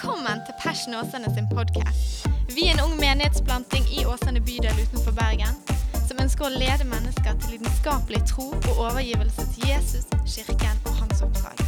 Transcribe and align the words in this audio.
Velkommen 0.00 0.40
til 0.46 0.54
Passion 0.64 0.94
Åsane 0.94 1.28
sin 1.34 1.48
podkast. 1.48 2.28
Vi 2.56 2.62
er 2.68 2.72
en 2.72 2.80
ung 2.86 2.94
menighetsplanting 2.96 3.84
i 3.98 4.06
Åsane 4.08 4.40
bydel 4.40 4.78
utenfor 4.84 5.12
Bergen 5.12 5.58
som 6.08 6.22
ønsker 6.24 6.46
å 6.46 6.52
lede 6.54 6.86
mennesker 6.88 7.36
til 7.42 7.52
lidenskapelig 7.52 8.22
tro 8.30 8.46
og 8.54 8.80
overgivelse 8.86 9.44
til 9.52 9.66
Jesus, 9.68 10.08
kirken 10.24 10.80
og 10.88 11.02
hans 11.02 11.20
oppdrag. 11.26 11.60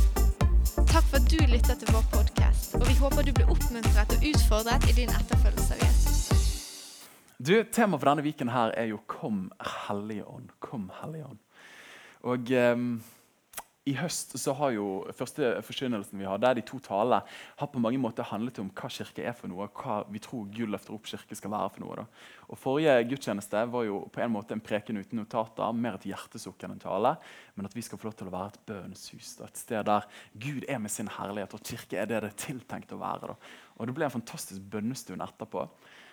Takk 0.80 1.04
for 1.10 1.20
at 1.20 1.28
du 1.28 1.44
lytter 1.44 1.76
til 1.76 1.92
vår 1.92 2.08
podkast, 2.14 2.72
og 2.80 2.88
vi 2.88 2.96
håper 3.02 3.28
du 3.28 3.34
blir 3.36 3.52
oppmuntret 3.52 4.16
og 4.16 4.24
utfordret 4.32 4.88
i 4.88 4.96
din 5.02 5.12
etterfølgelse 5.12 5.76
av 5.76 5.84
Jesus. 5.84 6.24
Du, 7.36 7.56
Temaet 7.68 8.00
for 8.00 8.14
denne 8.14 8.24
viken 8.24 8.56
her 8.56 8.72
er 8.80 8.94
jo 8.94 9.02
'Kom 9.04 9.50
Hellige 9.60 10.24
Ånd'. 10.24 10.56
Kom 10.60 10.88
Hellige 11.02 11.26
Ånd. 11.26 11.42
Og 12.22 12.48
ehm, 12.48 13.02
I 13.82 13.96
høst 13.98 14.36
så 14.38 14.52
har 14.54 14.70
jo 14.76 14.84
første 15.18 15.48
forkynnelsen 15.66 16.20
vi 16.20 16.26
hadde, 16.28 16.52
de 16.54 16.62
to 16.66 16.78
talene, 16.84 17.18
har 17.58 17.70
på 17.72 17.80
mange 17.82 17.98
måter 17.98 18.28
handlet 18.28 18.60
om 18.62 18.68
hva 18.70 18.90
kirke 18.94 19.24
er 19.26 19.34
for 19.34 19.50
noe, 19.50 19.66
og 19.66 19.80
hva 19.82 19.96
vi 20.06 20.20
tror 20.22 20.44
Gud 20.54 20.70
løfter 20.70 20.94
opp 20.94 21.08
kirke 21.10 21.34
skal 21.34 21.50
være 21.50 21.72
for 21.74 21.82
noe. 21.82 21.96
Da. 21.98 22.04
Og 22.46 22.60
Forrige 22.62 22.94
gudstjeneste 23.10 23.64
var 23.72 23.88
jo 23.88 24.04
på 24.14 24.22
en 24.22 24.30
måte 24.36 24.54
en 24.54 24.62
preken 24.62 25.00
uten 25.02 25.18
notater, 25.18 25.74
mer 25.74 25.98
et 25.98 26.06
hjertesukk 26.12 26.62
enn 26.62 26.76
en 26.76 26.84
tale. 26.84 27.16
Men 27.58 27.66
at 27.66 27.74
vi 27.74 27.82
skal 27.82 27.98
få 27.98 28.06
lov 28.06 28.14
til 28.20 28.30
å 28.30 28.36
være 28.36 28.52
et 28.52 28.60
bønnshus, 28.70 29.34
et 29.42 29.64
sted 29.64 29.82
der 29.90 30.06
Gud 30.46 30.68
er 30.70 30.78
med 30.78 30.94
sin 30.94 31.10
herlighet, 31.18 31.58
og 31.58 31.66
kirke 31.66 31.98
er 31.98 32.06
det 32.06 32.22
det 32.22 32.30
er 32.30 32.40
tiltenkt 32.46 32.94
å 32.94 33.02
være. 33.02 33.32
Da. 33.34 33.58
Og 33.80 33.90
Det 33.90 33.98
ble 33.98 34.06
en 34.06 34.14
fantastisk 34.20 34.62
bønnestund 34.70 35.26
etterpå. 35.26 35.66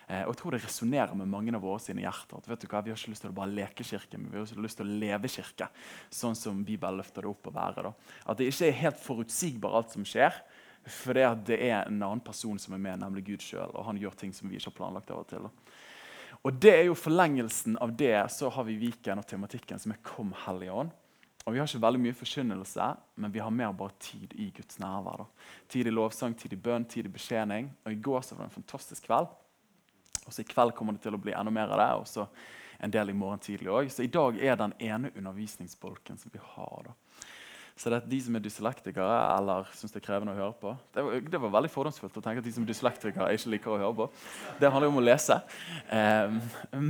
Eh, 0.09 0.23
og 0.26 0.34
jeg 0.34 0.40
tror 0.41 0.55
det 0.55 0.63
resonnerer 0.63 1.13
med 1.18 1.30
mange 1.30 1.54
av 1.54 1.62
våre 1.62 1.81
sine 1.84 2.02
hjerter. 2.02 2.41
at 2.41 2.66
hva, 2.66 2.81
Vi 2.84 2.90
har 2.90 2.98
ikke 2.98 3.13
lyst 3.13 3.22
til 3.22 3.30
å 3.30 3.38
bare 3.38 3.54
leke 3.54 3.84
kirke, 3.86 4.17
men 4.17 4.31
vi 4.31 4.38
har 4.38 4.45
også 4.45 4.62
lyst 4.62 4.77
til 4.81 4.88
å 4.88 5.00
leve 5.00 5.30
kirke. 5.30 5.70
Sånn 6.09 6.36
som 6.36 6.63
Bibelen 6.63 6.98
løfter 6.98 7.22
det 7.22 7.30
opp 7.30 7.48
å 7.48 7.54
være. 7.54 7.84
Da. 7.84 7.94
At 8.26 8.38
det 8.38 8.50
ikke 8.50 8.67
er 8.67 8.81
helt 8.81 9.00
forutsigbart 9.03 9.76
alt 9.76 9.91
som 9.91 10.08
skjer. 10.08 10.34
For 10.90 11.14
det, 11.14 11.27
det 11.45 11.59
er 11.62 11.84
en 11.84 12.02
annen 12.02 12.23
person 12.23 12.58
som 12.58 12.73
er 12.73 12.81
med, 12.81 13.00
nemlig 13.03 13.25
Gud 13.28 13.45
sjøl. 13.45 13.70
Og 13.75 13.86
han 13.86 13.98
gjør 13.98 14.17
ting 14.17 14.33
som 14.33 14.50
vi 14.50 14.58
ikke 14.58 14.72
har 14.72 14.80
planlagt 14.80 15.11
av 15.11 15.22
og 15.22 15.28
til. 15.30 15.45
Da. 15.45 15.78
Og 16.48 16.55
det 16.55 16.72
er 16.72 16.86
jo 16.88 16.95
forlengelsen 16.95 17.78
av 17.83 17.92
det 18.00 18.16
så 18.31 18.50
har 18.50 18.66
vi 18.66 18.80
Viken 18.80 19.20
og 19.20 19.28
tematikken 19.28 19.80
som 19.80 19.92
er 19.92 20.02
'Kom 20.02 20.33
Hellige 20.45 20.72
Ånd'. 20.72 20.92
Og 21.45 21.53
Vi 21.53 21.59
har 21.59 21.67
ikke 21.67 21.81
veldig 21.81 22.00
mye 22.00 22.14
forkynnelse, 22.14 22.98
men 23.16 23.31
vi 23.31 23.39
har 23.39 23.50
mer 23.50 23.72
bare 23.72 23.92
tid 24.00 24.33
i 24.36 24.52
Guds 24.55 24.80
nærvær. 24.80 25.17
da. 25.17 25.26
Tid 25.67 25.88
i 25.88 25.89
lovsang, 25.89 26.38
tid 26.38 26.53
i 26.53 26.55
bønn, 26.55 26.86
tid 26.86 27.05
i 27.05 27.09
betjening. 27.09 27.72
Og 27.86 27.92
I 27.92 27.95
går 27.95 28.22
så 28.22 28.36
var 28.36 28.45
det 28.45 28.55
en 28.55 28.64
fantastisk 28.64 29.03
kveld. 29.03 29.28
Og 30.30 30.35
så 30.35 30.45
I 30.45 30.49
kveld 30.49 30.75
kommer 30.77 30.95
det 30.95 31.02
til 31.03 31.17
å 31.17 31.22
bli 31.22 31.33
enda 31.33 31.53
mer 31.53 31.73
av 31.73 31.81
det, 31.81 31.91
og 32.03 32.08
så 32.09 32.27
en 32.80 32.94
del 32.94 33.11
i 33.11 33.17
morgen 33.17 33.41
tidlig 33.44 33.72
òg. 33.73 33.89
Så 33.91 34.05
i 34.05 34.11
dag 34.13 34.38
er 34.39 34.55
den 34.59 34.75
ene 34.80 35.11
undervisningsbolken 35.17 36.21
som 36.21 36.31
vi 36.31 36.39
har. 36.53 36.86
da. 36.86 37.25
Så 37.80 37.88
det 37.88 37.95
er 37.95 38.08
de 38.11 38.17
som 38.19 38.36
er 38.36 38.44
dyslektikere 38.44 39.17
eller 39.38 39.67
syns 39.80 39.94
det 39.94 40.02
er 40.02 40.03
krevende 40.03 40.33
å 40.33 40.36
høre 40.36 40.55
på 40.59 40.71
Det 40.91 41.03
var, 41.05 41.21
det 41.31 41.39
var 41.39 41.53
veldig 41.53 41.69
fordomsfullt 41.71 42.17
å 42.19 42.23
tenke 42.25 42.41
at 42.41 42.47
de 42.47 42.52
som 42.52 42.66
er 42.66 42.71
dyslektikere 42.73 43.30
ikke 43.38 43.52
liker 43.53 43.71
å 43.71 43.77
høre 43.80 43.95
på. 44.02 44.08
Det 44.59 44.71
handler 44.71 44.89
jo 44.89 44.94
om 44.97 44.99
å 44.99 45.03
lese. 45.05 45.38
Um, 45.88 46.41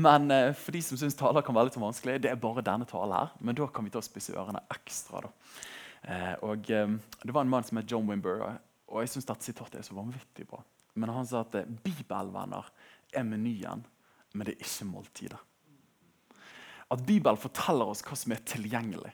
men 0.01 0.25
uh, 0.33 0.47
for 0.57 0.73
de 0.73 0.81
som 0.87 0.97
syns 0.97 1.17
taler 1.19 1.45
kan 1.45 1.57
være 1.57 1.69
litt 1.69 1.77
vanskelig, 1.77 2.17
det 2.25 2.31
er 2.31 2.41
bare 2.41 2.65
denne 2.65 2.89
talen 2.89 3.13
her. 3.19 3.35
Men 3.37 3.59
da 3.59 3.69
kan 3.69 3.85
vi 3.85 3.93
ta 3.93 4.01
og 4.01 4.07
spisse 4.07 4.33
ørene 4.33 4.63
ekstra. 4.73 5.21
da. 5.27 5.31
Uh, 6.09 6.33
og 6.49 6.73
um, 6.73 6.97
Det 7.21 7.37
var 7.37 7.45
en 7.45 7.53
mann 7.53 7.69
som 7.69 7.77
het 7.77 7.93
John 7.93 8.09
Wimber, 8.09 8.47
og 8.89 9.03
jeg 9.03 9.13
syns 9.13 9.29
dette 9.29 9.45
sitatet 9.45 9.83
er 9.83 9.85
så 9.85 9.97
vanvittig 9.97 10.49
bra. 10.49 10.63
Men 10.97 11.13
han 11.13 11.29
sa 11.29 11.45
at 11.45 11.53
uh, 11.53 11.69
bibelvenner 11.85 12.73
er 13.13 13.25
menyen, 13.27 13.85
men 14.33 14.45
det 14.45 14.55
er 14.55 14.65
ikke 14.65 14.89
måltidet. 14.89 15.39
At 16.89 17.05
Bibelen 17.05 17.37
forteller 17.37 17.91
oss 17.91 18.01
hva 18.05 18.17
som 18.17 18.33
er 18.33 18.45
tilgjengelig. 18.49 19.11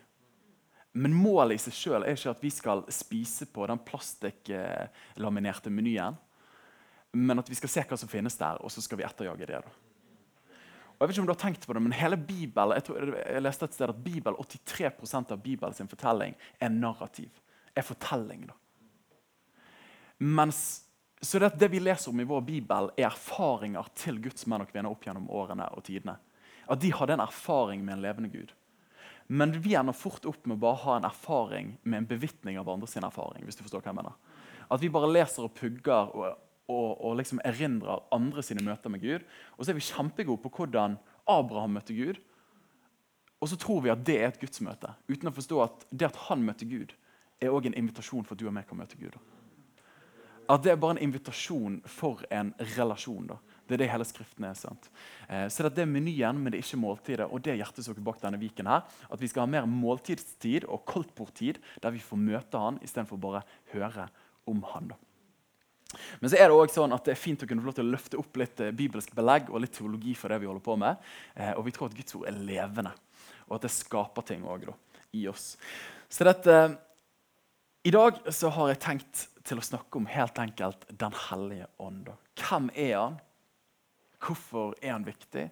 Men 0.95 1.15
målet 1.15 1.57
i 1.57 1.63
seg 1.65 1.75
sjøl 1.75 2.05
er 2.05 2.15
ikke 2.15 2.31
at 2.31 2.43
vi 2.43 2.51
skal 2.55 2.85
spise 2.93 3.49
på 3.51 3.65
den 3.67 3.81
plastikklaminerte 3.83 5.73
menyen, 5.73 6.15
men 7.15 7.39
at 7.39 7.49
vi 7.51 7.57
skal 7.59 7.71
se 7.71 7.83
hva 7.87 7.97
som 7.99 8.11
finnes 8.11 8.37
der, 8.39 8.61
og 8.63 8.71
så 8.71 8.83
skal 8.83 8.99
vi 8.99 9.07
etterjage 9.07 9.47
det. 9.47 9.59
da. 9.59 9.73
Og 10.95 11.03
jeg 11.03 11.09
vet 11.09 11.15
ikke 11.15 11.23
om 11.25 11.27
du 11.27 11.33
har 11.33 11.41
tenkt 11.41 11.67
på 11.67 11.75
det, 11.75 11.81
men 11.83 11.95
hele 11.95 12.17
Bibelen, 12.19 12.75
jeg, 12.77 12.85
tror, 12.87 13.09
jeg 13.19 13.43
leste 13.43 13.67
et 13.67 13.75
sted 13.75 13.91
at 13.91 14.03
Bibel, 14.03 14.37
83% 14.39 15.33
av 15.35 15.41
Bibelens 15.43 15.81
fortelling 15.91 16.35
er 16.63 16.71
narrativ. 16.71 17.41
Er 17.75 17.83
fortelling. 17.83 18.47
da. 18.47 18.55
Mens 20.23 20.84
så 21.25 21.39
det, 21.41 21.53
det 21.59 21.71
vi 21.71 21.81
leser 21.81 22.11
om 22.11 22.19
i 22.21 22.27
vår 22.27 22.43
bibel, 22.45 22.91
er 22.97 23.09
erfaringer 23.09 23.87
til 23.97 24.19
Guds 24.23 24.45
menn 24.51 24.65
og 24.65 24.71
kvinner 24.71 24.91
opp 24.91 25.05
gjennom 25.07 25.29
årene 25.33 25.67
og 25.77 25.85
tidene. 25.87 26.17
At 26.69 26.81
de 26.81 26.91
hadde 26.93 27.15
en 27.15 27.23
erfaring 27.25 27.83
med 27.85 27.97
en 27.97 28.03
levende 28.03 28.31
Gud. 28.33 28.53
Men 29.27 29.55
vi 29.61 29.73
ender 29.77 29.95
fort 29.97 30.25
opp 30.29 30.45
med 30.45 30.57
å 30.59 30.63
bare 30.67 30.81
ha 30.83 30.97
en 30.99 31.07
erfaring 31.07 31.75
med 31.83 32.03
en 32.03 32.09
bevitning 32.09 32.59
av 32.61 32.69
andre 32.69 32.89
sin 32.89 33.05
erfaring. 33.05 33.45
hvis 33.45 33.57
du 33.57 33.63
forstår 33.63 33.81
hva 33.81 33.93
jeg 33.93 33.99
mener. 34.01 34.17
At 34.69 34.81
vi 34.81 34.89
bare 34.89 35.09
leser 35.09 35.47
og 35.47 35.53
pugger 35.57 36.13
og, 36.13 36.37
og, 36.69 36.89
og 37.01 37.17
liksom 37.17 37.41
erindrer 37.45 38.05
andre 38.13 38.43
sine 38.45 38.63
møter 38.65 38.89
med 38.89 39.01
Gud. 39.01 39.25
Og 39.57 39.65
så 39.65 39.71
er 39.71 39.79
vi 39.79 39.87
kjempegode 39.87 40.41
på 40.43 40.53
hvordan 40.59 40.97
Abraham 41.25 41.77
møtte 41.79 41.97
Gud. 41.97 42.21
Og 43.41 43.49
så 43.49 43.57
tror 43.61 43.81
vi 43.81 43.93
at 43.93 44.05
det 44.05 44.19
er 44.19 44.29
et 44.29 44.39
gudsmøte, 44.41 44.93
uten 45.09 45.29
å 45.29 45.33
forstå 45.35 45.57
at 45.61 45.87
det 45.91 46.07
at 46.07 46.21
han 46.29 46.45
møtte 46.45 46.65
Gud, 46.69 46.93
er 47.41 47.51
også 47.51 47.69
en 47.69 47.77
invitasjon 47.81 48.25
for 48.25 48.33
at 48.33 48.41
du 48.41 48.47
og 48.47 48.55
meg 48.55 48.65
kan 48.69 48.79
møte 48.79 48.97
Gud. 48.97 49.17
At 50.49 50.63
det 50.63 50.73
er 50.73 50.79
bare 50.81 50.97
en 50.97 51.05
invitasjon 51.07 51.79
for 51.89 52.21
en 52.33 52.53
relasjon. 52.75 53.27
da. 53.27 53.37
Det 53.65 53.75
er 53.75 53.81
det 53.81 53.89
hele 53.89 54.05
Skriften 54.05 54.45
er. 54.45 54.53
sant? 54.53 54.89
Eh, 55.27 55.47
så 55.49 55.65
det 55.69 55.81
er 55.81 55.89
menyen, 55.89 56.37
men 56.37 56.51
det 56.51 56.59
er 56.59 56.67
ikke 56.67 56.81
måltidet. 56.81 57.25
Og 57.29 57.41
det 57.41 57.53
er 57.53 57.61
hjertesukket 57.63 58.03
bak 58.05 58.21
denne 58.21 58.39
viken 58.41 58.69
her. 58.69 58.85
At 59.09 59.21
vi 59.21 59.27
skal 59.27 59.45
ha 59.45 59.49
mer 59.49 59.65
måltidstid 59.65 60.67
og 60.69 60.85
koldtbordtid, 60.85 61.57
der 61.81 61.95
vi 61.95 62.03
får 62.03 62.21
møte 62.21 62.61
han 62.61 62.77
istedenfor 62.85 63.17
bare 63.17 63.41
høre 63.73 64.07
om 64.45 64.61
han. 64.73 64.93
da. 64.93 65.01
Men 66.19 66.29
så 66.29 66.37
er 66.37 66.49
det 66.49 66.55
også 66.55 66.81
sånn 66.81 66.93
at 66.95 67.05
det 67.07 67.13
er 67.15 67.19
fint 67.19 67.43
å 67.43 67.47
kunne 67.49 67.63
få 67.63 67.69
lov 67.69 67.77
til 67.77 67.87
å 67.87 67.93
løfte 67.93 68.19
opp 68.21 68.39
litt 68.41 68.61
eh, 68.61 68.73
bibelsk 68.75 69.13
belegg 69.17 69.51
og 69.51 69.61
litt 69.63 69.75
teologi 69.77 70.15
for 70.17 70.33
det 70.33 70.41
vi 70.43 70.49
holder 70.49 70.65
på 70.65 70.77
med. 70.81 71.05
Eh, 71.35 71.53
og 71.55 71.65
vi 71.67 71.73
tror 71.75 71.89
at 71.89 71.97
Guds 71.97 72.17
ord 72.19 72.27
er 72.29 72.41
levende, 72.47 72.93
og 73.47 73.57
at 73.57 73.67
det 73.67 73.73
skaper 73.73 74.25
ting 74.27 74.45
også, 74.45 74.73
da, 74.73 75.05
i 75.17 75.25
oss. 75.31 75.47
Så 76.11 76.27
dette, 76.27 76.59
I 77.85 77.93
dag 77.93 78.21
så 78.33 78.51
har 78.53 78.73
jeg 78.73 78.83
tenkt 78.83 79.25
til 79.45 79.61
å 79.61 79.65
snakke 79.65 79.99
om 79.99 80.07
helt 80.09 80.39
enkelt 80.41 80.87
Den 80.89 81.13
hellige 81.29 81.67
ånd. 81.81 82.09
Hvem 82.39 82.71
er 82.73 82.95
han? 82.97 83.19
Hvorfor 84.25 84.73
er 84.81 84.95
han 84.95 85.05
viktig? 85.05 85.49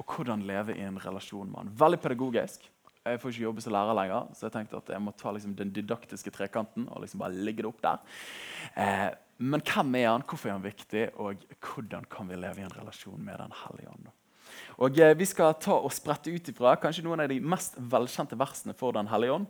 Og 0.00 0.16
hvordan 0.16 0.44
leve 0.48 0.76
i 0.76 0.84
en 0.84 0.98
relasjon 1.00 1.48
med 1.50 1.60
han. 1.60 1.76
Veldig 1.84 2.00
pedagogisk. 2.00 2.66
Jeg 3.06 3.20
får 3.22 3.32
ikke 3.32 3.44
jobbe 3.44 3.62
som 3.62 3.74
lærer 3.74 3.94
lenger, 3.94 4.30
så 4.34 4.48
jeg 4.48 4.54
tenkte 4.56 4.80
at 4.80 4.88
jeg 4.90 5.02
må 5.02 5.12
ta 5.14 5.30
liksom, 5.30 5.54
den 5.58 5.70
didaktiske 5.74 6.32
trekanten 6.34 6.88
og 6.90 7.04
liksom 7.04 7.22
bare 7.22 7.38
ligge 7.38 7.62
det 7.62 7.70
opp 7.70 7.82
der. 7.84 8.00
Eh, 8.74 9.10
men 9.46 9.62
hvem 9.62 9.94
er 10.00 10.08
han, 10.08 10.24
hvorfor 10.26 10.50
er 10.50 10.56
han 10.56 10.64
viktig, 10.64 11.04
og 11.22 11.44
hvordan 11.60 12.06
kan 12.10 12.30
vi 12.30 12.38
leve 12.40 12.62
i 12.62 12.66
en 12.66 12.74
relasjon 12.74 13.20
med 13.22 13.38
Den 13.38 13.54
hellige 13.62 13.92
ånd? 13.92 14.08
Og 14.82 14.98
eh, 14.98 15.14
Vi 15.18 15.28
skal 15.28 15.54
ta 15.60 15.76
og 15.76 15.94
sprette 15.94 16.32
ut 16.32 16.50
ifra 16.50 16.74
kanskje 16.80 17.04
noen 17.06 17.22
av 17.22 17.30
de 17.30 17.38
mest 17.40 17.78
velkjente 17.78 18.38
versene 18.38 18.74
for 18.74 18.96
Den 18.96 19.10
hellige 19.12 19.38
ånd, 19.38 19.46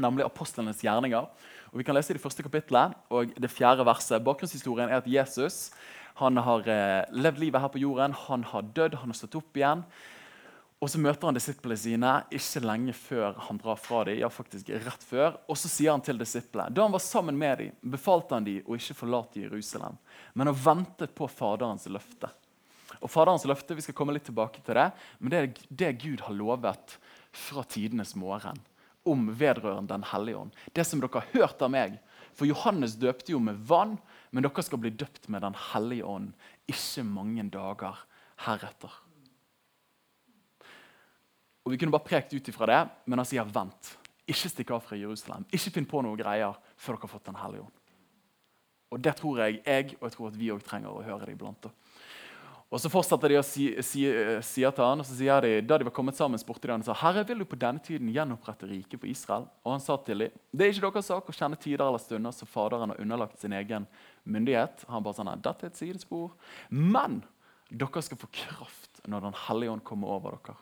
nemlig 0.00 0.26
apostlenes 0.26 0.82
gjerninger. 0.82 1.28
Og 1.74 1.80
Vi 1.80 1.84
kan 1.84 1.96
lese 1.96 2.12
i 2.12 2.14
det 2.14 2.22
første 2.22 2.44
kapittelet 2.46 2.94
og 3.10 3.32
det 3.34 3.50
fjerde 3.50 3.82
verset. 3.82 4.22
Bakgrunnshistorien 4.22 4.92
er 4.92 5.00
at 5.00 5.10
Jesus 5.10 5.72
han 6.20 6.38
har 6.38 6.68
eh, 6.70 7.00
levd 7.10 7.40
livet 7.42 7.58
her 7.58 7.70
på 7.74 7.80
jorden. 7.82 8.12
Han 8.28 8.44
har 8.46 8.68
dødd, 8.76 9.00
han 9.00 9.10
har 9.10 9.16
stått 9.18 9.34
opp 9.40 9.58
igjen. 9.58 9.82
Og 10.78 10.90
Så 10.92 11.00
møter 11.02 11.26
han 11.26 11.34
disiplene 11.34 11.80
sine 11.80 12.12
ikke 12.34 12.62
lenge 12.62 12.94
før 12.94 13.40
han 13.48 13.58
drar 13.58 13.80
fra 13.80 14.04
dem. 14.06 14.20
Ja, 14.20 14.28
faktisk 14.30 14.70
rett 14.70 15.02
før. 15.02 15.40
Og 15.50 15.58
så 15.58 15.70
sier 15.72 15.90
han 15.90 16.04
til 16.04 16.20
disiplene 16.20 16.70
Da 16.70 16.84
han 16.86 16.94
var 16.94 17.02
sammen 17.02 17.34
med 17.40 17.58
dem, 17.58 17.72
befalte 17.82 18.38
han 18.38 18.46
dem 18.46 18.62
å 18.68 18.78
ikke 18.78 18.94
forlate 19.00 19.42
Jerusalem, 19.42 19.98
men 20.38 20.52
å 20.52 20.54
vente 20.54 21.08
på 21.10 21.26
Faderens 21.26 21.88
løfte. 21.90 22.30
Og 23.00 23.10
Faderens 23.10 23.48
løfte, 23.50 23.74
Vi 23.74 23.82
skal 23.82 23.98
komme 23.98 24.14
litt 24.14 24.28
tilbake 24.30 24.62
til 24.62 24.78
det, 24.78 24.92
men 25.18 25.34
det 25.34 25.40
er 25.40 25.50
det 25.82 25.90
Gud 26.04 26.22
har 26.28 26.38
lovet 26.38 26.98
fra 27.34 27.66
tidenes 27.66 28.14
morgen 28.14 28.62
om 29.04 29.28
vedrørende 29.38 29.92
Den 29.92 30.06
hellige 30.08 30.36
ånd. 30.36 30.52
Det 30.72 30.84
som 30.86 31.00
dere 31.00 31.20
har 31.20 31.32
hørt 31.32 31.62
av 31.62 31.70
meg. 31.70 31.98
For 32.34 32.48
Johannes 32.48 32.96
døpte 32.98 33.32
jo 33.32 33.38
med 33.38 33.60
vann, 33.68 33.98
men 34.30 34.42
dere 34.42 34.64
skal 34.66 34.80
bli 34.82 34.90
døpt 34.90 35.28
med 35.28 35.42
Den 35.44 35.56
hellige 35.72 36.04
ånd 36.04 36.32
ikke 36.70 37.04
mange 37.06 37.44
dager 37.52 38.00
heretter. 38.46 38.92
Og 41.64 41.72
Vi 41.72 41.78
kunne 41.78 41.92
bare 41.94 42.04
prekt 42.04 42.34
ut 42.34 42.48
ifra 42.48 42.66
det, 42.66 42.80
men 43.06 43.18
han 43.18 43.28
sier 43.28 43.48
vent. 43.48 43.94
Ikke 44.28 44.48
stikk 44.48 44.72
av 44.72 44.84
fra 44.84 44.96
Jerusalem. 44.96 45.46
Ikke 45.52 45.72
finn 45.72 45.88
på 45.88 46.00
noe 46.04 46.16
greier 46.16 46.56
før 46.76 46.96
dere 46.96 47.06
har 47.06 47.12
fått 47.12 47.26
Den 47.28 47.40
hellige 47.40 47.66
ånd. 47.66 47.80
Og 48.90 49.00
Det 49.00 49.16
tror 49.16 49.40
jeg 49.40 49.62
jeg 49.64 49.96
og 50.00 50.08
jeg 50.08 50.12
tror 50.16 50.28
at 50.28 50.38
vi 50.38 50.50
også 50.52 50.68
trenger 50.68 50.90
å 50.92 51.02
høre 51.02 51.26
det 51.26 51.34
iblant. 51.34 51.66
Og 52.72 52.80
Så 52.80 52.90
fortsatte 52.90 53.28
de 53.30 53.36
å 53.38 53.44
si, 53.46 53.68
si, 53.86 54.04
si 54.42 54.64
til 54.64 54.82
han, 54.82 55.02
og 55.02 55.06
så 55.06 55.14
sier 55.14 55.44
de, 55.44 55.52
Da 55.62 55.78
de 55.78 55.86
var 55.86 55.94
kommet 55.94 56.16
sammen, 56.18 56.40
spurte 56.40 56.66
de 56.66 56.72
han 56.74 56.82
og 56.82 56.88
sa 56.88 56.96
Herre, 57.04 57.22
vil 57.28 57.44
du 57.44 57.46
på 57.48 57.58
denne 57.60 57.82
tiden 57.84 58.10
gjenopprette 58.10 58.66
riket 58.70 58.98
for 58.98 59.10
Israel? 59.10 59.46
Og 59.62 59.76
han 59.76 59.84
sa 59.84 59.98
til 60.02 60.26
dem 60.26 60.40
det 60.54 60.66
er 60.66 60.74
ikke 60.74 60.88
deres 60.88 61.10
sak 61.10 61.28
å 61.30 61.34
kjenne 61.34 61.60
tider 61.60 61.84
eller 61.86 62.02
stunder 62.02 62.34
så 62.34 62.48
Faderen 62.48 62.94
har 62.94 63.00
underlagt 63.02 63.40
sin 63.42 63.54
egen 63.54 63.86
myndighet. 64.24 64.84
Han 64.88 65.04
bare 65.04 65.18
sånn, 65.18 65.32
dette 65.42 65.66
er 65.66 65.72
et 65.72 65.78
sidespor. 65.78 66.34
Men 66.70 67.22
dere 67.70 68.02
skal 68.06 68.20
få 68.20 68.30
kraft 68.32 69.02
når 69.10 69.28
Den 69.28 69.42
hellige 69.46 69.74
ånd 69.74 69.84
kommer 69.86 70.14
over 70.16 70.38
dere. 70.38 70.56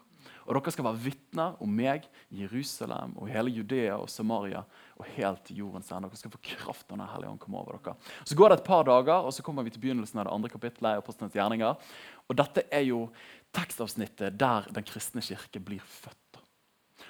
Og 0.47 0.57
dere 0.57 0.73
skal 0.75 0.87
være 0.89 1.01
vitner 1.05 1.59
om 1.63 1.75
meg 1.77 2.09
i 2.33 2.43
Jerusalem 2.43 3.15
og 3.21 3.31
hele 3.31 3.53
Judea 3.55 3.95
og 3.95 4.11
Samaria 4.11 4.65
og 4.99 5.07
helt 5.15 5.45
til 5.47 5.61
jordens 5.63 5.91
ende. 5.93 6.11
Dere 6.11 6.21
skal 6.21 6.35
få 6.35 6.43
kraft 6.43 6.89
når 6.89 6.99
Den 6.99 7.13
hellige 7.13 7.35
ånd 7.35 7.43
kommer 7.43 7.63
over 7.63 7.79
dere. 7.79 7.95
Så 8.25 8.39
går 8.39 8.51
det 8.51 8.59
et 8.61 8.67
par 8.67 8.87
dager, 8.89 9.23
og 9.23 9.35
så 9.35 9.45
kommer 9.47 9.67
vi 9.67 9.75
til 9.75 9.83
begynnelsen 9.85 10.19
av 10.19 10.27
det 10.27 10.35
andre 10.35 10.51
kapittelet. 10.53 10.99
Apostlenes 10.99 11.37
gjerninger. 11.37 11.95
Og 12.27 12.39
dette 12.39 12.67
er 12.73 12.87
jo 12.89 13.07
tekstavsnittet 13.55 14.39
der 14.41 14.69
den 14.75 14.87
kristne 14.89 15.23
kirke 15.25 15.63
blir 15.63 15.83
født. 15.83 16.41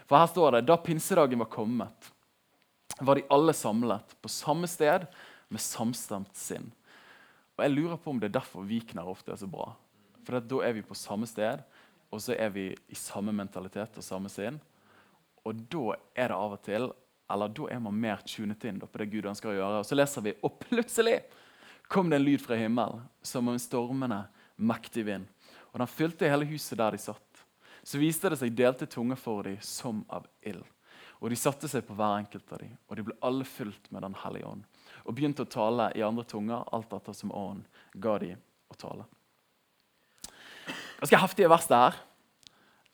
For 0.08 0.18
her 0.18 0.28
står 0.28 0.56
det 0.56 0.66
da 0.68 0.76
pinsedagen 0.80 1.40
var 1.40 1.50
kommet, 1.52 2.12
var 3.00 3.16
de 3.16 3.24
alle 3.32 3.54
samlet 3.56 4.16
på 4.20 4.28
samme 4.28 4.68
sted 4.68 5.06
med 5.52 5.62
samstemt 5.62 6.36
sinn. 6.36 6.68
Og 7.56 7.64
Jeg 7.64 7.74
lurer 7.74 8.00
på 8.00 8.12
om 8.12 8.20
det 8.20 8.30
er 8.30 8.38
derfor 8.40 8.66
Vikner 8.66 9.08
ofte 9.08 9.32
er 9.32 9.40
så 9.40 9.48
bra. 9.48 9.72
For 10.22 10.38
da 10.38 10.60
er 10.64 10.76
vi 10.76 10.84
på 10.86 10.96
samme 10.96 11.26
sted, 11.28 11.62
og 12.12 12.20
så 12.20 12.36
er 12.36 12.52
vi 12.52 12.68
i 12.72 12.98
samme 12.98 13.32
mentalitet 13.32 13.96
og 13.96 14.04
samme 14.04 14.30
sinn. 14.32 14.58
Og 15.48 15.64
da 15.72 15.96
er 16.14 16.30
det 16.30 16.36
av 16.36 16.58
og 16.58 16.60
til 16.62 16.90
eller 17.32 17.48
da 17.48 17.68
er 17.72 17.80
man 17.80 17.96
mer 17.96 18.20
tunet 18.28 18.64
inn 18.68 18.80
på 18.82 18.98
det 19.00 19.08
Gud 19.12 19.26
ønsker 19.30 19.52
å 19.52 19.56
gjøre. 19.56 19.80
Og 19.80 19.88
så 19.88 19.96
leser 19.96 20.24
vi, 20.26 20.34
og 20.44 20.58
plutselig 20.66 21.22
kom 21.88 22.10
det 22.10 22.18
en 22.18 22.26
lyd 22.26 22.42
fra 22.44 22.58
himmelen 22.60 23.06
som 23.24 23.48
en 23.48 23.62
stormende, 23.62 24.24
mektig 24.56 25.06
vind. 25.08 25.24
Og 25.72 25.80
den 25.80 25.88
fylte 25.88 26.28
hele 26.28 26.48
huset 26.50 26.76
der 26.78 26.92
de 26.92 27.00
satt. 27.00 27.44
Så 27.82 27.98
viste 27.98 28.30
det 28.30 28.38
seg 28.38 28.52
delte 28.54 28.86
tunger 28.86 29.16
for 29.18 29.48
dem 29.48 29.56
som 29.64 30.04
av 30.12 30.28
ild. 30.44 30.66
Og 31.22 31.30
de 31.30 31.38
satte 31.38 31.70
seg 31.70 31.86
på 31.86 31.96
hver 31.96 32.18
enkelt 32.18 32.52
av 32.52 32.60
dem, 32.60 32.74
og 32.90 32.98
de 32.98 33.04
ble 33.06 33.16
alle 33.22 33.46
fylt 33.46 33.88
med 33.94 34.02
Den 34.02 34.16
hellige 34.24 34.48
ånd. 34.48 34.64
Og 35.06 35.14
begynte 35.14 35.46
å 35.46 35.50
tale 35.50 35.88
i 35.94 36.02
andre 36.02 36.26
tunger, 36.26 36.66
alt 36.74 36.92
etter 36.92 37.14
som 37.14 37.32
ånden 37.32 37.64
ga 37.94 38.16
dem 38.18 38.42
å 38.68 38.78
tale. 38.78 39.06
Ganske 41.02 41.18
heftige 41.18 41.48
vers 41.50 41.64
der. 41.66 41.96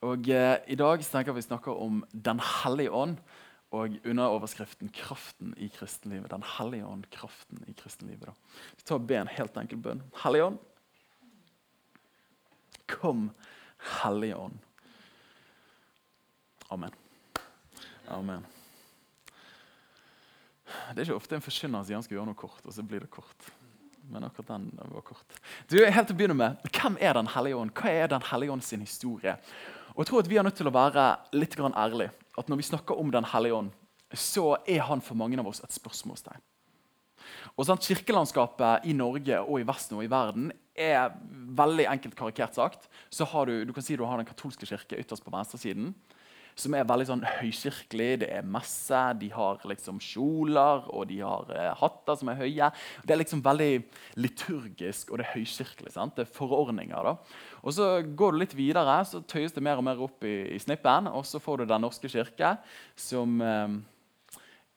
Og 0.01 0.31
eh, 0.33 0.55
I 0.73 0.77
dag 0.81 1.03
tenker 1.05 1.35
vi 1.37 1.43
snakker 1.45 1.77
om 1.77 1.99
Den 2.13 2.41
hellige 2.41 2.89
ånd. 2.89 3.19
Og 3.69 3.99
under 4.01 4.33
overskriften 4.33 4.89
'Kraften 4.89 5.53
i 5.57 5.69
kristenlivet'. 5.69 6.33
Den 6.33 6.43
hellige 6.43 6.87
ånd, 6.87 7.05
kraften 7.13 7.65
i 7.69 7.73
kristenlivet. 7.73 8.25
Da. 8.25 8.33
Vi 8.77 8.83
tar 8.83 8.95
og 8.95 9.07
ber 9.07 9.21
en 9.21 9.29
helt 9.29 9.57
enkel 9.57 9.77
bønn. 9.79 10.01
Hellige 10.25 10.45
ånd, 10.45 10.59
kom, 12.87 13.31
Hellige 14.03 14.37
ånd. 14.37 14.59
Amen. 16.71 16.95
Amen. 18.09 18.47
Det 20.65 20.99
er 20.99 21.05
ikke 21.05 21.21
ofte 21.21 21.37
en 21.37 21.45
forkynner 21.45 21.85
sier 21.85 22.01
han 22.01 22.03
skal 22.03 22.17
gjøre 22.17 22.33
noe 22.33 22.41
kort, 22.41 22.65
og 22.65 22.73
så 22.73 22.83
blir 22.83 23.05
det 23.05 23.13
kort. 23.13 23.53
Men 24.09 24.25
akkurat 24.25 24.55
den 24.55 24.71
var 24.93 25.05
kort. 25.05 25.41
Du, 25.69 25.79
helt 25.85 26.09
til 26.09 26.17
å 26.17 26.19
begynne 26.19 26.37
med, 26.39 26.63
Hvem 26.73 26.97
er 27.01 27.19
Den 27.19 27.29
hellige 27.35 27.59
ånd? 27.61 27.75
Hva 27.77 27.93
er 27.93 28.09
Den 28.09 28.25
hellige 28.31 28.55
ånd 28.55 28.65
sin 28.65 28.85
historie? 28.85 29.37
Og 29.95 30.03
jeg 30.03 30.11
tror 30.11 30.23
at 30.23 30.31
Vi 30.31 30.39
er 30.41 30.47
nødt 30.47 30.57
til 30.57 30.71
å 30.71 30.75
være 30.75 31.09
litt 31.37 31.57
grann 31.59 31.77
ærlige. 31.77 32.15
At 32.39 32.49
Når 32.49 32.61
vi 32.61 32.69
snakker 32.71 32.99
om 32.99 33.11
Den 33.13 33.29
hellige 33.29 33.55
ånd, 33.55 33.75
så 34.15 34.57
er 34.67 34.87
han 34.89 35.03
for 35.05 35.19
mange 35.21 35.37
av 35.39 35.47
oss 35.51 35.61
et 35.61 35.75
spørsmålstegn. 35.75 36.41
Og 37.59 37.67
sånn, 37.67 37.81
Kirkelandskapet 37.83 38.87
i 38.89 38.95
Norge 38.97 39.41
og 39.43 39.61
i 39.61 39.67
Vesten 39.69 39.99
og 39.99 40.05
i 40.07 40.09
verden 40.09 40.53
er 40.79 41.11
veldig 41.59 41.89
enkelt 41.91 42.17
karikert 42.17 42.57
sagt. 42.57 42.87
Så 43.11 43.27
har 43.29 43.51
du, 43.51 43.67
du 43.67 43.75
kan 43.77 43.85
si 43.85 43.99
du 43.99 44.07
har 44.07 44.17
Den 44.17 44.29
katolske 44.29 44.65
kirke 44.65 44.97
ytterst 44.97 45.27
på 45.27 45.35
venstresiden 45.35 45.93
som 46.59 46.75
er 46.75 46.87
veldig 46.89 47.07
sånn 47.09 47.25
høykirkelig. 47.27 48.09
Det 48.23 48.29
er 48.35 48.47
messe, 48.47 49.01
de 49.21 49.29
har 49.33 49.61
liksom 49.69 50.01
kjoler 50.03 50.89
og 50.91 51.07
de 51.11 51.21
har 51.23 51.53
eh, 51.55 51.71
hatter 51.79 52.19
som 52.19 52.31
er 52.33 52.41
høye. 52.41 52.71
Det 53.07 53.15
er 53.15 53.21
liksom 53.21 53.43
veldig 53.45 53.71
liturgisk 54.19 55.13
og 55.13 55.21
det 55.21 55.29
er 55.29 55.37
høykirkelig. 55.37 55.93
sant? 55.95 56.17
Det 56.17 56.27
er 56.27 56.35
forordninger. 56.35 57.11
da. 57.11 57.15
Og 57.63 57.77
Så 57.77 57.91
går 58.03 58.35
du 58.35 58.41
litt 58.43 58.57
videre, 58.59 58.99
så 59.07 59.23
tøyes 59.23 59.55
det 59.55 59.63
mer 59.65 59.79
og 59.79 59.87
mer 59.87 60.03
opp 60.03 60.27
i, 60.27 60.37
i 60.57 60.59
snippen. 60.63 61.11
Og 61.13 61.27
så 61.29 61.41
får 61.43 61.63
du 61.63 61.69
Den 61.69 61.87
norske 61.87 62.11
kirke, 62.11 62.57
som 62.97 63.39
eh, 63.41 63.79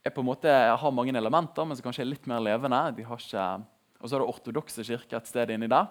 er 0.06 0.14
på 0.14 0.22
en 0.22 0.30
måte, 0.30 0.50
har 0.52 0.94
mange 0.94 1.18
elementer, 1.18 1.66
men 1.66 1.78
som 1.78 1.90
kanskje 1.90 2.06
er 2.06 2.14
litt 2.14 2.30
mer 2.30 2.44
levende. 2.44 2.84
De 2.98 3.08
har 3.08 3.18
ikke, 3.18 3.50
og 4.02 4.06
så 4.06 4.16
har 4.16 4.22
du 4.22 4.30
ortodokse 4.30 4.86
kirke 4.86 5.18
et 5.18 5.30
sted 5.30 5.50
inni 5.54 5.70
der. 5.72 5.90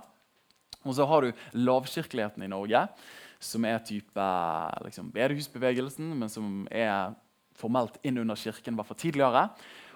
Og 0.86 0.94
så 0.96 1.04
har 1.04 1.26
du 1.26 1.42
lavkirkeligheten 1.58 2.46
i 2.46 2.48
Norge 2.48 2.86
som 3.40 3.64
er 3.64 3.80
type 3.88 4.24
liksom, 4.84 5.10
bedehusbevegelsen, 5.14 6.12
men 6.20 6.32
som 6.32 6.66
er 6.70 7.14
formelt 7.56 7.96
inn 8.06 8.20
under 8.20 8.38
kirken, 8.38 8.76
i 8.76 8.80
hvert 8.80 9.00
tidligere. 9.00 9.46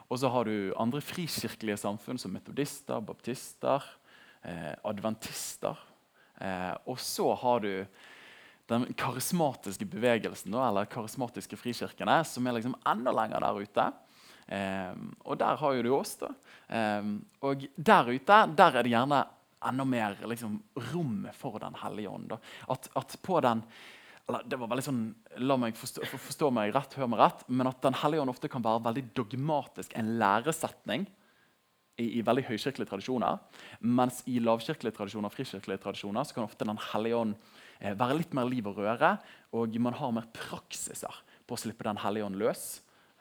Og 0.09 0.21
så 0.21 0.31
har 0.33 0.49
du 0.49 0.73
andre 0.81 1.01
frikirkelige 1.05 1.79
samfunn, 1.81 2.21
som 2.21 2.33
metodister, 2.33 3.01
baptister, 3.05 3.85
eh, 4.45 4.73
adventister. 4.85 5.79
Eh, 6.41 6.75
og 6.89 6.99
så 7.01 7.31
har 7.41 7.61
du 7.65 7.87
den 8.69 8.87
karismatiske 8.97 9.87
bevegelsen, 9.89 10.55
eller 10.55 10.89
karismatiske 10.89 11.57
frikirkene, 11.61 12.23
som 12.25 12.47
er 12.47 12.57
liksom 12.59 12.77
enda 12.89 13.13
lenger 13.13 13.45
der 13.45 13.61
ute. 13.61 13.87
Eh, 14.49 14.93
og 15.25 15.39
der 15.41 15.57
har 15.61 15.77
jo 15.77 15.85
du 15.85 15.93
oss. 15.97 16.17
da. 16.21 16.33
Eh, 16.69 17.03
og 17.45 17.65
der 17.77 18.13
ute 18.13 18.41
der 18.57 18.77
er 18.77 18.83
det 18.83 18.93
gjerne 18.93 19.25
enda 19.69 19.85
mer 19.89 20.17
liksom, 20.29 20.57
rom 20.93 21.29
for 21.37 21.59
Den 21.63 21.77
hellige 21.83 22.11
ånd. 22.11 22.33
At, 22.69 22.89
at, 22.95 23.19
på 23.23 23.41
den 23.45 23.65
det 24.25 24.57
var 24.57 24.71
veldig 24.71 24.85
sånn, 24.87 25.03
La 25.45 25.57
meg 25.61 25.77
forstå, 25.77 26.07
forstå, 26.09 26.49
meg 26.57 26.71
rett, 26.73 26.95
hør 26.97 27.11
meg 27.13 27.21
rett, 27.21 27.43
men 27.49 27.69
at 27.69 27.83
Den 27.85 27.97
hellige 28.01 28.25
ånd 28.25 28.33
ofte 28.33 28.49
kan 28.49 28.65
være 28.65 28.87
veldig 28.87 29.05
dogmatisk, 29.19 29.93
en 29.99 30.15
læresetning 30.21 31.05
i, 32.01 32.07
i 32.19 32.23
veldig 32.27 32.47
høykirkelige 32.49 32.91
tradisjoner. 32.91 33.43
Mens 33.85 34.23
i 34.31 34.39
lavkirkelige 34.43 34.97
tradisjoner 34.97 35.33
frikirkelige 35.33 35.83
tradisjoner, 35.85 36.25
så 36.25 36.37
kan 36.37 36.49
ofte 36.49 36.67
Den 36.67 36.81
hellige 36.91 37.21
ånd 37.21 37.37
eh, 37.81 37.93
være 37.93 38.19
litt 38.23 38.35
mer 38.37 38.49
liv 38.49 38.71
og 38.71 38.81
røre. 38.81 39.17
Og 39.55 39.77
man 39.83 39.99
har 40.01 40.17
mer 40.17 40.31
praksiser 40.35 41.23
på 41.45 41.57
å 41.57 41.61
slippe 41.61 41.87
Den 41.87 42.01
hellige 42.03 42.31
ånd 42.31 42.41
løs. 42.41 42.65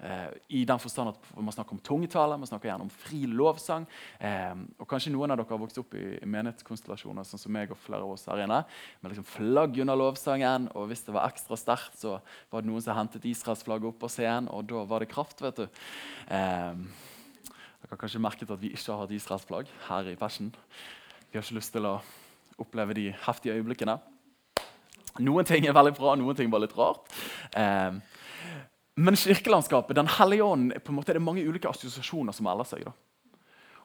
Eh, 0.03 0.29
I 0.59 0.63
den 0.67 0.81
forstand 0.83 1.13
at 1.13 1.27
Man 1.37 1.53
snakker 1.55 1.77
om 1.77 1.79
tungetale, 1.79 2.37
man 2.37 2.49
snakker 2.49 2.69
gjerne 2.69 2.87
om 2.87 2.91
fri 2.91 3.21
lovsang. 3.29 3.85
Eh, 4.19 4.55
og 4.77 4.87
Kanskje 4.89 5.13
noen 5.13 5.31
av 5.31 5.39
dere 5.39 5.47
har 5.53 5.61
vokst 5.61 5.79
opp 5.79 5.95
i, 5.95 6.03
menighetskonstellasjoner 6.27 7.27
sånn 7.27 7.41
som 7.41 7.53
meg 7.55 7.71
og 7.71 7.79
flere 7.79 8.03
av 8.03 8.11
oss 8.15 8.27
her 8.27 8.43
inne, 8.43 8.63
med 8.99 9.13
liksom 9.13 9.27
flagg 9.29 9.79
under 9.79 9.99
lovsangen. 9.99 10.67
og 10.75 10.89
Hvis 10.91 11.05
det 11.07 11.15
var 11.15 11.29
ekstra 11.29 11.59
sterkt, 11.59 11.95
så 12.01 12.17
var 12.51 12.63
det 12.63 12.71
noen 12.71 12.83
som 12.83 12.97
hentet 12.97 13.27
Israelsflagget 13.31 13.93
opp 13.93 14.01
på 14.03 14.11
scenen, 14.11 14.51
og 14.51 14.67
da 14.67 14.83
var 14.89 15.03
det 15.03 15.11
kraft. 15.13 15.41
vet 15.41 15.63
du. 15.63 15.67
Eh, 16.27 16.73
dere 17.83 17.91
har 17.91 18.01
kanskje 18.01 18.23
merket 18.23 18.51
at 18.51 18.61
vi 18.61 18.73
ikke 18.73 18.91
har 18.91 19.05
hatt 19.05 19.15
Israelsflagg 19.15 19.71
her 19.87 20.11
i 20.11 20.19
Passion. 20.19 20.51
Vi 21.31 21.37
har 21.37 21.45
ikke 21.45 21.59
lyst 21.61 21.73
til 21.75 21.87
å 21.87 22.01
oppleve 22.59 22.93
de 22.93 23.11
heftige 23.25 23.55
øyeblikkene. 23.55 23.99
Noen 25.23 25.45
ting 25.45 25.67
er 25.67 25.75
veldig 25.75 25.93
bra, 25.93 26.15
noen 26.17 26.35
ting 26.35 26.49
var 26.49 26.63
litt 26.63 26.75
rart. 26.77 27.11
Eh, 27.53 28.01
men 28.95 29.15
kirkelandskapet, 29.15 29.95
Den 29.95 30.07
hellige 30.07 30.43
ånd, 30.43 30.73
på 30.83 30.91
en 30.91 30.95
måte 30.95 31.11
er 31.11 31.17
det 31.17 31.25
mange 31.25 31.43
ulike 31.45 31.69
assosiasjoner 31.69 32.31
som 32.31 32.45
melder 32.45 32.67
seg. 32.69 32.85
da. 32.85 32.93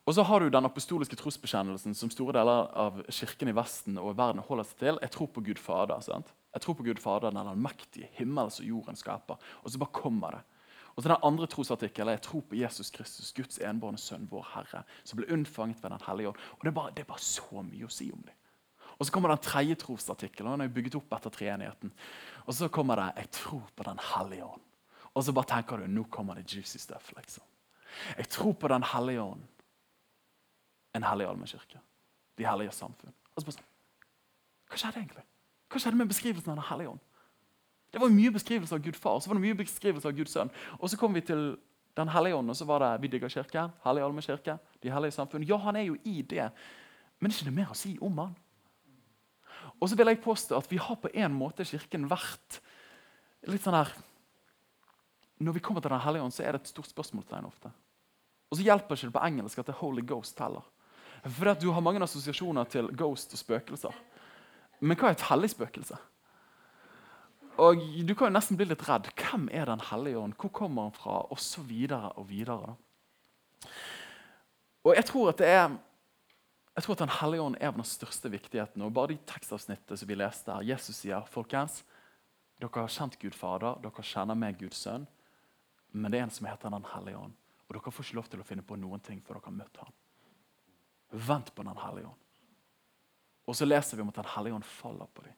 Og 0.08 0.14
så 0.14 0.22
har 0.24 0.40
du 0.40 0.48
den 0.48 0.64
apostoliske 0.64 1.16
trosbekjennelsen 1.20 1.94
som 1.94 2.10
store 2.10 2.32
deler 2.38 2.68
av 2.72 3.02
kirken 3.12 3.50
i 3.50 3.52
Vesten 3.52 3.98
og 4.00 4.14
verden 4.16 4.40
holder 4.40 4.64
seg 4.64 4.78
til. 4.80 5.00
Jeg 5.04 5.12
tror 5.12 5.28
på 5.28 5.42
Gud 5.44 5.58
Fader. 5.60 6.00
sant? 6.00 6.32
Jeg 6.54 6.62
tror 6.64 6.74
på 6.74 6.86
Gud 6.86 6.98
Fader, 6.98 7.30
den 7.30 7.48
allmektige 7.48 8.08
himmelen 8.12 8.50
som 8.50 8.64
jorden 8.64 8.96
skaper. 8.96 9.36
Og 9.64 9.70
så 9.70 9.78
bare 9.78 9.92
kommer 9.92 10.30
det. 10.30 10.40
Og 10.96 11.02
så 11.02 11.08
Den 11.08 11.22
andre 11.22 11.46
trosartikkelen 11.46 12.10
jeg 12.10 12.22
tror 12.22 12.40
på 12.40 12.56
Jesus 12.56 12.90
Kristus, 12.90 13.32
Guds 13.32 13.58
enbårne 13.58 13.98
sønn, 13.98 14.28
vår 14.30 14.46
Herre, 14.54 14.82
som 15.04 15.16
ble 15.16 15.28
unnfanget 15.30 15.82
ved 15.82 15.90
Den 15.90 16.06
hellige 16.06 16.28
ånd. 16.28 16.36
Og 16.58 16.64
det 16.64 16.68
er, 16.68 16.74
bare, 16.74 16.90
det 16.90 17.00
er 17.00 17.12
bare 17.12 17.22
så 17.22 17.62
mye 17.62 17.84
å 17.84 17.92
si 17.92 18.10
om 18.10 18.22
dem. 18.24 18.34
Og 18.98 19.06
så 19.06 19.12
kommer 19.12 19.28
den 19.28 19.44
tredje 19.44 19.74
trosartikkelen. 19.74 20.56
Den 20.56 20.66
er 20.66 20.72
bygget 20.74 20.96
opp 20.96 21.12
etter 21.12 21.30
treenigheten. 21.30 21.92
Og 22.46 22.54
så 22.54 22.68
kommer 22.68 22.96
det 22.96 23.12
'Jeg 23.16 23.30
tror 23.30 23.62
på 23.76 23.84
Den 23.84 23.98
hellige 23.98 24.44
ånd'. 24.44 24.68
Og 25.14 25.24
så 25.24 25.32
bare 25.34 25.50
tenker 25.54 25.80
du 25.80 25.86
nå 25.90 26.04
kommer 26.12 26.34
det 26.38 26.48
juicy 26.52 26.78
stuff. 26.78 27.12
liksom. 27.16 27.44
Jeg 28.16 28.28
tror 28.28 28.52
på 28.52 28.68
Den 28.68 28.82
hellige 28.82 29.22
ånd. 29.22 29.42
En 30.94 31.02
hellig 31.02 31.26
allmennkirke. 31.26 31.80
De 32.38 32.46
hellige 32.46 32.72
samfunn. 32.72 33.14
Og 33.34 33.42
så 33.42 33.46
bare 33.46 33.58
sånn, 33.58 33.68
Hva 34.68 34.76
skjedde 34.76 35.00
egentlig? 35.00 35.24
Hva 35.68 35.80
skjedde 35.80 35.96
med 35.96 36.08
beskrivelsen 36.08 36.50
av 36.50 36.56
Den 36.56 36.68
hellige 36.70 36.90
ånd? 36.90 37.00
Det 37.92 38.00
var 38.00 38.12
mye 38.12 38.30
beskrivelse 38.30 38.74
av 38.74 38.82
Gud 38.84 38.96
far 38.96 39.20
så 39.20 39.30
var 39.30 39.38
det 39.38 39.46
mye 39.46 39.56
beskrivelse 39.56 40.08
av 40.08 40.16
Guds 40.16 40.34
sønn. 40.36 40.50
Og 40.78 40.90
så 40.90 40.98
kom 41.00 41.14
vi 41.14 41.24
til 41.24 41.56
Den 41.96 42.08
hellige 42.08 42.36
ånd, 42.36 42.50
og 42.50 42.54
så 42.54 42.64
var 42.64 42.78
det 42.78 43.02
vi 43.02 43.08
digger 43.08 43.28
kirken, 43.28 43.72
hellig 43.82 44.02
allmennkirke, 44.04 44.58
de 44.82 44.90
hellige 44.90 45.16
samfunn. 45.16 45.42
Ja, 45.42 45.56
han 45.56 45.74
er 45.74 45.88
jo 45.88 45.96
i 46.04 46.22
det, 46.22 46.52
men 47.18 47.30
det 47.30 47.34
er 47.34 47.40
ikke 47.40 47.48
det 47.48 47.54
mer 47.56 47.72
å 47.72 47.74
si 47.74 47.96
om 48.00 48.18
han. 48.18 48.36
Og 49.80 49.88
så 49.88 49.96
vil 49.98 50.06
jeg 50.06 50.20
påstå 50.22 50.56
at 50.60 50.70
vi 50.70 50.78
har 50.78 50.94
på 50.94 51.10
en 51.12 51.34
måte 51.34 51.66
Kirken 51.66 52.06
vært 52.06 52.60
litt 53.50 53.64
sånn 53.64 53.74
her 53.74 53.90
når 55.38 55.54
vi 55.54 55.62
kommer 55.62 55.80
til 55.80 55.90
Den 55.90 56.02
hellige 56.02 56.23
ånd, 56.23 56.35
så 56.35 56.42
er 56.42 56.52
det 56.52 56.62
et 56.62 56.73
stort 56.73 56.90
spørsmålstegn 56.90 57.47
ofte. 57.47 57.71
Og 58.50 58.59
så 58.59 58.64
hjelper 58.64 58.97
ikke 58.97 59.07
det 59.11 59.14
på 59.14 59.25
engelsk 59.26 59.59
at 59.59 59.66
det 59.68 59.75
er 59.75 59.80
Holy 59.83 60.02
Ghost 60.07 60.38
heller. 60.38 60.66
For 61.25 61.54
Du 61.54 61.71
har 61.73 61.80
mange 61.80 62.02
assosiasjoner 62.02 62.64
til 62.64 62.88
ghost 62.97 63.33
og 63.33 63.38
spøkelser. 63.38 63.95
Men 64.80 64.97
hva 64.97 65.11
er 65.11 65.18
et 65.18 65.26
hellig 65.30 65.50
spøkelse? 65.50 65.99
Og 67.59 67.83
Du 68.07 68.14
kan 68.14 68.28
jo 68.30 68.37
nesten 68.37 68.57
bli 68.57 68.68
litt 68.68 68.88
redd. 68.88 69.11
Hvem 69.14 69.49
er 69.52 69.66
Den 69.66 69.80
hellige 69.80 70.18
ånd? 70.18 70.35
Hvor 70.38 70.50
kommer 70.50 70.83
han 70.83 70.92
fra? 70.92 71.26
Og 71.30 71.38
så 71.38 71.62
videre 71.62 72.12
og 72.12 72.28
videre. 72.28 72.76
Og 74.85 74.95
jeg 74.95 75.04
tror 75.04 75.28
at 75.28 75.38
det 75.38 75.47
er 75.47 75.76
jeg 76.78 76.85
tror 76.85 76.95
at 76.95 76.99
Den 76.99 77.16
hellige 77.21 77.42
ånd 77.42 77.57
er 77.61 77.68
av 77.68 77.75
den 77.75 77.85
største 77.85 78.30
viktigheten. 78.30 78.83
Og 78.83 78.92
bare 78.95 79.09
de 79.09 79.18
tekstavsnittene 79.26 79.97
som 79.99 80.09
vi 80.09 80.14
leste 80.14 80.52
her, 80.52 80.62
Jesus 80.62 80.97
sier 80.97 81.26
folkens, 81.26 81.85
Dere 82.59 82.71
har 82.75 82.88
kjent 82.90 83.18
Gud 83.18 83.35
Fader, 83.35 83.78
dere 83.83 84.02
kjenner 84.02 84.35
meg 84.35 84.59
Guds 84.59 84.78
sønn. 84.83 85.07
Men 85.90 86.12
det 86.12 86.21
er 86.21 86.26
en 86.26 86.35
som 86.35 86.47
heter 86.49 86.71
Den 86.71 86.87
hellige 86.95 87.18
ånd. 87.18 87.37
Og 87.68 87.76
dere 87.76 87.92
får 87.92 88.07
ikke 88.07 88.16
lov 88.16 88.28
til 88.33 88.42
å 88.42 88.47
finne 88.49 88.64
på 88.64 88.76
noen 88.80 89.02
ting 89.04 89.21
før 89.25 89.38
dere 89.38 89.50
har 89.50 89.59
møtt 89.59 89.80
ham. 89.83 89.95
Vent 91.28 91.54
på 91.54 91.64
Den 91.66 91.80
hellige 91.80 92.11
ånd. 92.11 92.25
Og 93.49 93.57
så 93.57 93.64
leser 93.64 93.97
vi 93.97 94.04
om 94.04 94.12
at 94.12 94.21
Den 94.21 94.33
hellige 94.35 94.59
ånd 94.59 94.68
faller 94.68 95.09
på 95.14 95.25
dem. 95.25 95.37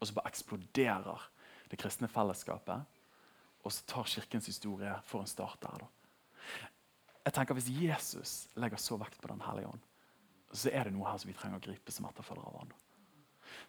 Og 0.00 0.08
så 0.08 0.16
bare 0.16 0.32
eksploderer 0.32 1.28
det 1.70 1.78
kristne 1.80 2.08
fellesskapet. 2.08 2.98
Og 3.64 3.72
så 3.72 3.84
tar 3.86 4.08
kirkens 4.08 4.48
historie 4.48 4.92
for 5.04 5.20
en 5.20 5.28
start 5.28 5.60
der. 5.60 5.84
da. 5.84 5.88
Jeg 7.24 7.32
tenker 7.36 7.54
Hvis 7.54 7.68
Jesus 7.68 8.48
legger 8.56 8.76
så 8.76 8.96
vekt 8.96 9.20
på 9.20 9.28
Den 9.28 9.40
hellige 9.44 9.68
ånd, 9.68 9.80
så 10.52 10.70
er 10.72 10.84
det 10.84 10.94
noe 10.94 11.06
her 11.06 11.18
som 11.20 11.28
vi 11.28 11.36
trenger 11.36 11.60
å 11.60 11.62
gripe 11.62 11.92
som 11.92 12.08
etterfølgere 12.08 12.48
av 12.48 12.56
han. 12.58 12.72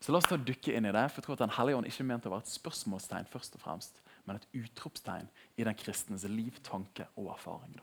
Så 0.01 0.12
la 0.12 0.17
oss 0.17 0.29
ta 0.29 0.38
dykke 0.38 0.74
inn 0.74 0.88
i 0.89 0.93
det. 0.93 1.03
for 1.12 1.22
jeg 1.22 1.25
tror 1.27 1.38
at 1.38 1.43
Den 1.46 1.58
hellige 1.58 1.77
ånd 1.77 1.86
ikke 1.86 2.03
mente 2.03 2.13
ment 2.13 2.25
å 2.25 2.34
være 2.34 2.46
et 2.48 2.55
spørsmålstegn, 2.55 3.29
først 3.29 3.55
og 3.55 3.62
fremst, 3.62 4.01
men 4.25 4.36
et 4.36 4.48
utropstegn 4.53 5.29
i 5.58 5.63
den 5.63 5.77
kristnes 5.77 6.24
liv, 6.24 6.58
tanke 6.63 7.05
og 7.15 7.29
erfaring. 7.36 7.77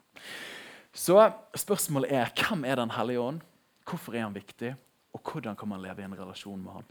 Så 0.92 1.14
spørsmålet 1.54 2.12
er 2.12 2.30
hvem 2.34 2.64
er 2.64 2.76
Den 2.76 2.90
hellige 2.90 3.20
ånd? 3.20 3.40
Hvorfor 3.86 4.14
er 4.14 4.26
han 4.26 4.34
viktig? 4.34 4.74
Og 5.14 5.20
hvordan 5.22 5.56
kan 5.56 5.68
man 5.68 5.82
leve 5.82 6.02
i 6.02 6.04
en 6.04 6.18
relasjon 6.18 6.62
med 6.62 6.72
han? 6.72 6.88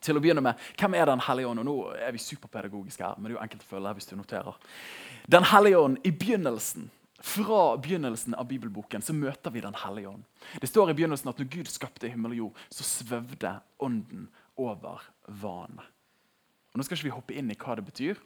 Til 0.00 0.16
å 0.16 0.20
begynne 0.20 0.42
med, 0.42 0.54
Hvem 0.78 0.94
er 0.94 1.06
Den 1.06 1.20
hellige 1.20 1.46
ånd? 1.46 1.60
Og 1.60 1.64
Nå 1.64 1.76
er 1.94 2.12
vi 2.12 2.18
superpedagogiske 2.18 3.04
her, 3.04 3.14
men 3.18 3.24
det 3.24 3.34
er 3.34 3.38
jo 3.38 3.44
enkelt 3.44 3.62
å 3.62 3.70
følge 3.70 3.94
hvis 3.94 4.06
du 4.10 4.16
noterer. 4.16 4.56
Den 5.30 5.44
hellige 5.44 5.78
ånd, 5.78 5.98
i 6.04 6.10
begynnelsen 6.10 6.90
fra 7.22 7.76
begynnelsen 7.76 8.34
av 8.34 8.48
bibelboken 8.50 9.02
så 9.02 9.14
møter 9.14 9.52
vi 9.54 9.60
Den 9.62 9.76
hellige 9.78 10.08
ånd. 10.10 10.24
Det 10.60 10.66
står 10.66 10.90
i 10.90 10.94
begynnelsen 10.98 11.30
at 11.30 11.38
når 11.38 11.50
Gud 11.52 11.68
skapte 11.70 12.10
himmel 12.10 12.34
og 12.34 12.38
jord, 12.38 12.62
så 12.66 12.82
svevde 12.82 13.52
ånden 13.78 14.24
over 14.58 15.04
vannet. 15.26 15.86
Og 16.72 16.80
Nå 16.80 16.86
skal 16.86 16.98
ikke 16.98 17.06
vi 17.06 17.14
hoppe 17.14 17.36
inn 17.38 17.52
i 17.52 17.58
hva 17.58 17.76
det 17.78 17.84
betyr, 17.86 18.18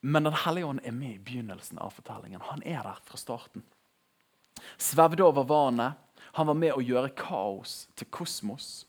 men 0.00 0.24
Den 0.24 0.38
hellige 0.44 0.66
ånd 0.66 0.80
er 0.82 0.96
med 0.96 1.18
i 1.18 1.20
begynnelsen 1.20 1.78
av 1.78 1.92
fortellingen. 1.92 2.40
Han 2.48 2.64
er 2.64 2.80
der 2.82 3.02
fra 3.04 3.20
starten. 3.20 3.62
Svevde 4.80 5.22
over 5.22 5.44
vannet. 5.44 6.00
Han 6.32 6.48
var 6.48 6.56
med 6.56 6.72
å 6.72 6.82
gjøre 6.82 7.12
kaos 7.14 7.90
til 7.94 8.08
kosmos. 8.08 8.86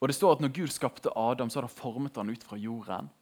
Og 0.00 0.08
det 0.08 0.16
står 0.16 0.38
at 0.38 0.40
Når 0.40 0.54
Gud 0.56 0.72
skapte 0.72 1.12
Adam, 1.14 1.50
så 1.50 1.60
hadde 1.60 1.70
han 1.70 1.76
formet 1.76 2.16
han 2.16 2.30
ut 2.30 2.42
fra 2.42 2.56
jorden. 2.56 3.12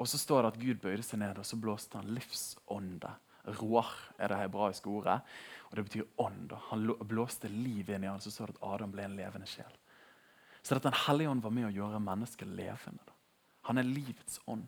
Og 0.00 0.08
så 0.08 0.18
står 0.18 0.42
det 0.42 0.48
at 0.48 0.60
Gud 0.64 0.80
bøyde 0.82 1.04
seg 1.04 1.20
ned 1.20 1.38
og 1.38 1.46
så 1.46 1.60
blåste 1.60 2.00
han 2.00 2.10
livsånde 2.16 3.12
Roar 3.44 3.90
er 4.18 4.32
det 4.32 4.38
hebraiske 4.38 4.88
ordet. 4.88 5.20
og 5.68 5.76
Det 5.76 5.84
betyr 5.84 6.06
ånd. 6.16 6.52
Han 6.70 6.86
blåste 7.04 7.48
liv 7.48 7.90
inn 7.90 8.04
i 8.04 8.08
han, 8.08 8.20
så 8.20 8.30
står 8.32 8.52
det 8.52 8.56
at 8.56 8.68
Adam 8.74 8.92
ble 8.92 9.04
en 9.04 9.16
levende 9.18 9.48
sjel. 9.48 9.70
Så 10.62 10.76
at 10.76 10.82
Den 10.82 10.96
hellige 11.06 11.28
ånd 11.28 11.42
var 11.42 11.52
med 11.52 11.68
å 11.68 11.74
gjøre 11.74 12.00
mennesket 12.00 12.48
levende. 12.48 13.12
Han 13.68 13.78
er 13.78 13.88
livets 13.88 14.40
ånd. 14.46 14.66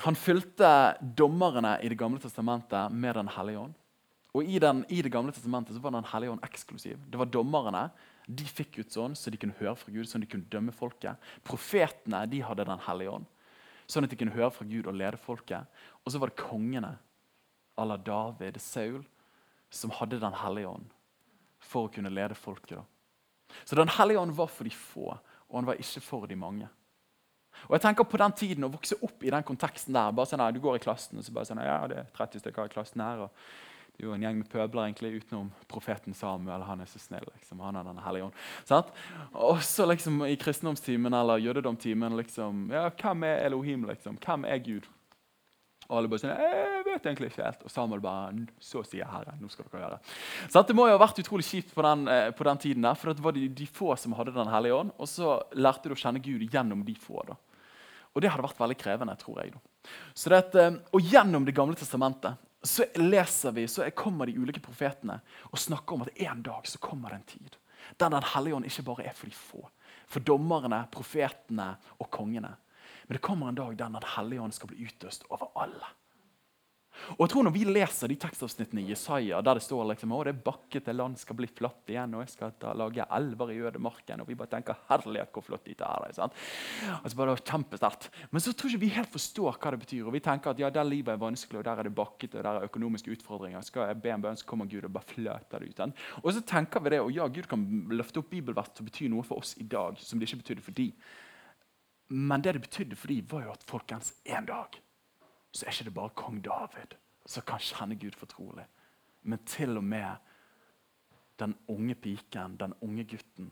Han 0.00 0.16
fylte 0.16 0.96
dommerne 1.00 1.78
i 1.82 1.88
Det 1.88 1.98
gamle 1.98 2.18
testamentet 2.18 2.90
med 2.92 3.14
Den 3.14 3.28
hellige 3.28 3.58
ånd. 3.58 3.74
Og 4.34 4.44
i, 4.46 4.58
den, 4.58 4.84
i, 4.88 5.02
Det 5.02 5.12
gamle 5.12 5.32
testamentet 5.32 5.74
så 5.74 5.80
var 5.80 5.92
Den 5.92 6.04
hellige 6.04 6.30
ånd 6.30 6.44
eksklusiv. 6.44 6.98
Det 7.06 7.18
var 7.18 7.26
dommerne. 7.26 7.90
De 8.26 8.44
fikk 8.44 8.76
Guds 8.76 8.96
ånd, 8.96 9.16
så 9.18 9.30
de 9.30 9.36
kunne 9.36 9.58
høre 9.58 9.76
fra 9.76 9.92
Gud, 9.92 10.06
så 10.06 10.18
de 10.18 10.26
kunne 10.26 10.46
dømme 10.50 10.72
folket. 10.72 11.16
Profetene 11.44 12.26
de 12.30 12.42
hadde 12.42 12.64
Den 12.64 12.82
hellige 12.86 13.10
ånd 13.10 13.26
sånn 13.90 14.06
at 14.06 14.12
de 14.12 14.18
kunne 14.20 14.34
høre 14.34 14.52
fra 14.54 14.66
Gud 14.68 14.86
og 14.86 14.96
lede 14.96 15.20
folket. 15.20 15.66
Og 16.04 16.12
så 16.12 16.20
var 16.20 16.30
det 16.30 16.40
kongene 16.40 16.94
à 17.80 17.86
la 17.86 17.96
David, 17.96 18.60
Saul, 18.60 19.04
som 19.70 19.92
hadde 19.94 20.20
Den 20.20 20.34
hellige 20.34 20.68
ånd 20.68 20.90
for 21.60 21.86
å 21.86 21.92
kunne 21.92 22.10
lede 22.10 22.34
folket. 22.34 22.78
da. 22.78 22.84
Så 23.64 23.76
Den 23.76 23.88
hellige 23.88 24.18
ånd 24.18 24.32
var 24.32 24.46
for 24.48 24.64
de 24.64 24.70
få, 24.70 25.18
og 25.48 25.56
han 25.56 25.66
var 25.66 25.80
ikke 25.80 26.00
for 26.00 26.26
de 26.26 26.36
mange. 26.36 26.68
Og 27.68 27.74
jeg 27.74 27.80
tenker 27.80 28.04
På 28.04 28.16
den 28.16 28.32
tiden 28.32 28.64
å 28.64 28.72
vokse 28.72 28.96
opp 29.02 29.24
i 29.24 29.30
den 29.30 29.42
konteksten 29.42 29.94
der 29.94 30.12
bare 30.12 30.26
sånn, 30.26 30.52
Du 30.54 30.60
går 30.60 30.76
i 30.76 30.84
klassen 30.84 31.18
og 31.18 31.24
så 31.24 31.32
bare 31.32 31.44
sånn, 31.44 31.64
ja, 31.64 31.86
det 31.86 31.98
er 31.98 32.06
30 32.14 32.40
stykker 32.40 32.64
i 32.64 32.68
klassen 32.68 33.00
her, 33.00 33.26
og 33.26 33.30
jo 34.02 34.12
en 34.14 34.22
gjeng 34.24 34.38
med 34.40 34.48
pøbler 34.50 34.86
egentlig 34.88 35.20
utenom 35.20 35.50
profeten 35.70 36.14
Samuel. 36.16 36.62
Han 36.66 36.80
er 36.80 36.88
så 36.90 36.98
snill. 36.98 37.26
liksom, 37.34 37.60
Han 37.60 37.76
er 37.76 37.84
den 37.84 37.98
hellige 38.04 38.24
ånd. 38.24 38.94
Og 39.34 39.62
så 39.62 39.86
liksom 39.86 40.22
i 40.26 40.36
kristendomstimen 40.36 41.14
eller 41.14 41.38
jødedomtimen 41.42 42.16
liksom, 42.16 42.70
ja, 42.72 42.88
Hvem 42.90 43.24
er 43.24 43.46
Elohim? 43.46 43.84
liksom? 43.88 44.18
Hvem 44.18 44.44
er 44.44 44.58
Gud? 44.58 44.88
Og 45.90 45.98
alle 45.98 46.08
bare 46.10 46.22
sånn, 46.22 46.30
jeg 46.38 46.82
vet 46.86 47.06
egentlig 47.08 47.30
ikke 47.32 47.42
helt. 47.44 47.62
Og 47.66 47.70
Samuel 47.70 48.00
bare 48.00 48.46
Så 48.62 48.84
sier 48.86 49.08
Herren. 49.10 49.40
nå 49.42 49.50
skal 49.50 49.66
dere 49.66 49.80
gjøre 49.82 49.98
Så 50.48 50.62
Det 50.66 50.76
må 50.76 50.86
jo 50.86 50.96
ha 50.96 51.04
vært 51.04 51.18
utrolig 51.18 51.44
kjipt 51.44 51.74
på 51.74 51.82
den, 51.82 52.08
eh, 52.08 52.30
på 52.30 52.44
den 52.44 52.58
tiden. 52.58 52.82
der, 52.82 52.94
For 52.94 53.12
det 53.12 53.22
var 53.22 53.32
de, 53.32 53.48
de, 53.48 53.66
få 53.66 53.96
som 53.98 54.12
hadde 54.12 54.32
Den 54.34 54.46
hellige 54.46 54.74
ånd. 54.74 54.92
Og 54.98 55.08
så 55.08 55.42
lærte 55.54 55.88
du 55.88 55.94
å 55.94 55.98
kjenne 55.98 56.22
Gud 56.22 56.48
gjennom 56.48 56.84
de 56.84 56.94
få. 56.94 57.26
da. 57.26 57.34
Og 58.14 58.22
det 58.22 58.30
hadde 58.30 58.42
vært 58.42 58.58
veldig 58.58 58.78
krevende, 58.78 59.16
tror 59.18 59.42
jeg. 59.42 59.52
da. 59.52 59.58
Så 60.14 60.30
det, 60.30 60.38
at, 60.54 60.82
og 60.92 61.00
gjennom 61.00 61.44
Det 61.44 61.54
gamle 61.54 61.74
testamentet 61.74 62.36
så 62.62 62.84
leser 62.94 63.52
vi, 63.56 63.68
så 63.68 63.86
kommer 63.96 64.26
de 64.26 64.36
ulike 64.38 64.60
profetene 64.60 65.20
og 65.48 65.58
snakker 65.58 65.96
om 65.96 66.04
at 66.04 66.16
en 66.20 66.42
dag 66.44 66.68
så 66.68 66.80
kommer 66.82 67.10
det 67.10 67.20
en 67.20 67.28
tid 67.38 67.56
der 67.98 68.10
Den 68.12 68.22
hellige 68.34 68.54
ånd 68.54 68.64
ikke 68.68 68.82
bare 68.82 69.04
er 69.08 69.14
for 69.16 69.26
de 69.26 69.34
få, 69.34 69.68
for 70.06 70.20
dommerne, 70.20 70.84
profetene 70.92 71.72
og 71.98 72.10
kongene. 72.10 72.52
Men 73.08 73.16
det 73.16 73.22
kommer 73.24 73.48
en 73.48 73.54
dag 73.54 73.78
der 73.78 73.88
Den 73.88 74.10
hellige 74.16 74.42
ånd 74.42 74.52
skal 74.52 74.68
bli 74.68 74.84
utøst 74.86 75.24
over 75.30 75.50
alle. 75.56 75.88
Og 77.16 77.24
jeg 77.24 77.32
tror 77.32 77.46
Når 77.46 77.54
vi 77.54 77.64
leser 77.68 78.10
de 78.10 78.16
tekstavsnittene 78.20 78.82
i 78.82 78.90
Jesaja 78.92 79.40
der 79.44 79.58
det 79.58 79.64
står 79.64 79.86
liksom, 79.92 80.12
å, 80.14 80.22
det 80.26 80.36
bakkete 80.44 80.94
land 80.94 81.18
skal 81.20 81.36
bli 81.38 81.48
flatt 81.48 81.90
igjen, 81.90 82.14
og 82.16 82.24
jeg 82.24 82.32
skal 82.34 82.54
ta, 82.60 82.72
lage 82.76 83.06
elver 83.16 83.52
i 83.54 83.58
ødemarken, 83.66 84.22
og 84.22 84.28
vi 84.28 84.36
bare 84.38 84.52
tenker 84.54 84.78
herlighet 84.88 85.32
hvor 85.34 85.44
flott 85.46 85.64
dette 85.66 85.86
er. 85.86 86.14
Sant? 86.16 86.36
Altså 87.00 87.18
bare 87.18 87.36
kjempesterkt. 87.38 88.10
Men 88.30 88.44
så 88.44 88.54
tror 88.54 88.72
ikke 88.72 88.84
vi 88.84 88.92
helt 88.94 89.12
forstår 89.12 89.56
hva 89.56 89.72
det 89.74 89.80
betyr. 89.84 90.04
og 90.06 90.14
Vi 90.16 90.22
tenker 90.24 90.52
at 90.52 90.62
ja, 90.62 90.70
der 90.74 90.88
livet 90.88 91.14
er 91.14 91.22
vanskelig, 91.22 91.60
og 91.60 91.66
der 91.68 91.82
er 91.82 91.88
det 91.88 91.94
bakkete, 91.96 92.40
og 92.40 92.46
der 92.46 92.60
er 92.60 92.68
økonomiske 92.70 93.14
utfordringer. 93.16 93.64
Skal 93.66 93.90
jeg 93.90 94.00
be 94.04 94.12
en 94.14 94.26
bønn, 94.26 94.38
så 94.38 94.48
kommer 94.48 94.70
Gud 94.70 94.86
og 94.86 94.94
bare 94.96 95.10
fløter 95.14 95.64
det 95.64 95.72
ut. 95.72 95.80
Sant? 95.80 96.04
Og 96.22 96.30
så 96.36 96.44
tenker 96.46 96.84
vi 96.84 96.94
det, 96.96 97.00
og 97.04 97.14
ja, 97.16 97.26
Gud 97.30 97.48
kan 97.50 97.66
løfte 97.90 98.22
opp 98.22 98.30
bibelvert 98.32 98.82
å 98.82 98.86
bety 98.86 99.10
noe 99.12 99.26
for 99.26 99.44
oss 99.44 99.56
i 99.60 99.66
dag 99.66 99.98
som 100.02 100.20
det 100.20 100.28
ikke 100.28 100.42
betydde 100.44 100.66
for 100.66 100.76
de. 100.76 100.90
Men 102.10 102.42
det 102.42 102.56
det 102.56 102.66
betydde 102.66 102.98
for 102.98 103.12
de, 103.12 103.20
var 103.30 103.46
jo 103.46 103.52
at 103.54 103.66
folkens, 103.68 104.14
en 104.26 104.48
dag 104.48 104.80
så 105.52 105.66
er 105.66 105.74
ikke 105.74 105.88
det 105.88 105.94
bare 105.96 106.16
kong 106.18 106.42
David 106.44 106.96
som 107.26 107.44
kan 107.46 107.62
kjenne 107.62 107.98
Gud 108.00 108.16
fortrolig. 108.18 108.64
Men 109.22 109.42
til 109.46 109.76
og 109.76 109.84
med 109.84 110.16
den 111.40 111.54
unge 111.68 111.94
piken, 111.94 112.56
den 112.60 112.74
unge 112.84 113.04
gutten. 113.04 113.50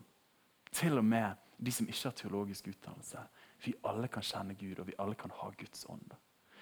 Til 0.71 0.97
og 0.97 1.05
med 1.05 1.37
de 1.57 1.71
som 1.73 1.87
ikke 1.89 2.07
har 2.07 2.15
teologisk 2.17 2.67
utdannelse. 2.71 3.21
Vi 3.65 3.73
alle 3.83 4.07
kan 4.07 4.23
kjenne 4.23 4.55
Gud, 4.55 4.79
og 4.79 4.87
vi 4.87 4.97
alle 4.99 5.15
kan 5.19 5.31
ha 5.35 5.49
Guds 5.57 5.85
ånd. 5.89 6.13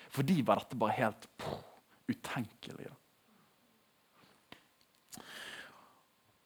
For 0.10 0.24
de 0.24 0.40
var 0.46 0.62
dette 0.62 0.80
bare 0.80 0.96
helt 0.98 1.28
pff, 1.38 1.66
utenkelig. 2.08 2.90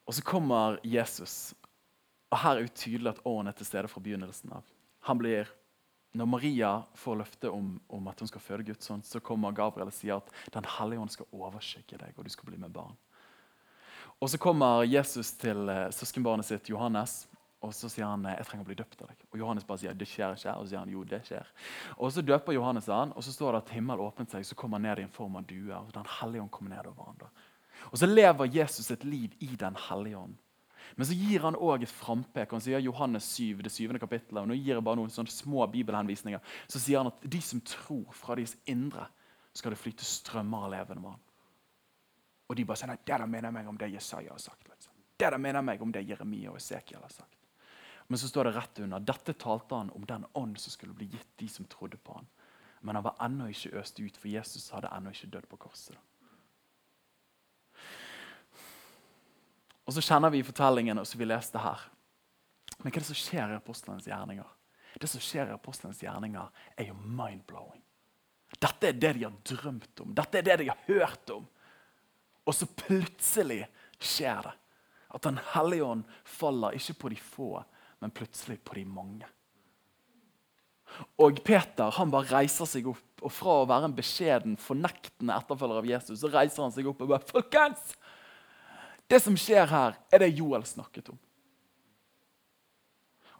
Og 0.07 0.15
så 0.17 0.23
kommer 0.25 0.79
Jesus, 0.83 1.53
og 2.31 2.41
her 2.41 2.57
er 2.57 2.67
det 2.67 2.75
tydelig 2.75 3.13
at 3.13 3.21
ånden 3.25 3.51
er 3.51 3.55
til 3.55 3.67
stede 3.69 3.91
fra 3.91 4.01
begynnelsen 4.03 4.51
av. 4.57 4.65
Han 5.07 5.19
blir 5.21 5.49
når 6.11 6.27
Maria 6.27 6.71
får 6.99 7.19
løfte 7.21 7.49
om, 7.49 7.75
om, 7.87 8.07
at 8.11 8.19
hun 8.19 8.27
skal 8.27 8.43
føde 8.43 8.65
Guds 8.67 8.87
sønn, 8.87 9.03
så 9.07 9.21
kommer 9.23 9.55
Gabriel 9.55 9.87
og 9.87 9.95
sier 9.95 10.19
at 10.19 10.31
Den 10.51 10.67
hellige 10.67 10.99
ånd 10.99 11.13
skal 11.13 11.29
overskygge 11.31 11.99
deg, 12.01 12.17
og 12.17 12.27
du 12.27 12.33
skal 12.33 12.49
bli 12.49 12.59
med 12.59 12.73
barn. 12.75 12.97
Og 14.19 14.29
Så 14.29 14.37
kommer 14.37 14.83
Jesus 14.83 15.31
til 15.39 15.69
eh, 15.69 15.87
søskenbarnet 15.95 16.45
sitt 16.45 16.69
Johannes, 16.69 17.23
og 17.61 17.73
så 17.77 17.89
sier 17.89 18.09
han 18.09 18.25
jeg 18.25 18.45
trenger 18.47 18.65
å 18.65 18.69
bli 18.71 18.77
døpt 18.77 19.03
av 19.05 19.11
deg. 19.11 19.23
Og 19.31 19.39
Johannes 19.39 19.65
bare 19.65 19.81
sier 19.83 19.97
det 19.97 20.07
skjer 20.09 20.33
ikke. 20.33 20.55
Og 20.57 20.65
så 20.65 20.71
sier 20.71 20.81
han 20.81 20.93
jo, 20.93 21.03
det 21.05 21.21
skjer. 21.27 21.49
Og 21.97 22.11
Så 22.13 22.23
døper 22.25 22.57
Johannes 22.57 22.89
han, 22.89 23.13
og 23.13 23.23
så 23.23 23.33
står 23.33 23.53
det 23.53 23.61
at 23.61 23.73
himmelen 23.77 24.01
åpnet 24.01 24.33
seg, 24.33 24.45
så 24.45 24.57
kommer 24.57 24.81
han 24.81 24.87
ned 24.89 25.01
i 25.03 25.05
en 25.05 25.13
form 25.13 25.37
av 25.37 25.45
due. 25.45 25.69
og 25.77 25.93
Den 25.93 26.09
hellige 26.19 26.41
ånd 26.41 26.51
kommer 26.51 26.73
ned 26.73 26.89
over 26.89 27.11
han 27.11 27.19
da. 27.21 27.29
Og 27.91 27.97
Så 28.01 28.09
lever 28.09 28.49
Jesus 28.57 28.89
et 28.91 29.05
liv 29.05 29.37
i 29.39 29.53
Den 29.55 29.77
hellige 29.77 30.17
ånd. 30.17 30.35
Men 30.95 31.07
så 31.07 31.15
gir 31.15 31.43
han 31.45 31.57
òg 31.57 31.85
et 31.85 31.93
frampek. 31.93 32.51
Han 32.51 32.63
sier 32.63 32.83
Johannes 32.83 33.27
7, 33.37 33.61
det 33.63 33.71
syvende 33.73 34.01
kapittelet, 34.01 34.41
og 34.43 34.49
nå 34.51 34.57
gir 34.59 34.75
jeg 34.75 34.85
bare 34.85 34.99
noen 34.99 35.13
sånne 35.13 35.31
små 35.31 35.65
bibelhenvisninger. 35.71 36.41
Så 36.67 36.81
sier 36.81 37.01
han 37.01 37.11
at 37.11 37.23
de 37.23 37.41
som 37.45 37.61
tror, 37.65 38.07
fra 38.15 38.37
deres 38.39 38.57
indre 38.69 39.07
skal 39.55 39.73
det 39.73 39.81
flyte 39.81 40.07
strømmer 40.07 40.67
av 40.67 40.73
levende 40.75 41.05
vann. 41.05 41.21
Og 42.51 42.57
de 42.59 42.65
bare 42.67 42.81
sier 42.81 42.91
nei, 42.91 42.99
det 42.99 43.15
der 43.15 43.29
mener 43.31 43.53
meg 43.55 43.69
om 43.71 43.77
det 43.79 43.91
Jesaja 43.93 44.33
har 44.33 44.41
sagt. 44.43 44.67
Liksom. 44.67 44.91
Det 45.15 45.29
der 45.29 45.39
mener 45.39 45.63
meg 45.63 45.81
om 45.83 45.91
det 45.95 46.03
Jeremia 46.07 46.51
og 46.51 46.59
Esekiel 46.59 47.03
har 47.03 47.13
sagt. 47.13 47.37
Men 48.11 48.19
så 48.19 48.27
står 48.27 48.49
det 48.49 48.55
rett 48.57 48.79
under 48.83 49.03
dette 49.07 49.37
talte 49.39 49.77
han 49.77 49.91
om 49.95 50.03
den 50.07 50.25
ånd 50.35 50.57
som 50.59 50.73
skulle 50.73 50.95
bli 50.97 51.07
gitt 51.13 51.29
de 51.39 51.47
som 51.47 51.67
trodde 51.71 51.95
på 52.03 52.17
han. 52.17 52.27
Men 52.81 52.97
han 52.97 53.05
var 53.05 53.19
ennå 53.23 53.47
ikke 53.53 53.77
øst 53.79 53.99
ut, 54.01 54.17
for 54.17 54.27
Jesus 54.27 54.71
hadde 54.73 54.89
ennå 54.91 55.13
ikke 55.13 55.29
dødd 55.31 55.47
på 55.47 55.59
korset. 55.67 55.95
Da. 55.95 56.10
Og 59.87 59.95
så 59.95 60.03
kjenner 60.05 60.33
vi 60.33 60.43
fortellingen 60.45 61.01
som 61.05 61.19
vi 61.19 61.27
leste 61.27 61.61
her. 61.61 61.85
Men 62.81 62.89
hva 62.89 62.97
er 62.97 63.03
det 63.03 63.09
som 63.09 63.17
skjer 63.17 63.53
i 63.53 63.57
apostlenes 63.59 64.07
gjerninger? 64.09 64.57
Det 64.99 65.07
som 65.07 65.23
skjer 65.23 65.49
i 65.49 65.55
apostlenes 65.55 66.01
gjerninger, 66.03 66.47
er 66.77 66.89
jo 66.89 66.97
mind-blowing. 66.97 67.81
Dette 68.61 68.89
er 68.89 68.97
det 68.97 69.13
de 69.15 69.25
har 69.25 69.35
drømt 69.47 70.01
om, 70.03 70.15
dette 70.15 70.39
er 70.39 70.45
det 70.45 70.57
de 70.61 70.71
har 70.71 70.87
hørt 70.89 71.31
om. 71.33 71.45
Og 72.45 72.55
så 72.57 72.67
plutselig 72.67 73.63
skjer 74.01 74.49
det. 74.49 74.55
At 75.11 75.27
Den 75.27 75.39
hellige 75.53 75.85
ånd 75.85 76.03
faller 76.23 76.75
ikke 76.75 76.97
på 77.01 77.11
de 77.11 77.19
få, 77.19 77.51
men 77.99 78.13
plutselig 78.15 78.61
på 78.63 78.75
de 78.77 78.85
mange. 78.87 79.27
Og 81.21 81.39
Peter 81.45 81.91
han 81.95 82.11
bare 82.11 82.31
reiser 82.31 82.67
seg 82.67 82.87
opp, 82.91 83.21
og 83.21 83.31
fra 83.31 83.61
å 83.61 83.67
være 83.69 83.87
en 83.87 83.95
beskjeden, 83.95 84.57
fornektende 84.59 85.35
etterfølger 85.37 85.81
av 85.81 85.87
Jesus, 85.87 86.19
så 86.19 86.31
reiser 86.31 86.65
han 86.65 86.73
seg 86.75 86.89
opp 86.89 87.03
og 87.03 87.13
bare 87.13 87.27
Folkens! 87.29 87.93
Det 89.11 89.19
som 89.19 89.35
skjer 89.35 89.67
her, 89.67 89.97
er 90.07 90.21
det 90.23 90.29
Joel 90.39 90.63
snakket 90.63 91.09
om. 91.11 91.17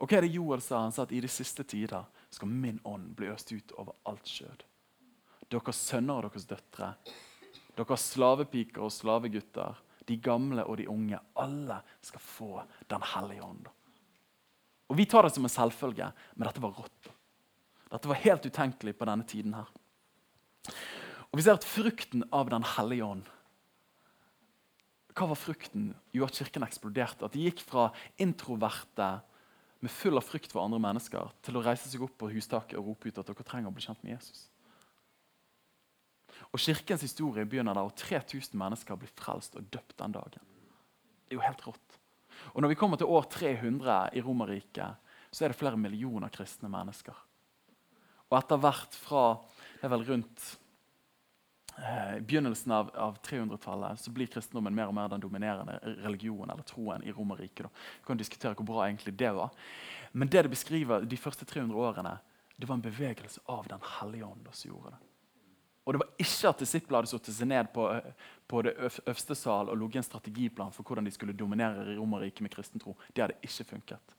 Og 0.03 0.09
hva 0.09 0.17
er 0.17 0.25
det 0.25 0.33
Joel 0.33 0.59
sa? 0.59 0.81
Han 0.83 0.91
sa 0.91 1.05
at 1.05 1.13
i 1.15 1.21
de 1.23 1.29
siste 1.31 1.63
tider 1.63 2.09
skal 2.33 2.51
min 2.51 2.81
ånd 2.83 3.13
bli 3.15 3.29
øst 3.31 3.53
ut 3.53 3.71
over 3.79 3.95
alt 4.11 4.27
skjød. 4.27 4.65
Deres 5.47 5.79
sønner 5.79 6.19
og 6.19 6.27
deres 6.27 6.49
døtre, 6.49 6.91
deres 7.77 8.09
slavepiker 8.11 8.83
og 8.83 8.91
slavegutter, 8.91 9.79
de 10.09 10.19
gamle 10.19 10.67
og 10.67 10.81
de 10.81 10.89
unge, 10.91 11.23
alle 11.39 11.79
skal 12.03 12.19
få 12.25 12.51
Den 12.91 13.03
hellige 13.13 13.43
ånd. 13.45 13.67
Og 14.91 14.97
Vi 14.97 15.05
tar 15.05 15.23
det 15.23 15.35
som 15.37 15.47
en 15.47 15.55
selvfølge, 15.55 16.11
men 16.35 16.47
dette 16.47 16.59
var 16.59 16.75
rått. 16.75 17.13
Dette 17.91 18.11
var 18.11 18.25
helt 18.27 18.45
utenkelig 18.45 18.97
på 18.97 19.07
denne 19.07 19.23
tiden 19.23 19.53
her. 19.55 19.71
Og 21.31 21.37
Vi 21.37 21.43
ser 21.45 21.55
at 21.55 21.63
frukten 21.63 22.27
av 22.31 22.49
Den 22.49 22.63
hellige 22.63 23.05
ånd 23.05 23.23
Hva 25.11 25.27
var 25.31 25.39
frukten? 25.39 25.91
Jo, 26.15 26.25
at 26.27 26.37
kirken 26.39 26.63
eksploderte. 26.65 27.27
At 27.27 27.35
de 27.35 27.43
gikk 27.47 27.63
fra 27.65 27.89
introverte 28.21 29.09
med 29.81 29.91
full 29.91 30.19
av 30.19 30.25
frykt 30.27 30.53
for 30.53 30.63
andre 30.63 30.79
mennesker 30.81 31.31
til 31.43 31.57
å 31.57 31.63
reise 31.65 31.89
seg 31.89 32.03
opp 32.05 32.13
på 32.21 32.29
hustaket 32.31 32.77
og 32.79 32.91
rope 32.91 33.09
ut 33.09 33.17
at 33.19 33.27
dere 33.31 33.47
trenger 33.47 33.71
å 33.71 33.75
bli 33.75 33.83
kjent 33.83 34.03
med 34.05 34.13
Jesus. 34.13 34.45
Og 36.51 36.61
Kirkens 36.61 37.03
historie 37.05 37.47
begynner 37.47 37.75
der, 37.75 37.87
og 37.87 37.95
3000 37.97 38.57
mennesker 38.59 38.99
blir 38.99 39.11
frelst 39.17 39.55
og 39.57 39.67
døpt 39.73 39.97
den 39.99 40.15
dagen. 40.15 40.47
Det 41.25 41.35
er 41.35 41.39
jo 41.39 41.45
helt 41.45 41.65
rått. 41.65 41.97
Og 42.53 42.61
Når 42.61 42.73
vi 42.73 42.79
kommer 42.79 42.99
til 42.99 43.11
år 43.11 43.27
300 43.31 43.97
i 44.17 44.23
Romerriket, 44.23 45.11
så 45.31 45.45
er 45.45 45.51
det 45.51 45.59
flere 45.59 45.79
millioner 45.79 46.31
kristne 46.33 46.69
mennesker. 46.71 47.15
Og 48.31 48.37
etter 48.39 48.59
hvert 48.63 48.95
fra 48.95 49.23
det 49.79 49.87
er 49.87 49.93
vel 49.95 50.05
rundt 50.07 50.43
eh, 51.77 52.19
begynnelsen 52.19 52.71
av, 52.71 52.91
av 52.95 53.17
300-tallet 53.21 53.99
så 53.99 54.11
blir 54.11 54.27
kristendommen 54.27 54.75
mer 54.75 54.91
og 54.91 54.95
mer 54.97 55.11
den 55.11 55.23
dominerende 55.23 55.79
religionen 56.03 56.49
eller 56.49 56.67
troen 56.67 57.03
i 57.03 57.11
Romerriket. 57.11 57.69
Vi 58.01 58.07
kan 58.07 58.19
diskutere 58.19 58.55
hvor 58.57 58.67
bra 58.67 58.87
egentlig 58.87 59.13
det 59.17 59.31
var. 59.37 59.53
Men 60.11 60.27
det 60.27 60.43
det 60.43 60.53
beskriver 60.55 61.05
de 61.05 61.17
første 61.17 61.45
300 61.45 61.77
årene, 61.77 62.17
det 62.55 62.67
var 62.69 62.77
en 62.77 62.83
bevegelse 62.85 63.41
av 63.49 63.67
Den 63.67 63.81
hellige 63.99 64.25
ånd 64.25 64.47
som 64.51 64.69
gjorde 64.69 64.91
det. 64.91 64.99
Og 65.83 65.93
det 65.93 65.99
var 66.03 66.09
ikke 66.21 66.49
at 66.49 66.59
disiplene 66.61 66.99
hadde 66.99 67.09
satt 67.09 67.29
seg 67.33 67.47
ned 67.49 67.69
på, 67.73 67.87
på 68.47 68.61
det 68.61 68.75
øverste 68.77 69.35
sal 69.35 69.71
og 69.71 69.79
logget 69.81 70.03
en 70.03 70.05
strategiplan 70.05 70.73
for 70.75 70.85
hvordan 70.85 71.07
de 71.07 71.13
skulle 71.15 71.33
dominere 71.33 71.95
Romerriket 71.97 72.43
med 72.45 72.53
kristen 72.53 72.81
tro. 72.81 72.93
Det 73.09 73.23
hadde 73.23 73.39
ikke 73.41 73.65
funket. 73.73 74.15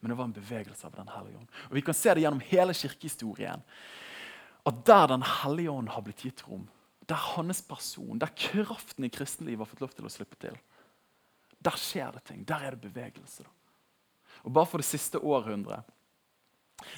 Men 0.00 0.10
det 0.10 0.18
var 0.18 0.28
en 0.28 0.34
bevegelse 0.34 0.86
av 0.86 0.96
Den 0.96 1.08
hellige 1.08 1.38
ånd. 1.38 1.54
Og 1.70 1.74
Vi 1.74 1.82
kan 1.82 1.94
se 1.94 2.14
det 2.14 2.22
gjennom 2.22 2.42
hele 2.50 2.74
kirkehistorien. 2.74 3.62
At 4.66 4.84
der 4.86 5.06
Den 5.06 5.22
hellige 5.22 5.70
ånd 5.70 5.88
har 5.88 6.02
blitt 6.02 6.24
gitt 6.24 6.42
rom, 6.48 6.68
der 7.08 7.20
hans 7.34 7.62
person, 7.64 8.18
der 8.20 8.34
kraften 8.36 9.06
i 9.06 9.12
kristenlivet 9.12 9.64
har 9.64 9.70
fått 9.70 9.84
lov 9.84 9.94
til 9.96 10.08
å 10.08 10.12
slippe 10.12 10.36
til, 10.40 10.58
der 11.58 11.78
skjer 11.80 12.12
det 12.14 12.24
ting. 12.28 12.42
Der 12.46 12.66
er 12.66 12.76
det 12.76 12.84
bevegelse. 12.84 13.46
Og 14.44 14.52
Bare 14.54 14.68
for 14.68 14.78
det 14.78 14.86
siste 14.86 15.18
århundret 15.18 15.88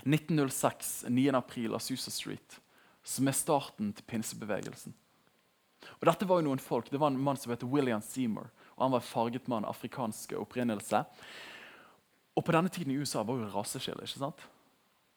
1906, 0.04 1.06
9. 1.08 1.30
april, 1.38 1.74
Asusa 1.78 2.12
Street 2.12 2.58
som 3.02 3.28
er 3.28 3.36
starten 3.36 3.92
til 3.96 4.06
pinsebevegelsen. 4.08 4.94
Og 5.96 6.08
dette 6.08 6.26
var 6.28 6.40
jo 6.40 6.48
noen 6.50 6.60
folk, 6.60 6.90
Det 6.90 7.00
var 7.00 7.08
en 7.08 7.20
mann 7.20 7.36
som 7.36 7.52
heter 7.52 7.66
William 7.66 8.02
Seymour. 8.02 8.50
og 8.76 8.82
Han 8.82 8.92
var 8.92 9.00
farget 9.00 9.48
mann, 9.48 9.64
afrikansk 9.64 10.32
opprinnelse. 10.32 11.04
Og 12.36 12.44
På 12.44 12.52
denne 12.52 12.68
tiden 12.68 12.92
i 12.92 12.98
USA 12.98 13.22
var 13.22 13.34
jo 13.34 13.48
raseskille. 13.48 14.02
ikke 14.02 14.18
sant? 14.18 14.40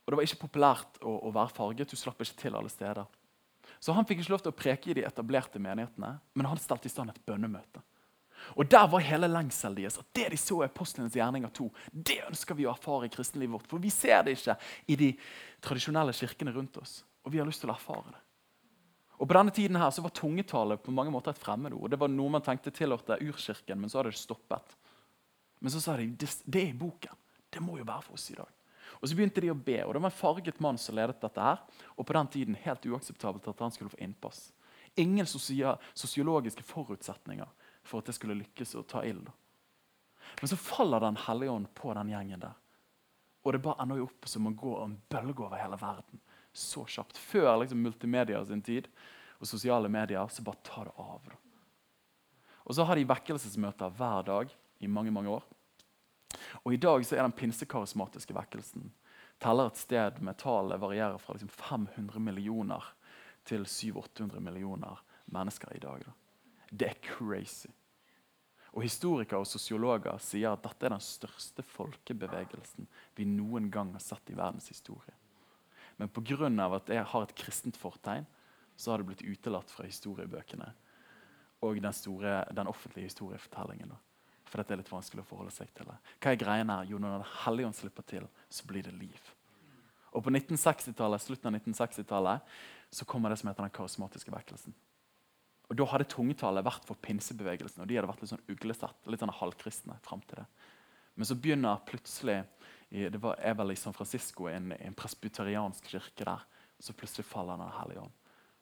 Og 0.05 0.11
Det 0.11 0.15
var 0.15 0.23
ikke 0.23 0.47
populært 0.47 1.01
å, 1.01 1.27
å, 1.27 1.31
være 1.31 1.49
farget. 1.49 1.89
Du 1.89 1.95
slapp 1.95 2.21
ikke 2.21 2.41
til 2.41 2.55
alle 2.55 2.69
steder. 2.69 3.05
Så 3.83 3.91
Han 3.91 4.05
fikk 4.07 4.21
ikke 4.23 4.31
lov 4.31 4.43
til 4.45 4.53
å 4.53 4.55
preke 4.55 4.91
i 4.91 4.95
de 4.95 5.03
etablerte 5.03 5.59
menighetene, 5.59 6.13
men 6.39 6.47
han 6.47 6.61
stelte 6.61 6.87
i 6.87 6.91
stand 6.93 7.11
et 7.11 7.25
bønnemøte. 7.27 7.81
Og 8.55 8.67
Der 8.71 8.87
var 8.87 9.03
hele 9.03 9.27
lengselen 9.27 9.75
deres. 9.75 9.97
at 9.99 10.05
Det 10.13 10.29
de 10.31 10.37
så 10.37 10.61
i 10.61 10.67
apostlenes 10.67 11.15
gjerninger 11.15 11.51
2, 11.51 11.69
det 11.91 12.21
ønsker 12.29 12.55
vi 12.55 12.65
å 12.65 12.71
erfare 12.71 13.07
i 13.07 13.09
kristenlivet 13.11 13.53
vårt. 13.53 13.67
For 13.67 13.79
vi 13.79 13.89
ser 13.89 14.23
det 14.23 14.37
ikke 14.37 14.55
i 14.87 14.95
de 14.95 15.09
tradisjonelle 15.61 16.13
kirkene 16.15 16.53
rundt 16.55 16.77
oss. 16.77 17.03
Og 17.25 17.31
vi 17.31 17.39
har 17.39 17.47
lyst 17.47 17.63
til 17.63 17.71
å 17.71 17.75
erfare 17.75 18.11
det. 18.11 18.21
Og 19.19 19.27
På 19.27 19.33
denne 19.33 19.51
tiden 19.51 19.75
her 19.79 19.91
så 19.91 20.01
var 20.01 20.15
tungetale 20.15 20.77
på 20.77 20.91
mange 20.91 21.11
måter 21.11 21.31
et 21.31 21.39
fremmedord. 21.39 21.91
Det 21.91 21.99
var 21.99 22.07
noe 22.07 22.29
man 22.29 22.41
tenkte 22.41 22.71
tilhørte 22.71 23.19
urkirken, 23.21 23.79
men 23.79 23.89
så 23.89 23.99
hadde 23.99 24.11
det 24.11 24.19
stoppet. 24.19 24.75
Men 25.59 25.71
så 25.71 25.79
sa 25.79 25.95
de 25.97 26.07
det, 26.07 26.29
er 26.55 26.71
i 26.71 26.73
boken. 26.73 27.15
Det 27.49 27.61
må 27.61 27.77
jo 27.77 27.87
være 27.87 28.01
for 28.01 28.13
oss 28.13 28.31
i 28.31 28.35
dag. 28.35 28.51
Og 29.03 29.09
Så 29.09 29.17
begynte 29.19 29.41
de 29.43 29.51
å 29.51 29.57
be, 29.59 29.81
og 29.83 29.93
det 29.93 29.99
var 29.99 30.13
en 30.13 30.15
farget 30.15 30.59
mann 30.63 30.77
som 30.79 30.95
ledet 30.95 31.19
dette. 31.19 31.41
her, 31.41 31.59
Og 31.97 32.07
på 32.07 32.13
den 32.13 32.27
tiden 32.27 32.55
helt 32.55 32.85
uakseptabelt 32.85 33.47
at 33.47 33.59
han 33.59 33.71
skulle 33.71 33.89
få 33.91 33.99
innpass. 33.99 34.53
Ingen 34.95 35.25
sosiologiske 35.25 36.63
forutsetninger 36.63 37.47
for 37.83 37.99
at 37.99 38.05
det 38.05 38.15
skulle 38.15 38.39
lykkes 38.39 38.75
å 38.75 38.87
ta 38.87 39.03
ild. 39.03 39.29
Men 40.39 40.47
så 40.47 40.55
faller 40.55 40.99
Den 40.99 41.17
hellige 41.17 41.51
ånd 41.51 41.73
på 41.75 41.93
den 41.93 42.09
gjengen 42.09 42.39
der. 42.39 42.53
Og 43.43 43.51
det 43.51 43.61
bare 43.61 43.83
ender 43.83 43.97
jo 43.97 44.07
opp 44.07 44.25
som 44.25 44.47
å 44.47 44.55
gå 44.55 44.83
en 44.83 45.01
bølge 45.09 45.43
over 45.43 45.59
hele 45.59 45.75
verden 45.75 46.21
så 46.53 46.85
kjapt. 46.85 47.17
Før 47.17 47.57
liksom, 47.59 47.81
multimedia 47.81 48.45
sin 48.45 48.61
tid 48.61 48.87
og 49.39 49.49
sosiale 49.49 49.89
medier, 49.89 50.27
så 50.29 50.45
bare 50.45 50.63
tar 50.63 50.85
det 50.85 50.93
av. 50.97 51.33
Og 52.63 52.75
så 52.77 52.85
har 52.87 52.95
de 52.95 53.09
vekkelsesmøter 53.09 53.91
hver 53.97 54.23
dag 54.23 54.53
i 54.79 54.87
mange 54.87 55.11
mange 55.11 55.33
år. 55.33 55.43
Og 56.63 56.73
I 56.73 56.81
dag 56.81 57.05
så 57.05 57.17
er 57.17 57.25
den 57.25 57.35
pinsekarismatiske 57.37 58.35
vekkelsen 58.35 58.91
teller 59.43 59.67
et 59.67 59.79
sted 59.79 60.19
med 60.23 60.37
tallet 60.39 60.79
varierer 60.79 61.19
fra 61.19 61.35
liksom 61.35 61.51
500 61.51 62.19
millioner 62.23 62.83
til 63.47 63.65
700-800 63.67 64.39
millioner 64.39 65.01
mennesker 65.25 65.73
i 65.75 65.81
dag. 65.83 66.05
Da. 66.05 66.13
Det 66.71 66.89
er 66.89 67.01
crazy. 67.03 67.71
Og 68.73 68.85
Historikere 68.87 69.43
og 69.43 69.47
sosiologer 69.47 70.17
sier 70.23 70.55
at 70.55 70.63
dette 70.63 70.87
er 70.87 70.95
den 70.95 71.03
største 71.03 71.65
folkebevegelsen 71.75 72.87
vi 73.17 73.27
noen 73.29 73.69
gang 73.71 73.91
har 73.93 74.01
sett 74.01 74.31
i 74.31 74.37
verdens 74.37 74.71
historie. 74.71 75.13
Men 75.99 76.09
pga. 76.09 76.49
at 76.73 76.89
jeg 76.89 77.03
har 77.05 77.23
et 77.23 77.35
kristent 77.35 77.77
fortegn, 77.77 78.25
så 78.75 78.91
har 78.91 78.97
det 78.97 79.05
blitt 79.11 79.21
utelatt 79.21 79.69
fra 79.69 79.85
historiebøkene 79.85 80.71
og 81.61 81.77
den, 81.79 81.93
store, 81.93 82.43
den 82.51 82.67
offentlige 82.67 83.11
historiefortellingen. 83.11 83.93
Da. 83.93 84.12
For 84.53 84.61
dette 84.61 84.75
er 84.75 84.83
litt 84.83 84.91
vanskelig 84.93 85.23
å 85.23 85.25
forholde 85.25 85.49
seg 85.49 85.71
til. 85.73 85.87
det. 85.89 85.95
Hva 86.21 86.29
er 86.29 86.37
greien 86.37 86.69
her? 86.69 86.85
Jo, 86.85 86.99
Når 87.01 87.15
Den 87.17 87.31
hellige 87.41 87.65
ånd 87.65 87.75
slipper 87.75 88.03
til, 88.05 88.27
så 88.53 88.67
blir 88.69 88.83
det 88.85 88.93
liv. 88.93 89.31
Og 90.13 90.21
På 90.21 90.29
slutten 90.29 91.49
av 91.49 91.57
1960-tallet 91.57 92.41
så 92.91 93.05
kommer 93.05 93.29
det 93.29 93.39
som 93.39 93.49
heter 93.49 93.65
den 93.65 93.73
karismatiske 93.73 94.29
vekkelsen. 94.29 94.75
Og 95.69 95.75
Da 95.75 95.85
hadde 95.89 96.05
tungetallet 96.05 96.63
vært 96.63 96.85
for 96.85 96.93
pinsebevegelsen, 97.01 97.81
og 97.81 97.87
de 97.87 97.95
hadde 97.97 98.11
vært 98.11 98.21
litt 98.21 98.29
sånn 98.29 98.45
uglesett, 98.47 99.07
litt 99.09 99.19
sånn 99.19 99.33
halvkristne 99.33 99.97
frem 100.05 100.21
til 100.21 100.43
det. 100.43 100.45
Men 101.15 101.25
så 101.25 101.35
begynner 101.35 101.81
plutselig 101.87 102.43
det 102.91 103.17
var, 103.17 103.39
er 103.41 103.55
vel 103.57 103.73
i 103.73 103.75
San 103.75 103.93
Francisco, 103.93 104.45
en, 104.45 104.71
en 104.77 104.93
presbyteriansk 104.93 105.89
kirke 105.89 106.27
der. 106.29 106.45
Så 106.77 106.93
plutselig 106.93 107.25
faller 107.25 107.57
Den 107.57 107.73
hellige 107.73 108.05
ånd. 108.05 108.13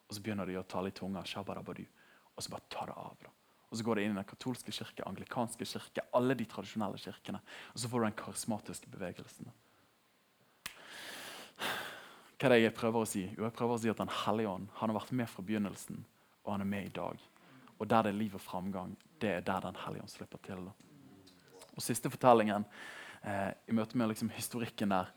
Og 0.07 0.15
så 0.15 0.23
begynner 0.23 0.47
de 0.47 0.55
å 0.55 0.63
tale 0.63 0.87
i 0.87 0.95
tunga. 0.95 1.19
Og 1.19 2.43
så 2.43 2.49
bare 2.53 2.69
tar 2.69 2.87
det 2.87 2.95
av. 2.95 3.17
da. 3.19 3.40
Og 3.71 3.77
Så 3.77 3.83
går 3.87 3.95
det 3.95 4.03
inn 4.03 4.11
i 4.11 4.19
den 4.19 4.27
katolske 4.27 4.73
kirke, 4.75 5.05
anglikanske 5.07 5.65
kirke, 5.65 6.03
alle 6.13 6.35
de 6.35 6.45
tradisjonelle 6.45 6.99
kirkene. 6.99 7.39
Og 7.71 7.79
så 7.79 7.87
får 7.87 8.01
du 8.01 8.05
den 8.09 8.17
karismatiske 8.19 8.91
bevegelsen. 8.91 9.51
Hva 12.41 12.49
er 12.49 12.55
det 12.55 12.63
jeg 12.65 12.75
prøver 12.75 13.05
å 13.05 13.07
si? 13.07 13.23
Jo, 13.29 13.45
jeg 13.45 13.55
prøver 13.55 13.77
å 13.77 13.79
si 13.79 13.91
at 13.91 13.99
Den 14.01 14.11
hellige 14.25 14.49
ånd 14.49 14.71
han 14.79 14.91
har 14.91 14.97
vært 14.97 15.13
med 15.15 15.29
fra 15.29 15.45
begynnelsen, 15.45 16.03
og 16.43 16.55
han 16.55 16.63
er 16.65 16.71
med 16.71 16.89
i 16.89 16.95
dag. 16.95 17.21
Og 17.77 17.87
der 17.89 18.03
det 18.03 18.11
er 18.11 18.17
liv 18.17 18.35
og 18.35 18.43
framgang, 18.43 18.95
det 19.21 19.35
er 19.37 19.45
der 19.45 19.61
Den 19.61 19.77
hellige 19.85 20.03
ånd 20.03 20.11
slipper 20.11 20.41
til. 20.43 20.67
Og 21.71 21.85
Siste 21.85 22.11
fortellingen 22.11 22.65
eh, 23.23 23.53
i 23.69 23.77
møte 23.77 23.97
med 23.97 24.11
liksom, 24.11 24.33
historikken 24.35 24.91
der, 24.91 25.13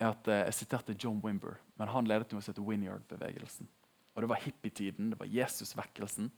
er 0.00 0.14
at 0.14 0.30
eh, 0.30 0.44
jeg 0.48 0.60
siterte 0.62 0.96
John 0.96 1.20
Wimber. 1.20 1.58
Men 1.76 1.92
han 1.92 2.08
ledet 2.08 2.32
noe 2.32 2.40
som 2.40 2.54
heter 2.54 2.64
Winyard-bevegelsen. 2.64 3.68
Og 4.14 4.22
Det 4.22 4.30
var 4.30 4.40
hippietiden, 4.42 5.10
det 5.12 5.20
var 5.20 5.28
Jesus-vekkelsen. 5.30 6.30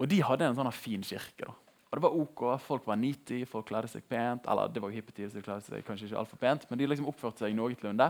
Og 0.00 0.08
de 0.08 0.22
hadde 0.24 0.48
en 0.48 0.56
sånn 0.56 0.72
fin 0.74 1.02
kirke. 1.02 1.46
da. 1.46 1.54
Og 1.92 1.98
det 1.98 2.02
var 2.06 2.14
ok, 2.16 2.42
Folk 2.64 2.86
var 2.86 2.96
niti, 2.96 3.44
folk 3.44 3.66
kledde 3.68 3.90
seg 3.92 4.04
pent. 4.08 4.46
Eller 4.48 4.68
det 4.72 4.80
var 4.80 4.90
jo 4.90 4.96
hippietid, 4.96 5.30
så 5.30 5.36
de 5.36 5.44
kledde 5.44 5.66
seg 5.66 5.84
kanskje 5.84 6.08
ikke 6.08 6.18
altfor 6.22 6.40
pent, 6.40 6.64
men 6.70 6.80
de 6.80 6.86
liksom 6.88 7.08
oppførte 7.10 7.44
seg 7.44 7.56
noenlunde. 7.56 8.08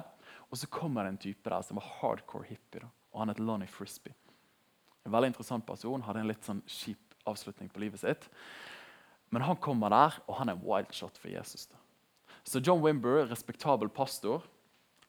Og 0.50 0.60
så 0.60 0.68
kommer 0.70 1.02
det 1.02 1.14
en 1.14 1.22
type 1.24 1.50
der 1.50 1.64
som 1.66 1.80
var 1.80 1.88
hardcore 1.98 2.46
hippie. 2.46 2.80
da. 2.84 2.88
Og 3.12 3.20
Han 3.20 3.28
het 3.28 3.40
Lonnie 3.40 3.68
Frisbee. 3.68 4.14
En 5.04 5.12
veldig 5.12 5.32
interessant 5.32 5.66
person. 5.66 6.02
Hadde 6.02 6.20
en 6.22 6.30
litt 6.30 6.44
sånn 6.46 6.62
kjip 6.66 7.16
avslutning 7.26 7.68
på 7.72 7.82
livet 7.82 8.00
sitt. 8.00 8.28
Men 9.30 9.42
han 9.42 9.56
kommer 9.56 9.90
der, 9.90 10.18
og 10.28 10.36
han 10.38 10.52
er 10.52 10.60
wildshot 10.62 11.18
for 11.18 11.28
Jesus. 11.28 11.66
da. 11.66 11.76
Så 12.44 12.60
John 12.60 12.82
Wimber, 12.82 13.26
respektabel 13.26 13.88
pastor, 13.88 14.42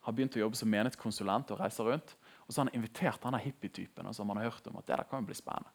har 0.02 0.14
begynt 0.14 0.36
å 0.36 0.44
jobbe 0.44 0.58
som 0.58 0.70
menighetskonsulent 0.70 1.52
og 1.54 1.60
reiser 1.62 1.88
rundt. 1.88 2.16
Og 2.48 2.54
så 2.54 2.62
har 2.62 2.70
han 2.70 2.76
invitert 2.76 3.22
denne 3.22 3.40
hippietypen 3.40 4.10
som 4.14 4.30
han 4.30 4.42
har 4.42 4.52
hørt 4.52 4.68
om 4.68 4.78
at 4.78 4.88
det 4.88 4.98
der 4.98 5.08
kan 5.10 5.22
jo 5.22 5.30
bli 5.30 5.38
spennende. 5.38 5.70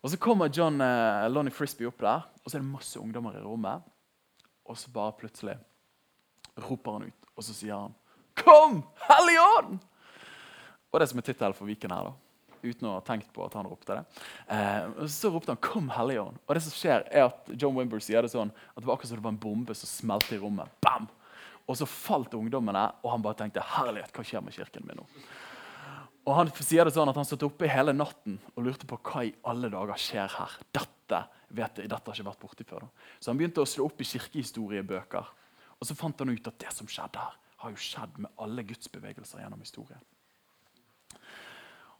Og 0.00 0.10
Så 0.10 0.16
kommer 0.16 0.48
John 0.48 0.80
eh, 0.80 1.28
Lonnie 1.28 1.52
Frisbee 1.52 1.88
opp 1.88 2.00
der, 2.00 2.24
og 2.40 2.48
så 2.48 2.56
er 2.56 2.62
det 2.62 2.70
masse 2.70 3.00
ungdommer 3.00 3.36
i 3.36 3.42
rommet. 3.44 3.84
Og 4.64 4.78
så 4.78 4.90
bare 4.92 5.12
plutselig 5.18 5.58
roper 6.60 6.96
han 6.96 7.10
ut, 7.10 7.28
og 7.36 7.44
så 7.44 7.54
sier 7.56 7.76
han 7.76 7.94
Kom, 8.40 8.80
Hellige 9.10 9.44
Ånd! 9.58 9.78
Og 10.90 11.00
det 11.00 11.08
som 11.10 11.20
er 11.20 11.26
tittelen 11.26 11.54
for 11.54 11.68
Viken 11.68 11.92
her, 11.92 12.08
da. 12.08 12.56
Uten 12.60 12.88
å 12.88 12.96
ha 12.98 13.02
tenkt 13.04 13.30
på 13.32 13.44
at 13.44 13.54
han 13.56 13.68
ropte 13.68 13.96
det. 13.96 14.24
Eh, 14.52 15.06
så 15.08 15.30
ropte 15.32 15.52
han 15.52 15.60
'Kom, 15.60 15.88
Hellige 15.88 16.20
Ånd'. 16.20 16.40
Og 16.46 16.54
det 16.54 16.62
som 16.62 16.72
skjer 16.72 17.04
er 17.10 17.24
at 17.28 17.48
John 17.56 17.76
Wimber 17.76 18.00
sier 18.00 18.22
det 18.22 18.32
sånn 18.32 18.50
at 18.50 18.80
det 18.80 18.86
var 18.86 18.96
akkurat 18.96 19.08
som 19.08 19.16
det 19.16 19.24
var 19.24 19.32
en 19.32 19.44
bombe 19.44 19.74
som 19.74 19.88
smelte 19.88 20.34
i 20.36 20.40
rommet. 20.40 20.68
Bam! 20.80 21.08
Og 21.68 21.76
så 21.76 21.86
falt 21.86 22.34
ungdommene, 22.34 22.92
og 23.04 23.10
han 23.10 23.22
bare 23.22 23.34
tenkte 23.34 23.62
'Herlighet, 23.62 24.12
hva 24.12 24.24
skjer 24.24 24.42
med 24.42 24.52
kirken 24.54 24.86
min 24.86 24.96
nå?' 24.96 25.06
Og 26.28 26.36
Han 26.36 26.50
sier 26.52 26.84
det 26.84 26.92
sånn 26.94 27.08
at 27.10 27.16
han 27.16 27.26
satt 27.26 27.42
oppe 27.46 27.68
hele 27.70 27.94
natten 27.96 28.36
og 28.54 28.64
lurte 28.66 28.86
på 28.88 28.98
hva 29.08 29.24
i 29.24 29.32
alle 29.48 29.70
dager 29.72 29.98
skjer 29.98 30.34
her. 30.36 30.56
Dette 30.70 31.22
vet 31.48 31.80
jeg, 31.80 31.90
dette 31.90 32.10
har 32.10 32.18
ikke 32.18 32.28
vært 32.28 32.42
borti 32.42 32.66
før. 32.68 32.84
Da. 32.84 33.06
Så 33.18 33.32
han 33.32 33.40
begynte 33.40 33.64
å 33.64 33.68
slå 33.68 33.88
opp 33.88 34.02
i 34.04 34.06
kirkehistoriebøker. 34.06 35.30
Og 35.80 35.88
så 35.88 35.96
fant 35.96 36.20
han 36.20 36.30
ut 36.30 36.50
at 36.50 36.60
det 36.60 36.74
som 36.76 36.88
skjedde 36.90 37.24
her, 37.24 37.38
har 37.64 37.72
jo 37.72 37.80
skjedd 37.80 38.20
med 38.20 38.32
alle 38.40 38.64
gudsbevegelser 38.68 39.42
gjennom 39.42 39.64
historien. 39.64 40.04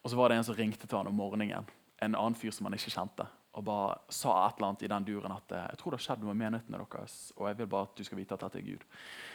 Og 0.00 0.12
så 0.12 0.16
var 0.16 0.30
det 0.30 0.38
en 0.40 0.46
som 0.48 0.56
ringte 0.56 0.87
til 0.87 1.00
han 1.00 1.09
om 1.11 1.16
morgenen, 1.16 1.66
en 2.00 2.16
annen 2.16 2.37
fyr 2.38 2.52
som 2.56 2.68
han 2.68 2.76
ikke 2.76 2.92
kjente, 2.92 3.26
og 3.50 3.64
bare 3.66 3.96
sa 4.14 4.30
et 4.46 4.58
eller 4.58 4.68
annet 4.68 4.82
i 4.86 4.90
den 4.92 5.06
duren 5.08 5.32
at 5.34 5.52
jeg 5.56 5.78
tror 5.80 5.90
det 5.90 5.98
har 5.98 6.04
skjedd 6.04 6.20
noe 6.22 6.30
med 6.30 6.38
menighetene 6.44 6.78
deres, 6.78 7.14
og 7.34 7.48
jeg 7.48 7.56
vil 7.58 7.68
bare 7.72 7.88
at 7.88 7.96
du 7.98 8.06
skal 8.06 8.20
vite 8.20 8.36
at 8.36 8.44
dette 8.44 8.60
er 8.60 8.66
Gud. 8.68 8.84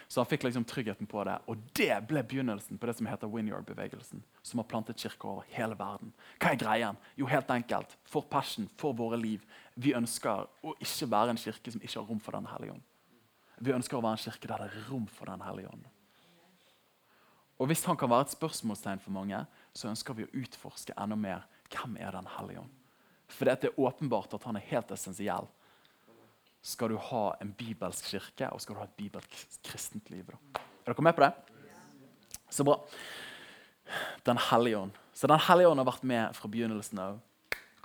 Så 0.08 0.22
han 0.22 0.30
fikk 0.30 0.46
liksom 0.46 0.64
tryggheten 0.70 1.10
på 1.12 1.24
det, 1.28 1.34
og 1.52 1.66
det 1.76 1.98
ble 2.08 2.24
begynnelsen 2.24 2.80
på 2.80 2.88
det 2.88 2.96
som 2.96 3.10
heter 3.12 3.32
Winyard-bevegelsen, 3.32 4.24
som 4.40 4.62
har 4.62 4.70
plantet 4.72 5.04
kirker 5.04 5.34
over 5.34 5.50
hele 5.52 5.76
verden. 5.80 6.14
Hva 6.40 6.54
er 6.54 6.62
greien? 6.62 7.02
Jo, 7.20 7.28
helt 7.28 7.52
enkelt. 7.52 7.98
For 8.08 8.24
passion, 8.32 8.70
for 8.80 8.96
våre 8.96 9.20
liv. 9.20 9.44
Vi 9.76 9.92
ønsker 9.98 10.48
å 10.64 10.78
ikke 10.80 11.10
være 11.12 11.36
en 11.36 11.42
kirke 11.42 11.76
som 11.76 11.84
ikke 11.84 12.00
har 12.00 12.08
rom 12.08 12.24
for 12.24 12.40
Den 12.40 12.48
hellige 12.54 12.78
ånd. 12.78 12.88
Vi 13.60 13.76
ønsker 13.76 14.00
å 14.00 14.04
være 14.06 14.20
en 14.20 14.24
kirke 14.24 14.48
der 14.52 14.64
det 14.64 14.72
er 14.72 14.88
rom 14.94 15.10
for 15.12 15.28
Den 15.28 15.44
hellige 15.44 15.74
ånd. 15.74 15.92
Og 17.60 17.68
Hvis 17.68 17.84
han 17.88 18.00
kan 18.00 18.12
være 18.12 18.30
et 18.30 18.38
spørsmålstegn 18.38 19.04
for 19.04 19.12
mange, 19.16 19.44
så 19.76 19.92
ønsker 19.92 20.16
vi 20.16 20.24
å 20.24 20.34
utforske 20.40 20.96
enda 20.96 21.20
mer 21.20 21.48
hvem 21.68 22.00
er 22.00 22.16
Den 22.16 22.32
hellige 22.38 22.64
ånd. 22.64 22.82
For 23.32 23.48
det 23.48 23.70
er 23.70 23.80
åpenbart 23.80 24.34
at 24.38 24.46
han 24.48 24.58
er 24.60 24.68
helt 24.70 24.92
essensiell. 24.94 25.48
Skal 26.66 26.94
du 26.94 26.98
ha 27.12 27.26
en 27.42 27.52
bibelsk 27.54 28.10
kirke 28.10 28.50
og 28.54 28.62
skal 28.62 28.76
du 28.76 28.82
ha 28.82 28.88
et 28.88 28.98
bibelsk 28.98 29.62
kristent 29.66 30.10
liv. 30.14 30.26
Da. 30.30 30.64
Er 30.86 30.94
dere 30.94 31.06
med 31.06 31.18
på 31.18 31.26
det? 31.26 31.32
Så 32.50 32.66
bra. 32.66 32.80
Den 34.26 34.38
hellige 34.50 34.78
ånd. 34.78 34.92
Så 35.14 35.28
Den 35.28 35.40
hellige 35.40 35.70
ånd 35.70 35.80
har 35.80 35.88
vært 35.88 36.04
med 36.04 36.36
fra 36.36 36.50
begynnelsen 36.52 37.00
av. 37.00 37.20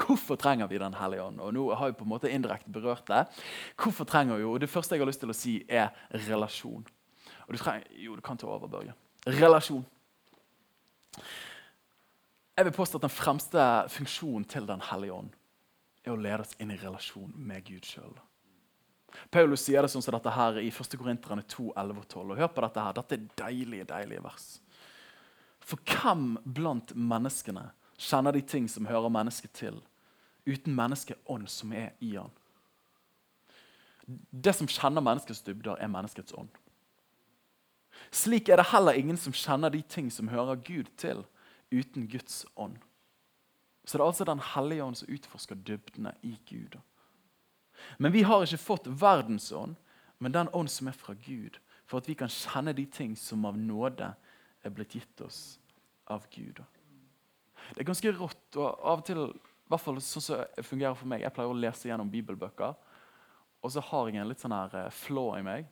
Hvorfor 0.00 0.36
trenger 0.40 0.66
vi 0.66 0.78
Den 0.78 0.96
hellige 0.96 1.22
ånd? 1.22 1.40
Og 1.40 1.52
nå 1.54 1.66
har 1.74 1.90
jeg 1.90 1.96
på 1.98 2.06
en 2.06 2.12
måte 2.14 2.30
indirekte 2.32 2.72
berørt 2.72 3.06
det. 3.08 3.26
Hvorfor 3.76 4.04
trenger 4.04 4.36
vi 4.36 4.42
jo, 4.42 4.54
og 4.54 4.60
Det 4.60 4.70
første 4.70 4.94
jeg 4.94 5.00
har 5.00 5.10
lyst 5.10 5.20
til 5.20 5.30
å 5.30 5.36
si, 5.36 5.64
er 5.68 5.90
relasjon. 6.28 6.86
Og 7.46 7.52
du 7.52 7.58
trenger, 7.58 7.84
jo, 7.92 8.16
du 8.16 8.20
kan 8.20 8.36
ta 8.38 8.46
over, 8.46 8.68
Børge. 8.68 8.94
Relasjon. 9.26 9.84
Jeg 12.60 12.66
vil 12.66 12.76
påstå 12.76 12.98
at 12.98 13.04
Den 13.06 13.12
fremste 13.16 13.62
funksjonen 13.88 14.44
til 14.44 14.66
Den 14.68 14.82
hellige 14.84 15.14
ånd 15.16 15.30
er 16.04 16.12
å 16.12 16.20
lede 16.20 16.44
oss 16.44 16.58
inn 16.60 16.72
i 16.74 16.76
relasjon 16.76 17.30
med 17.32 17.64
Gud 17.64 17.86
sjøl. 17.88 18.12
Paulus 19.32 19.64
sier 19.64 19.80
det 19.80 19.88
sånn 19.92 20.04
som 20.04 20.12
dette 20.12 20.34
her 20.34 20.58
i 20.60 20.66
1. 20.68 20.96
Korinterne 21.00 21.44
2, 21.48 21.70
11 21.72 22.02
og 22.02 22.04
12. 22.12 22.34
Og 22.34 22.36
hør 22.36 22.50
på 22.52 22.64
Dette 22.66 22.84
her, 22.84 22.98
dette 22.98 23.16
er 23.16 23.24
deilige, 23.40 23.88
deilige 23.88 24.24
vers. 24.26 24.46
For 25.64 25.80
hvem 25.88 26.36
blant 26.44 26.92
menneskene 26.92 27.64
kjenner 27.96 28.36
de 28.36 28.44
ting 28.44 28.68
som 28.68 28.92
hører 28.92 29.16
mennesket 29.16 29.56
til, 29.56 29.80
uten 30.44 30.76
menneskeånd 30.76 31.48
som 31.48 31.72
er 31.72 31.96
i 32.04 32.12
han? 32.18 32.32
Det 34.28 34.52
som 34.60 34.68
kjenner 34.68 35.04
menneskets 35.04 35.44
dybder, 35.48 35.80
er 35.80 35.92
menneskets 35.96 36.36
ånd. 36.36 36.52
Slik 38.12 38.52
er 38.52 38.60
det 38.60 38.68
heller 38.74 39.00
ingen 39.00 39.16
som 39.16 39.32
kjenner 39.32 39.72
de 39.72 39.80
ting 39.80 40.12
som 40.12 40.28
hører 40.28 40.60
Gud 40.60 40.92
til, 41.00 41.24
uten 41.70 42.08
Guds 42.10 42.44
ånd. 42.54 42.78
Så 43.84 43.98
det 43.98 44.04
er 44.04 44.06
altså 44.06 44.24
Den 44.24 44.42
hellige 44.54 44.84
ånd 44.84 44.96
som 44.96 45.08
utforsker 45.10 45.54
dybdene 45.54 46.12
i 46.22 46.36
Gud. 46.46 46.78
Men 47.98 48.12
vi 48.12 48.22
har 48.22 48.44
ikke 48.44 48.60
fått 48.60 48.86
verdens 48.86 49.50
ånd, 49.52 49.76
men 50.18 50.32
den 50.32 50.50
ånd 50.52 50.70
som 50.70 50.90
er 50.90 50.96
fra 50.96 51.14
Gud, 51.14 51.56
for 51.88 51.98
at 51.98 52.08
vi 52.08 52.14
kan 52.14 52.30
kjenne 52.30 52.76
de 52.76 52.84
ting 52.86 53.16
som 53.16 53.44
av 53.48 53.56
nåde 53.58 54.12
er 54.62 54.74
blitt 54.74 54.94
gitt 54.94 55.24
oss 55.24 55.58
av 56.06 56.26
Gud. 56.30 56.60
Det 57.74 57.80
er 57.80 57.88
ganske 57.88 58.12
rått. 58.12 58.56
og 58.56 58.68
av 58.68 59.00
og 59.00 59.04
til, 59.06 59.24
i 59.30 59.72
hvert 59.72 59.82
fall 59.82 60.00
sånn 60.04 60.24
som 60.24 60.44
det 60.56 60.64
fungerer 60.66 60.94
for 60.94 61.08
meg, 61.08 61.22
Jeg 61.22 61.32
pleier 61.32 61.50
å 61.50 61.56
lese 61.56 61.88
gjennom 61.88 62.10
bibelbøker, 62.10 62.74
og 63.62 63.72
så 63.72 63.80
har 63.80 64.08
jeg 64.08 64.20
en 64.20 64.28
litt 64.28 64.40
sånn 64.40 64.56
her 64.56 64.74
uh, 64.86 64.90
flå 64.90 65.36
i 65.38 65.42
meg. 65.42 65.66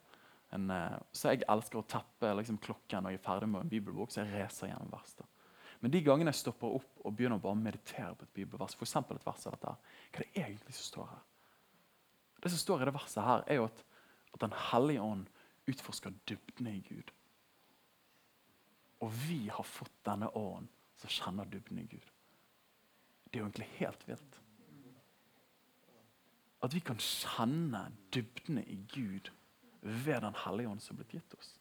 En, 0.52 0.70
uh, 0.70 0.98
så 1.12 1.32
jeg 1.32 1.44
elsker 1.48 1.80
å 1.80 1.88
tappe 1.88 2.34
liksom, 2.34 2.58
klokken 2.58 3.04
når 3.04 3.14
jeg 3.14 3.20
er 3.20 3.24
ferdig 3.24 3.48
med 3.48 3.62
en 3.62 3.72
bibelbok, 3.72 4.12
så 4.12 4.22
jeg 4.22 4.32
racer 4.34 4.72
gjennom 4.72 4.90
vers. 4.92 5.16
Men 5.80 5.92
de 5.94 6.02
gangene 6.02 6.32
jeg 6.32 6.40
stopper 6.40 6.78
opp 6.80 7.02
og 7.06 7.14
begynner 7.14 7.38
å 7.38 7.44
bare 7.44 7.60
meditere 7.60 8.14
på 8.18 8.26
et 8.26 8.34
bibelvers, 8.40 8.74
for 8.74 8.88
et 8.88 9.26
vers 9.26 9.46
av 9.46 9.54
dette, 9.54 9.74
hva 10.10 10.22
er 10.22 10.24
det 10.24 10.42
egentlig 10.42 10.74
som 10.74 10.88
står 10.88 11.10
her? 11.12 11.20
Det 12.42 12.50
som 12.54 12.62
står 12.62 12.82
i 12.82 12.88
det 12.88 12.94
verset, 12.94 13.22
her 13.22 13.44
er 13.46 13.60
jo 13.60 13.68
at, 13.68 13.84
at 14.34 14.40
Den 14.40 14.56
hellige 14.70 15.02
ånd 15.02 15.30
utforsker 15.68 16.14
dybdene 16.26 16.74
i 16.76 16.82
Gud. 16.88 17.12
Og 19.00 19.12
vi 19.28 19.46
har 19.48 19.66
fått 19.66 19.94
denne 20.06 20.30
ånden 20.34 20.68
som 20.98 21.10
kjenner 21.12 21.46
dybden 21.46 21.78
i 21.78 21.86
Gud. 21.86 22.06
Det 23.28 23.38
er 23.38 23.42
jo 23.42 23.46
egentlig 23.46 23.70
helt 23.78 24.08
vilt. 24.08 24.38
At 26.62 26.74
vi 26.74 26.80
kan 26.82 26.98
kjenne 26.98 27.84
dybdene 28.14 28.64
i 28.66 28.80
Gud 28.90 29.30
ved 29.80 30.22
Den 30.22 30.34
hellige 30.44 30.68
ånd 30.68 30.82
som 30.82 30.96
er 30.96 31.04
blitt 31.04 31.14
gitt 31.20 31.34
oss. 31.38 31.52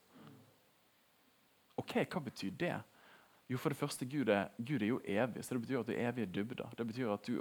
Ok, 1.78 2.00
Hva 2.10 2.24
betyr 2.26 2.56
det? 2.58 2.78
Jo, 3.50 3.58
for 3.58 3.72
det 3.72 3.78
første, 3.80 4.06
Gud 4.06 4.28
er, 4.28 4.50
Gud 4.58 4.82
er 4.82 4.90
jo 4.92 5.00
evig, 5.06 5.46
så 5.46 5.56
det 5.56 5.62
betyr 5.62 5.80
at 5.80 5.88
du 5.88 5.94
er 5.96 6.10
evig 6.10 6.24
i 6.26 6.32
dybder. 6.36 6.74
Det 6.78 6.88
betyr 6.88 7.14
at 7.14 7.28
du 7.28 7.40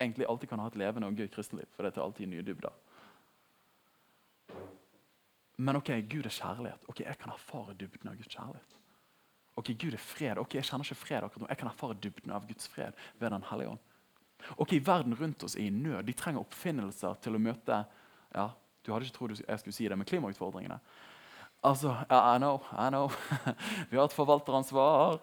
egentlig 0.00 0.26
alltid 0.28 0.48
kan 0.50 0.58
ha 0.58 0.66
et 0.66 0.78
levende 0.78 1.06
og 1.06 1.14
gøy 1.14 1.28
kristenliv, 1.30 1.68
for 1.76 1.86
det 1.86 1.96
er 1.96 2.02
alltid 2.02 2.26
nye 2.26 2.42
dybder. 2.42 2.74
Men 5.58 5.76
ok, 5.76 5.90
Gud 6.10 6.26
er 6.26 6.34
kjærlighet. 6.34 6.84
Ok, 6.88 7.00
Jeg 7.00 7.18
kan 7.18 7.32
erfare 7.34 7.74
dybden 7.74 8.10
av 8.10 8.16
Guds 8.16 8.34
kjærlighet. 8.34 8.76
Ok, 9.58 9.72
Gud 9.78 9.94
er 9.94 10.02
fred. 10.02 10.38
Ok, 10.38 10.54
Jeg 10.54 10.64
kjenner 10.64 10.86
ikke 10.86 10.94
fred 10.94 11.24
akkurat 11.26 11.42
nå. 11.42 11.48
Jeg 11.48 11.58
kan 11.58 11.68
erfare 11.68 11.94
dybden 12.02 12.30
av 12.30 12.46
Guds 12.46 12.68
fred 12.68 12.92
ved 13.18 13.30
Den 13.30 13.42
hellige 13.50 13.68
ånd. 13.68 13.78
Ok, 14.56 14.72
Verden 14.86 15.14
rundt 15.18 15.42
oss 15.42 15.56
er 15.56 15.66
i 15.66 15.70
nød. 15.70 16.02
De 16.06 16.12
trenger 16.12 16.40
oppfinnelser 16.40 17.14
til 17.22 17.34
å 17.34 17.42
møte 17.42 17.84
ja, 18.34 18.50
Du 18.86 18.92
hadde 18.92 19.04
ikke 19.04 19.16
trodd 19.16 19.40
jeg 19.40 19.58
skulle 19.58 19.74
si 19.74 19.88
det 19.88 19.98
med 19.98 20.06
klimautfordringene. 20.06 20.78
Altså, 21.60 21.90
I 22.10 22.38
know, 22.38 22.60
I 22.72 22.88
know. 22.88 23.10
vi 23.90 23.96
har 23.96 24.04
et 24.04 24.14
forvalteransvar. 24.14 25.18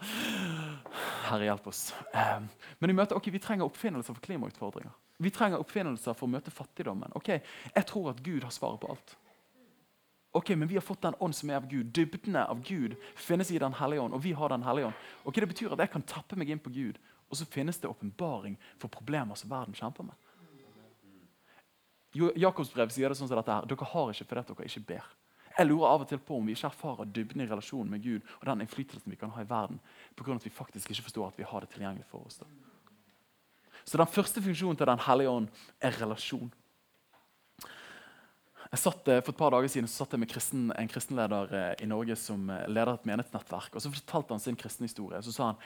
Herre, 1.29 1.43
hjelp 1.47 1.67
oss. 1.71 1.93
Um, 2.11 2.49
men 2.79 2.91
vi, 2.91 2.95
møter, 2.97 3.15
okay, 3.15 3.31
vi 3.31 3.39
trenger 3.39 3.69
oppfinnelser 3.69 4.13
for 4.17 4.23
klimautfordringer. 4.25 4.91
Vi 5.23 5.31
trenger 5.31 5.63
oppfinnelser 5.63 6.13
for 6.17 6.27
å 6.27 6.33
møte 6.33 6.51
fattigdommen. 6.51 7.13
Ok, 7.15 7.29
Jeg 7.37 7.87
tror 7.87 8.11
at 8.11 8.19
Gud 8.23 8.43
har 8.43 8.51
svaret 8.51 8.81
på 8.83 8.91
alt. 8.91 9.15
Ok, 10.35 10.49
Men 10.49 10.67
vi 10.67 10.75
har 10.75 10.83
fått 10.83 11.01
den 11.01 11.15
ånd 11.23 11.35
som 11.35 11.49
er 11.49 11.61
av 11.61 11.69
Gud. 11.71 11.93
Dybdene 11.95 12.43
av 12.43 12.59
Gud 12.61 12.97
finnes 13.15 13.51
i 13.51 13.59
Den 13.59 13.73
hellige 13.73 14.01
ånd. 14.01 14.13
og 14.13 14.23
vi 14.23 14.33
har 14.33 14.49
den 14.49 14.63
hellige 14.63 14.85
ånd. 14.91 14.95
Ok, 15.23 15.35
Det 15.35 15.47
betyr 15.47 15.71
at 15.73 15.79
jeg 15.79 15.91
kan 15.91 16.03
tappe 16.03 16.35
meg 16.35 16.49
inn 16.49 16.59
på 16.59 16.69
Gud, 16.69 16.99
og 17.31 17.37
så 17.37 17.45
finnes 17.45 17.79
det 17.79 17.87
åpenbaring 17.87 18.57
for 18.77 18.89
problemer 18.89 19.35
som 19.35 19.49
verden 19.49 19.73
kjemper 19.73 20.03
med. 20.03 20.15
Jakobs 22.35 22.73
brev 22.73 22.89
sier 22.89 23.09
det 23.09 23.17
sånn 23.17 23.27
som 23.27 23.37
dette 23.37 23.51
her. 23.51 23.65
Dere 23.65 23.85
har 23.85 24.11
ikke 24.11 24.27
fordi 24.27 24.43
dere 24.51 24.67
ikke 24.67 24.87
ber. 24.87 25.07
Jeg 25.55 25.69
lurer 25.69 25.87
av 25.87 26.03
og 26.03 26.09
til 26.09 26.19
på 26.19 26.35
om 26.35 26.47
vi 26.47 26.55
ikke 26.55 26.67
erfarer 26.67 27.07
dybden 27.15 27.43
i 27.45 27.47
relasjonen 27.47 27.93
med 27.93 28.03
Gud 28.03 28.25
og 28.41 28.47
den 28.49 28.65
innflytelsen 28.65 29.13
vi 29.13 29.19
kan 29.19 29.31
ha 29.31 29.43
i 29.43 29.49
verden 29.49 29.79
av 30.19 30.31
at 30.35 30.45
vi 30.45 30.51
faktisk 30.51 30.91
ikke 30.91 31.07
forstår 31.07 31.29
at 31.29 31.39
vi 31.39 31.47
har 31.47 31.63
det 31.63 31.71
tilgjengelig 31.71 32.07
for 32.09 32.27
oss. 32.27 32.41
Da. 32.41 32.47
Så 33.85 33.97
den 34.01 34.09
første 34.09 34.41
funksjonen 34.41 34.77
til 34.77 34.89
Den 34.89 35.03
hellige 35.07 35.29
ånd 35.29 35.47
er 35.79 35.95
relasjon. 36.01 36.51
Jeg 38.71 38.81
satt, 38.81 39.07
eh, 39.07 39.21
for 39.21 39.31
et 39.31 39.37
par 39.37 39.53
dager 39.53 39.71
siden 39.71 39.87
så 39.87 40.03
satt 40.03 40.15
jeg 40.15 40.19
med 40.19 40.29
kristen, 40.29 40.71
en 40.75 40.89
kristenleder 40.91 41.53
eh, 41.53 41.83
i 41.85 41.87
Norge 41.87 42.15
som 42.19 42.49
eh, 42.49 42.65
leder 42.67 42.97
et 42.97 43.05
menighetsnettverk. 43.07 43.75
og 43.75 43.81
Så 43.81 43.93
fortalte 43.93 44.33
han 44.33 44.43
sin 44.43 44.57
kristne 44.59 44.89
historie. 44.89 45.21
Så 45.23 45.31
sa 45.31 45.53
han 45.53 45.61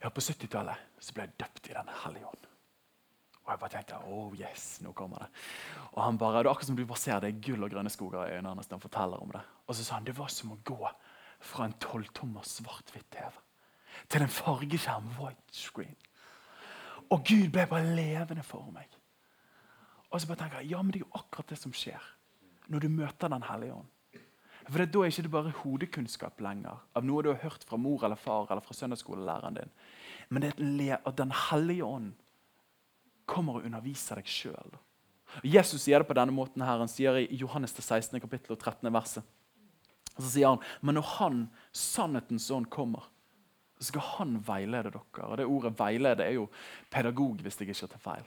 ja, 0.00 0.08
på 0.08 0.22
70-tallet 0.22 1.12
ble 1.12 1.26
jeg 1.26 1.36
døpt 1.42 1.68
i 1.68 1.74
Den 1.74 1.90
hellige 2.04 2.30
ånd. 2.30 2.47
Og 3.48 3.54
jeg 3.54 3.60
bare 3.62 3.72
tenkte 3.72 3.98
oh 4.04 4.34
yes, 4.36 4.64
nå 4.84 4.90
kommer 4.92 5.22
det. 5.24 5.28
Og 5.94 6.02
han 6.04 6.18
bare, 6.20 6.42
Det 6.42 6.46
er 6.46 6.50
akkurat 6.50 6.66
som 6.68 6.76
du 6.76 6.84
bare 6.84 7.00
ser 7.00 7.20
det 7.24 7.30
er 7.30 7.40
gull 7.40 7.64
og 7.64 7.70
grønne 7.72 7.90
skoger 7.90 8.26
i 8.26 8.34
øynene 8.36 8.60
hans 8.60 8.68
han 8.70 8.80
forteller 8.80 9.22
om 9.24 9.32
det. 9.32 9.40
Og 9.66 9.74
så 9.74 9.84
sa 9.84 9.94
han 9.94 10.04
det 10.04 10.18
var 10.18 10.28
som 10.28 10.52
å 10.52 10.58
gå 10.68 10.90
fra 11.40 11.64
en 11.64 11.72
tolvtommer 11.80 12.44
svart-hvitt-TV 12.44 13.40
til 14.12 14.22
en 14.22 14.28
fargeskjerm 14.28 15.08
widescreen. 15.16 15.96
Og 17.08 17.24
Gud 17.24 17.48
ble 17.54 17.64
bare 17.70 17.96
levende 17.96 18.44
for 18.44 18.68
meg. 18.74 18.84
Og 20.10 20.20
så 20.20 20.28
bare 20.28 20.42
tenker 20.42 20.60
jeg, 20.60 20.74
ja, 20.74 20.82
men 20.82 20.92
det 20.92 21.00
er 21.00 21.06
jo 21.06 21.22
akkurat 21.22 21.48
det 21.48 21.58
som 21.58 21.72
skjer 21.72 22.12
når 22.68 22.84
du 22.84 22.88
møter 22.92 23.32
Den 23.32 23.48
hellige 23.48 23.80
ånd. 23.80 23.88
For 24.68 24.78
det, 24.78 24.92
Da 24.92 25.00
er 25.00 25.08
ikke 25.08 25.22
det 25.22 25.30
bare 25.32 25.56
hodekunnskap 25.62 26.40
lenger 26.44 26.84
av 26.94 27.04
noe 27.04 27.22
du 27.22 27.30
har 27.32 27.40
hørt 27.40 27.64
fra 27.64 27.80
mor 27.80 28.04
eller 28.04 28.20
far 28.20 28.50
eller 28.50 28.60
fra 28.60 28.74
søndagsskolelæreren 28.76 29.56
din. 29.56 29.70
Men 30.28 30.42
det 30.42 30.52
er 30.90 30.98
at 31.06 31.16
Den 31.16 31.32
hellige 31.32 31.84
ånd 31.84 32.12
kommer 33.28 33.58
og 33.58 33.68
underviser 33.68 34.20
deg 34.20 34.30
sjøl. 34.30 34.78
Jesus 35.44 35.84
sier 35.84 36.00
det 36.00 36.08
på 36.08 36.16
denne 36.16 36.34
måten. 36.34 36.62
her. 36.62 36.80
Han 36.80 36.88
sier 36.88 37.20
i 37.20 37.36
Johannes 37.36 37.74
16. 37.76 38.20
kapittel 38.20 38.56
og 38.56 38.58
13. 38.58 38.92
verset. 38.92 39.24
Så 40.18 40.32
sier 40.32 40.48
han 40.48 40.62
men 40.82 40.98
når 40.98 41.06
han, 41.18 41.42
sannhetens 41.72 42.50
ånd, 42.50 42.70
kommer, 42.70 43.04
så 43.78 43.92
skal 43.92 44.02
han 44.16 44.38
veilede 44.42 44.90
dere. 44.90 45.26
Og 45.28 45.36
Det 45.36 45.46
ordet 45.46 45.76
'veilede' 45.76 46.24
er 46.24 46.34
jo 46.34 46.48
pedagog, 46.90 47.38
hvis 47.42 47.60
jeg 47.60 47.68
ikke 47.68 47.86
tar 47.86 47.98
feil. 47.98 48.24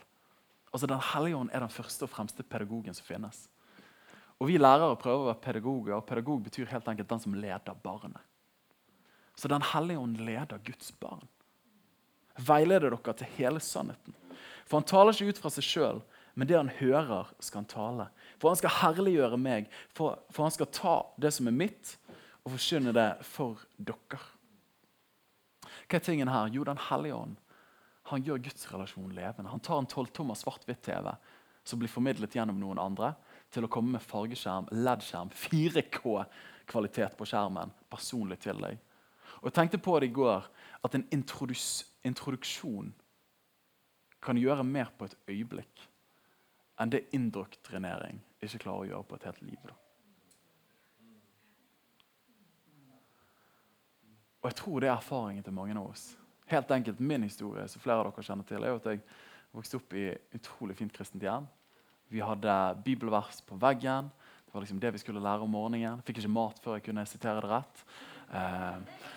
Altså 0.74 0.88
Den 0.88 1.00
hellige 1.00 1.36
ånd 1.36 1.50
er 1.54 1.60
den 1.60 1.70
første 1.70 2.04
og 2.04 2.10
fremste 2.10 2.44
pedagogen 2.44 2.94
som 2.94 3.06
finnes. 3.06 3.50
Og 4.40 4.48
Vi 4.48 4.58
lærere 4.58 4.96
prøver 4.96 5.20
å 5.20 5.26
være 5.26 5.42
pedagoger, 5.42 5.96
og 5.96 6.06
pedagog 6.06 6.44
betyr 6.44 6.66
helt 6.66 6.88
enkelt 6.88 7.10
den 7.10 7.20
som 7.20 7.34
leder 7.34 7.76
barnet. 7.84 8.22
Så 9.36 9.48
Den 9.48 9.62
hellige 9.62 10.00
ånd 10.00 10.18
leder 10.18 10.60
Guds 10.64 10.92
barn. 10.92 11.28
Veileder 12.38 12.90
dere 12.90 13.14
til 13.14 13.28
hele 13.38 13.60
sannheten. 13.60 14.16
For 14.72 14.80
han 14.80 14.88
taler 14.88 15.12
ikke 15.12 15.34
ut 15.36 15.40
fra 15.44 15.50
seg 15.52 15.66
sjøl, 15.68 15.98
men 16.40 16.48
det 16.48 16.56
han 16.56 16.72
hører, 16.78 17.34
skal 17.44 17.60
han 17.60 17.68
tale. 17.68 18.06
For 18.40 18.48
han 18.48 18.60
skal 18.62 18.72
herliggjøre 18.78 19.36
meg, 19.36 19.66
for, 19.92 20.22
for 20.32 20.48
han 20.48 20.54
skal 20.56 20.70
ta 20.72 20.94
det 21.20 21.34
som 21.36 21.50
er 21.52 21.58
mitt, 21.60 21.98
og 22.46 22.54
forkynne 22.54 22.94
det 22.96 23.10
for 23.28 23.60
dere. 23.76 24.22
Hva 25.92 26.00
er 26.00 26.06
tingen 26.06 26.32
her? 26.32 26.48
Jo, 26.56 26.64
Den 26.64 26.80
hellige 26.88 27.20
ånd 27.20 27.36
han 28.12 28.24
gjør 28.26 28.42
gudsrelasjonen 28.44 29.12
levende. 29.16 29.52
Han 29.52 29.62
tar 29.64 29.78
en 29.80 29.88
tolvtommer 29.88 30.36
svart-hvitt-TV 30.36 31.12
som 31.68 31.80
blir 31.80 31.92
formidlet 31.92 32.34
gjennom 32.36 32.58
noen 32.60 32.80
andre, 32.82 33.14
til 33.52 33.68
å 33.68 33.70
komme 33.72 33.94
med 33.94 34.04
fargeskjerm, 34.04 34.72
LED-skjerm, 34.72 35.30
4K-kvalitet 35.36 37.20
på 37.20 37.28
skjermen 37.30 37.72
personlig 37.92 38.40
til 38.42 38.64
deg. 38.64 38.80
Og 39.42 39.52
Jeg 39.52 39.58
tenkte 39.60 39.84
på 39.84 40.00
det 40.00 40.10
i 40.10 40.16
går, 40.16 40.48
at 40.82 40.96
en 40.96 41.06
introduksjon 41.14 42.92
kan 44.22 44.38
gjøre 44.38 44.66
mer 44.68 44.92
på 44.98 45.08
et 45.08 45.18
øyeblikk 45.30 45.88
enn 46.82 46.92
det 46.94 47.08
indoktrinering 47.14 48.22
ikke 48.42 48.64
klarer 48.64 48.86
å 48.86 48.90
gjøre 48.90 49.08
på 49.10 49.18
et 49.18 49.26
helt 49.30 49.42
liv. 49.46 49.66
Da. 49.70 49.76
Og 54.42 54.50
jeg 54.50 54.58
tror 54.58 54.82
det 54.82 54.90
er 54.90 54.96
erfaringen 54.96 55.46
til 55.46 55.54
mange 55.54 55.78
av 55.78 55.92
oss. 55.92 56.08
Helt 56.50 56.72
enkelt 56.74 57.00
Min 57.00 57.28
historie 57.28 57.68
som 57.70 57.84
flere 57.84 58.02
av 58.02 58.10
dere 58.10 58.26
kjenner 58.26 58.48
til, 58.50 58.64
er 58.66 58.80
at 58.80 58.88
jeg 58.90 59.04
vokste 59.54 59.78
opp 59.78 59.94
i 59.94 60.08
utrolig 60.38 60.78
fint 60.80 60.94
kristent 60.96 61.24
hjem. 61.24 61.46
Vi 62.12 62.24
hadde 62.26 62.56
bibelvers 62.84 63.44
på 63.46 63.56
veggen. 63.62 64.10
Det 64.46 64.56
var 64.56 64.66
liksom 64.66 64.82
det 64.82 64.92
vi 64.96 65.00
skulle 65.04 65.22
lære 65.24 65.46
om 65.46 65.54
morgenen. 65.54 66.02
Fikk 66.04 66.20
ikke 66.20 66.34
mat 66.34 66.58
før 66.64 66.80
jeg 66.80 66.88
kunne 66.90 67.06
sitere 67.08 67.44
det 67.44 67.52
rett. 67.54 67.84
Eh, 68.36 69.12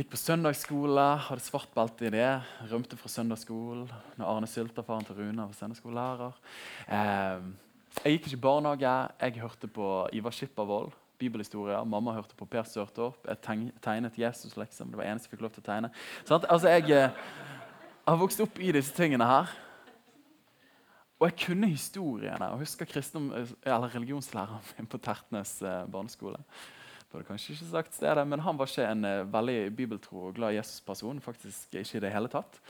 gikk 0.00 0.14
på 0.14 0.20
søndagsskole, 0.20 1.02
hadde 1.26 1.44
svart 1.44 1.72
belte 1.74 2.06
i 2.08 2.12
det. 2.14 2.28
Rømte 2.70 2.96
fra 2.96 3.10
søndagsskolen 3.12 3.90
når 4.16 4.30
Arne 4.30 4.48
Sylta, 4.48 4.84
faren 4.86 5.04
til 5.04 5.18
Rune, 5.18 5.44
var 5.44 5.56
søndagsskolelærer. 5.58 6.38
Eh, 6.88 7.50
jeg 8.00 8.14
gikk 8.14 8.30
ikke 8.30 8.38
i 8.38 8.40
barnehage. 8.46 8.94
Jeg 9.20 9.42
hørte 9.42 9.68
på 9.68 9.90
Ivar 10.16 10.32
Skippervold 10.36 10.94
bibelhistorier. 11.20 11.84
Mamma 11.84 12.14
hørte 12.16 12.38
på 12.38 12.48
Per 12.48 12.64
Sørtorp. 12.64 13.26
Jeg 13.28 13.72
tegnet 13.82 14.16
Jesus, 14.18 14.56
liksom. 14.56 14.88
Det 14.88 15.00
var 15.00 15.10
eneste 15.10 15.28
jeg 15.28 15.36
fikk 15.36 15.44
lov 15.44 15.52
til 15.56 15.64
å 15.66 15.68
tegne. 15.68 15.92
Sånn, 16.24 16.48
altså, 16.48 16.72
jeg 16.72 16.96
eh, 16.96 17.20
har 18.08 18.20
vokst 18.22 18.40
opp 18.40 18.56
i 18.62 18.72
disse 18.72 18.96
tingene 18.96 19.28
her. 19.28 19.52
Og 21.20 21.28
jeg 21.28 21.40
kunne 21.44 21.68
historiene. 21.68 22.52
og 22.54 22.64
husker 22.64 22.88
kristendom, 22.88 23.34
eller 23.60 23.92
religionslæreren 23.92 24.64
min 24.78 24.88
på 24.88 25.02
Tertnes 25.04 25.58
eh, 25.60 25.82
barneskole. 25.92 26.40
Burde 27.10 27.26
kanskje 27.26 27.56
ikke 27.56 27.66
sagt 27.72 27.96
stedet, 27.96 28.22
men 28.28 28.40
Han 28.40 28.58
var 28.58 28.70
ikke 28.70 28.86
en 28.86 29.04
eh, 29.04 29.26
veldig 29.32 29.58
bibeltro 29.76 30.28
og 30.28 30.34
glad 30.34 30.54
Jesus-person. 30.54 31.20
faktisk 31.20 31.74
ikke 31.74 31.96
i 31.98 32.00
det 32.00 32.12
hele 32.12 32.28
tatt. 32.28 32.60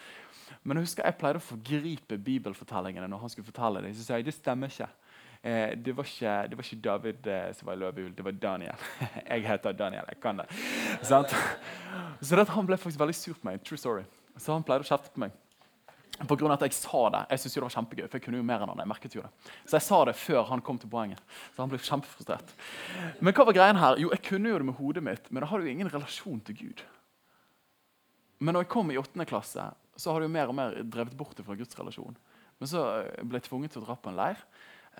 Men 0.62 0.76
jeg 0.76 0.88
husker 0.88 1.05
jeg 1.05 1.18
pleide 1.20 1.40
å 1.40 1.44
forgripe 1.44 2.18
bibelfortellingene 2.18 3.09
når 3.09 3.18
han 3.18 3.33
skulle 3.33 3.46
fortelle 3.46 3.83
dem. 3.85 3.94
Så 3.94 4.05
sa 4.05 4.16
jeg 4.16 4.24
det 4.24 4.35
stemmer 4.35 4.72
ikke. 4.72 4.88
Eh, 5.42 5.76
det, 5.76 5.96
var 5.96 6.05
ikke, 6.05 6.33
det, 6.48 6.57
var 6.57 6.64
ikke, 6.64 6.81
David 6.85 7.26
eh, 7.26 7.53
som 7.57 7.68
var 7.68 7.76
i 7.76 7.81
løvehul, 7.81 8.16
det 8.16 8.24
var 8.24 8.33
Daniel. 8.33 8.88
jeg 9.31 9.46
heter 9.46 9.72
Daniel. 9.72 10.09
jeg 10.09 10.20
kan 10.20 10.40
det. 10.40 10.48
Så 11.05 12.37
det, 12.37 12.48
han 12.48 12.66
ble 12.66 12.76
faktisk 12.76 13.00
veldig 13.00 13.14
sur 13.16 13.37
på 13.37 13.48
meg. 13.48 13.62
True 13.64 13.79
story. 13.79 14.03
Så 14.37 14.53
han 14.53 14.64
pleide 14.64 14.85
å 14.85 14.88
kjefte 14.88 15.12
på 15.14 15.24
meg. 15.24 15.37
På 16.28 16.37
grunn 16.37 16.52
av 16.52 16.59
at 16.59 16.66
Jeg 16.68 16.76
sa 16.76 17.02
det. 17.14 17.22
Jeg 17.30 17.40
synes 17.40 17.54
jo 17.56 17.61
det 17.61 17.66
var 17.68 17.74
kjempegøy, 17.76 18.06
for 18.06 18.18
jeg 18.18 18.24
kunne 18.26 18.40
jo 18.40 18.46
mer 18.46 18.62
enn 18.62 18.72
han. 18.72 18.83
jeg 18.83 18.90
merket 18.90 19.14
jo 19.16 19.22
det. 19.24 19.30
Så 19.64 19.78
jeg 19.78 19.87
sa 19.87 20.04
det 20.04 20.16
før 20.20 20.42
han 20.50 20.61
kom 20.61 20.78
til 20.78 20.90
poenget. 20.92 21.20
Så 21.54 21.62
han 21.62 21.70
ble 21.72 21.80
kjempefrustrert. 21.80 22.54
Men 23.20 23.35
hva 23.37 23.46
var 23.48 23.56
greien 23.56 23.80
her? 23.80 23.96
Jo, 24.02 24.11
jeg 24.12 24.24
kunne 24.28 24.52
jo 24.52 24.59
det 24.61 24.68
med 24.68 24.76
hodet 24.76 25.02
mitt, 25.06 25.30
men 25.30 25.40
da 25.40 25.48
har 25.48 25.59
du 25.59 25.64
jo 25.64 25.72
ingen 25.72 25.92
relasjon 25.92 26.42
til 26.44 26.59
Gud. 26.59 26.83
Men 28.40 28.56
når 28.56 28.66
jeg 28.66 28.72
kom 28.72 28.90
i 28.92 28.98
8. 29.00 29.24
klasse, 29.28 29.64
så 29.96 30.12
har 30.12 30.20
du 30.20 30.28
jo 30.28 30.33
mer 30.33 30.48
og 30.48 30.56
mer 30.56 30.76
drevet 30.85 31.16
bort 31.16 31.37
det 31.37 31.44
fra 31.44 31.56
Guds 31.56 31.76
relasjon. 31.78 32.16
Men 32.61 32.68
så 32.68 32.85
ble 33.24 33.40
jeg 33.40 33.48
tvunget 33.48 33.72
til 33.74 33.83
å 33.83 33.87
dra 33.88 33.96
på 33.96 34.12
en 34.12 34.20
leir. 34.20 34.40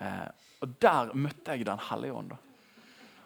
Eh, 0.01 0.27
og 0.61 0.73
Der 0.81 1.13
møtte 1.13 1.53
jeg 1.53 1.65
Den 1.65 1.81
hellige 1.89 2.17
ånd. 2.17 2.33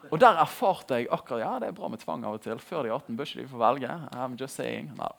Og 0.06 0.20
der 0.20 0.38
erfarte 0.38 1.00
jeg 1.00 1.08
akkurat 1.10 1.42
ja, 1.42 1.52
det 1.58 1.68
er 1.68 1.76
bra 1.76 1.88
med 1.90 2.00
tvang 2.00 2.24
av 2.24 2.36
og 2.36 2.42
til. 2.44 2.60
Før 2.62 2.86
de 2.86 2.92
18 2.94 3.16
bør 3.16 3.26
ikke 3.26 3.42
de 3.42 3.50
få 3.50 3.60
velge. 3.60 3.90
I'm 4.14 4.36
just 4.38 4.54
saying. 4.60 4.92
Nei. 4.96 5.10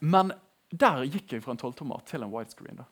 Men 0.00 0.32
der 0.74 1.04
gikk 1.06 1.34
jeg 1.34 1.44
fra 1.44 1.54
en 1.54 1.60
tolvtommer 1.60 2.02
til 2.08 2.24
en 2.24 2.32
widescreen. 2.32 2.80
da. 2.80 2.88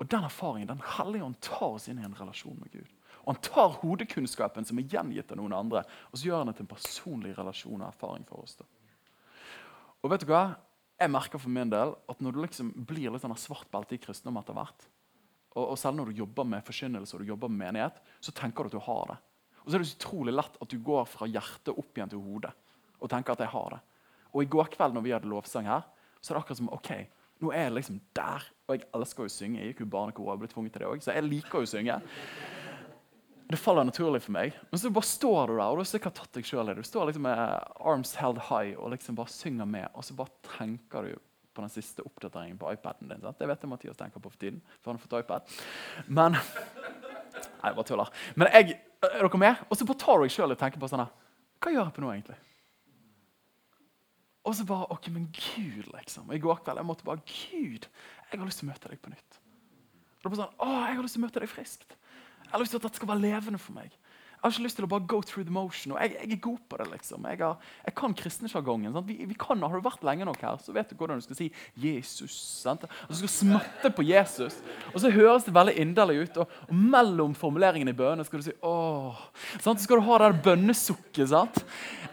Og 0.00 0.08
Den 0.10 0.24
erfaringen, 0.26 0.68
den 0.68 0.82
hellige 0.96 1.24
ånd 1.24 1.38
tar 1.40 1.76
oss 1.76 1.88
inn 1.88 2.00
i 2.00 2.04
en 2.06 2.16
relasjon 2.18 2.58
med 2.58 2.72
Gud. 2.72 2.88
Og 3.22 3.34
Han 3.34 3.42
tar 3.42 3.76
hodekunnskapen 3.82 4.66
som 4.66 4.78
er 4.78 4.88
gjengitt 4.90 5.30
av 5.30 5.38
noen 5.38 5.54
andre, 5.54 5.84
og 6.10 6.18
så 6.18 6.26
gjør 6.26 6.42
han 6.42 6.50
det 6.50 6.56
til 6.58 6.66
en 6.66 6.74
personlig 6.74 7.36
relasjon 7.38 7.80
og 7.80 7.88
erfaring 7.88 8.24
for 8.26 8.42
oss. 8.42 8.56
da. 8.58 8.66
Og 10.02 10.10
vet 10.10 10.24
du 10.24 10.32
hva? 10.32 10.56
Jeg 10.98 11.10
merker 11.10 11.38
for 11.38 11.50
min 11.50 11.70
del 11.70 11.94
at 12.10 12.20
når 12.22 12.34
du 12.34 12.40
liksom 12.42 12.72
blir 12.86 13.10
litt 13.10 13.22
sånn 13.22 13.34
svart 13.38 13.70
belte 13.70 13.94
i 13.94 14.02
kristendom 14.02 14.40
etter 14.40 14.54
hvert, 14.54 14.88
og, 15.54 15.72
og 15.72 15.78
selv 15.78 15.98
når 15.98 16.10
du 16.10 16.22
jobber 16.22 16.46
med 16.48 16.66
forkynnelse 16.66 17.14
og 17.14 17.22
du 17.22 17.30
jobber 17.30 17.50
med 17.50 17.66
menighet, 17.66 17.98
så 18.20 18.34
tenker 18.34 18.64
du 18.64 18.72
at 18.72 18.76
du 18.78 18.84
har 18.86 19.10
det. 19.12 19.18
Og 19.62 19.70
så 19.70 19.76
er 19.76 19.82
det 19.82 19.90
så 19.90 19.98
utrolig 20.00 20.34
lett 20.34 20.58
at 20.58 20.70
du 20.70 20.78
går 20.82 21.06
fra 21.10 21.28
hjertet 21.30 21.74
opp 21.74 21.98
igjen 21.98 22.10
til 22.10 22.22
hodet 22.22 22.52
og 23.02 23.10
tenker 23.10 23.34
at 23.34 23.42
jeg 23.42 23.50
har 23.50 23.74
det. 23.74 23.80
Og 24.32 24.44
i 24.44 24.50
går 24.50 24.70
kveld 24.72 24.94
når 24.96 25.04
vi 25.04 25.12
hadde 25.14 25.30
lovsang 25.30 25.66
her, 25.68 25.84
så 26.22 26.32
er 26.32 26.38
det 26.38 26.42
akkurat 26.44 26.60
som 26.62 26.72
ok, 26.72 26.90
nå 27.42 27.50
er 27.50 27.66
jeg 27.66 27.76
liksom 27.76 28.00
der. 28.14 28.48
Og 28.68 28.76
jeg 28.76 28.88
elsker 28.94 29.26
å 29.26 29.32
synge. 29.34 29.60
Jeg 29.60 29.72
gikk 29.72 29.84
jo 29.84 29.92
barnekor 29.92 30.30
og 30.32 30.42
ble 30.42 30.50
tvunget 30.50 30.76
til 30.76 30.84
det 30.84 30.90
òg, 30.90 31.02
så 31.02 31.16
jeg 31.16 31.26
liker 31.26 31.58
å 31.58 31.68
synge. 31.68 31.98
Det 33.52 33.58
faller 33.60 33.84
naturlig 33.84 34.22
for 34.24 34.32
meg. 34.32 34.54
Men 34.70 34.80
så 34.80 34.92
bare 34.94 35.08
står 35.10 35.50
du 35.50 35.56
der, 35.58 35.66
og 35.66 35.76
du 35.76 35.82
har 35.82 35.90
sikkert 35.90 36.16
tatt 36.16 36.38
deg 36.38 36.46
sjøl 36.48 36.72
i. 36.72 36.76
Du 36.78 36.86
står 36.86 37.10
liksom 37.10 37.26
med 37.26 37.42
arms 37.82 38.14
held 38.16 38.40
high 38.48 38.78
og 38.78 38.94
liksom 38.94 39.18
bare 39.18 39.34
synger 39.34 39.68
med, 39.68 39.90
og 39.92 40.06
så 40.06 40.16
bare 40.16 40.32
tenker 40.54 41.10
du 41.10 41.18
på 41.52 41.60
den 41.60 41.72
siste 41.74 42.04
oppdateringen 42.06 42.56
på 42.56 42.70
iPaden 42.72 43.10
din. 43.10 43.20
Sant? 43.20 43.36
Det 43.42 43.48
vet 43.50 43.66
jeg 43.66 43.68
Mathias 43.68 43.98
tenker 43.98 44.22
på 44.22 44.30
for 44.32 44.40
tiden. 44.40 44.62
for 44.80 44.92
han 44.92 44.96
har 44.96 45.04
fått 45.04 45.18
iPad. 45.20 45.52
Men 46.08 46.38
Nei, 47.62 47.70
jeg 47.70 47.76
bare 47.76 47.88
tuller. 47.88 48.14
Men 48.38 48.48
jeg, 48.54 48.78
er 49.06 49.26
dere 49.26 49.42
med? 49.42 49.60
Og 49.68 49.76
så 49.76 49.86
bare 49.88 50.00
tar 50.00 50.18
du 50.18 50.26
deg 50.26 50.34
sjøl 50.34 50.54
og 50.54 50.58
tenker 50.58 50.80
på 50.80 50.88
sånn 50.90 51.04
Hva 51.04 51.74
gjør 51.74 51.84
jeg 51.84 51.94
på 51.96 52.02
nå, 52.04 52.14
egentlig? 52.14 52.38
Og 54.42 54.56
så 54.58 54.66
bare 54.66 54.88
OK, 54.90 55.08
men 55.14 55.28
Gud, 55.30 55.86
liksom. 55.94 56.30
I 56.34 56.40
går 56.42 56.62
kveld 56.64 56.80
jeg 56.80 56.88
måtte 56.88 57.06
bare 57.06 57.22
Gud, 57.26 57.86
jeg 58.32 58.40
har 58.40 58.46
lyst 58.48 58.62
til 58.62 58.68
å 58.68 58.72
møte 58.72 58.90
deg 58.90 59.02
på 59.02 59.12
nytt. 59.12 59.38
Og 60.22 60.30
det 60.30 60.32
var 60.32 60.40
sånn, 60.44 60.56
å, 60.58 60.70
jeg 60.86 60.96
har 60.96 61.04
lyst 61.04 61.16
til 61.18 61.22
å 61.22 61.26
møte 61.26 61.42
deg 61.42 61.50
friskt. 61.50 61.98
Jeg 62.42 62.50
har 62.54 62.62
lyst 62.62 62.74
til 62.74 62.80
at 62.82 62.86
dette 62.88 62.98
skal 63.00 63.10
være 63.12 63.22
levende 63.22 63.60
for 63.62 63.76
meg. 63.76 63.94
Jeg 64.42 64.48
har 64.48 64.54
ikke 64.56 64.64
lyst 64.64 64.78
til 64.80 64.84
å 64.88 64.90
bare 64.90 65.06
go 65.06 65.20
through 65.22 65.46
the 65.46 65.54
motion. 65.54 65.92
og 65.94 66.00
Jeg, 66.02 66.16
jeg 66.18 66.34
er 66.34 66.40
god 66.42 66.62
på 66.66 66.78
det. 66.80 66.86
liksom. 66.90 67.26
Jeg, 67.30 67.38
har, 67.38 67.66
jeg 67.86 67.94
kan 67.94 68.14
kristensjargongen. 68.18 68.96
Vi, 69.06 69.14
vi 69.30 69.36
Har 69.38 69.54
du 69.54 69.84
vært 69.86 70.02
lenge 70.02 70.26
nok 70.26 70.40
her, 70.42 70.56
så 70.58 70.74
vet 70.74 70.90
du 70.90 70.96
hvordan 70.98 71.20
du 71.20 71.22
skal 71.22 71.38
si 71.38 71.52
'Jesus'. 71.78 72.34
sant? 72.62 72.82
Og 72.82 73.08
Du 73.08 73.14
skal 73.14 73.28
smatte 73.28 73.90
på 73.94 74.02
Jesus. 74.02 74.58
Og 74.92 74.98
så 75.00 75.10
høres 75.14 75.44
det 75.46 75.54
veldig 75.54 75.76
inderlig 75.78 76.22
ut. 76.24 76.36
Og, 76.42 76.50
og 76.68 76.74
mellom 76.74 77.36
formuleringene 77.38 77.94
i 77.94 77.98
bønnene 78.00 78.26
skal 78.26 78.42
du 78.42 78.48
si 78.50 78.56
'åh'. 78.58 79.14
Sant? 79.60 79.78
Så 79.78 79.84
skal 79.84 80.02
du 80.02 80.08
ha 80.10 80.18
det 80.18 80.42
bønnesukket. 80.42 81.28
sant? 81.28 81.64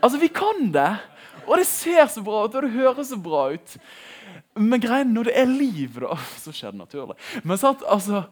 Altså, 0.03 0.19
Vi 0.19 0.27
kan 0.27 0.71
det! 0.71 0.99
Og 1.47 1.57
det 1.59 1.67
ser 1.69 2.05
så 2.11 2.23
bra 2.25 2.45
ut, 2.45 2.55
og 2.55 2.65
det 2.65 2.73
høres 2.75 3.11
så 3.11 3.19
bra 3.21 3.49
ut. 3.53 3.75
Men 4.59 4.81
greien 4.83 5.13
når 5.13 5.29
det 5.29 5.35
er 5.39 5.51
liv, 5.51 5.99
da, 6.03 6.17
så 6.43 6.53
skjer 6.55 6.75
det 6.75 6.83
naturlig. 6.83 7.17
Men 7.43 7.61
sant, 7.61 7.85
altså, 7.87 8.25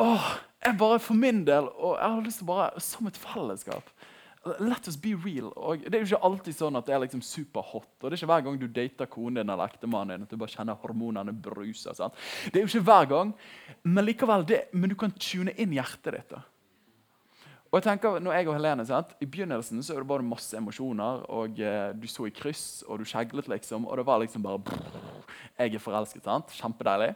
åh, 0.00 0.32
jeg 0.62 0.78
bare 0.78 1.02
for 1.02 1.18
min 1.18 1.42
del, 1.46 1.68
og 1.76 1.96
jeg 1.98 2.08
har 2.08 2.24
lyst 2.26 2.42
til 2.42 2.50
bare 2.50 2.82
som 2.82 3.10
et 3.10 3.18
fellesskap 3.18 3.94
Let 4.58 4.88
us 4.90 4.96
be 4.98 5.12
real. 5.14 5.52
Og 5.54 5.84
Det 5.86 5.94
er 5.94 6.02
jo 6.02 6.08
ikke 6.16 6.26
alltid 6.26 6.56
sånn 6.56 6.74
at 6.74 6.88
det 6.88 6.94
er 6.96 7.02
liksom 7.04 7.20
superhot. 7.22 7.86
og 8.00 8.08
Det 8.08 8.16
er 8.16 8.16
ikke 8.16 8.30
hver 8.32 8.40
gang 8.42 8.56
du 8.58 8.64
dater 8.66 9.06
konen 9.06 9.38
din 9.38 9.52
eller 9.54 9.70
ektemannen 9.70 10.16
din 10.16 10.24
at 10.26 10.32
du 10.34 10.40
bare 10.40 10.50
kjenner 10.50 10.80
hormonene 10.82 11.34
bruse. 11.44 11.94
Sant? 11.94 12.16
Det 12.50 12.58
er 12.58 12.64
jo 12.64 12.72
ikke 12.72 12.88
hver 12.88 13.06
gang, 13.12 13.30
men 13.86 14.08
likevel, 14.08 14.42
det, 14.48 14.64
men 14.74 14.90
du 14.90 14.96
kan 14.98 15.14
tune 15.14 15.54
inn 15.54 15.76
hjertet 15.76 16.16
ditt. 16.16 16.34
da. 16.34 16.42
Og 17.72 17.78
jeg 17.80 17.86
tenker, 17.86 18.18
når 18.20 18.34
jeg 18.36 18.48
og 18.50 18.56
Helene, 18.58 18.84
sant? 18.84 19.14
I 19.24 19.26
begynnelsen 19.32 19.80
så 19.82 19.94
var 20.04 20.20
det 20.20 20.28
masse 20.28 20.56
emosjoner. 20.58 21.22
og 21.32 21.60
eh, 21.60 21.94
Du 21.96 22.04
så 22.06 22.26
i 22.28 22.32
kryss, 22.36 22.82
og 22.86 23.00
du 23.00 23.06
skjeglet, 23.08 23.48
liksom. 23.48 23.86
Og 23.88 23.96
det 23.96 24.04
var 24.06 24.20
liksom 24.20 24.44
bare 24.44 24.60
brrr, 24.60 25.24
Jeg 25.58 25.74
er 25.74 25.78
forelsket. 25.80 26.24
sant? 26.24 26.52
Kjempedeilig. 26.52 27.14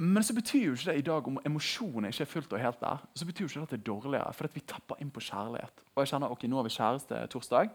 Men 0.00 0.22
så 0.24 0.34
betyr 0.34 0.64
jo 0.64 0.72
ikke 0.74 0.90
det 0.90 0.98
i 0.98 1.06
dag 1.06 1.26
om 1.28 1.38
emosjonene 1.44 2.08
ikke 2.08 2.24
er 2.24 2.30
fullt 2.32 2.52
og 2.56 2.60
helt 2.60 2.80
der, 2.80 3.02
så 3.14 3.26
betyr 3.28 3.44
jo 3.44 3.48
ikke 3.50 3.60
det 3.60 3.66
at 3.68 3.70
det 3.74 3.78
er 3.80 3.88
dårligere. 3.92 4.32
For 4.34 4.48
vi 4.54 4.60
tapper 4.66 4.96
inn 5.04 5.10
på 5.12 5.20
kjærlighet. 5.20 5.82
Og 5.94 6.02
jeg 6.02 6.08
kjenner 6.14 6.32
ok, 6.32 6.46
nå 6.48 6.56
har 6.56 6.66
vi 6.66 6.72
kjæreste 6.74 7.18
torsdag. 7.30 7.70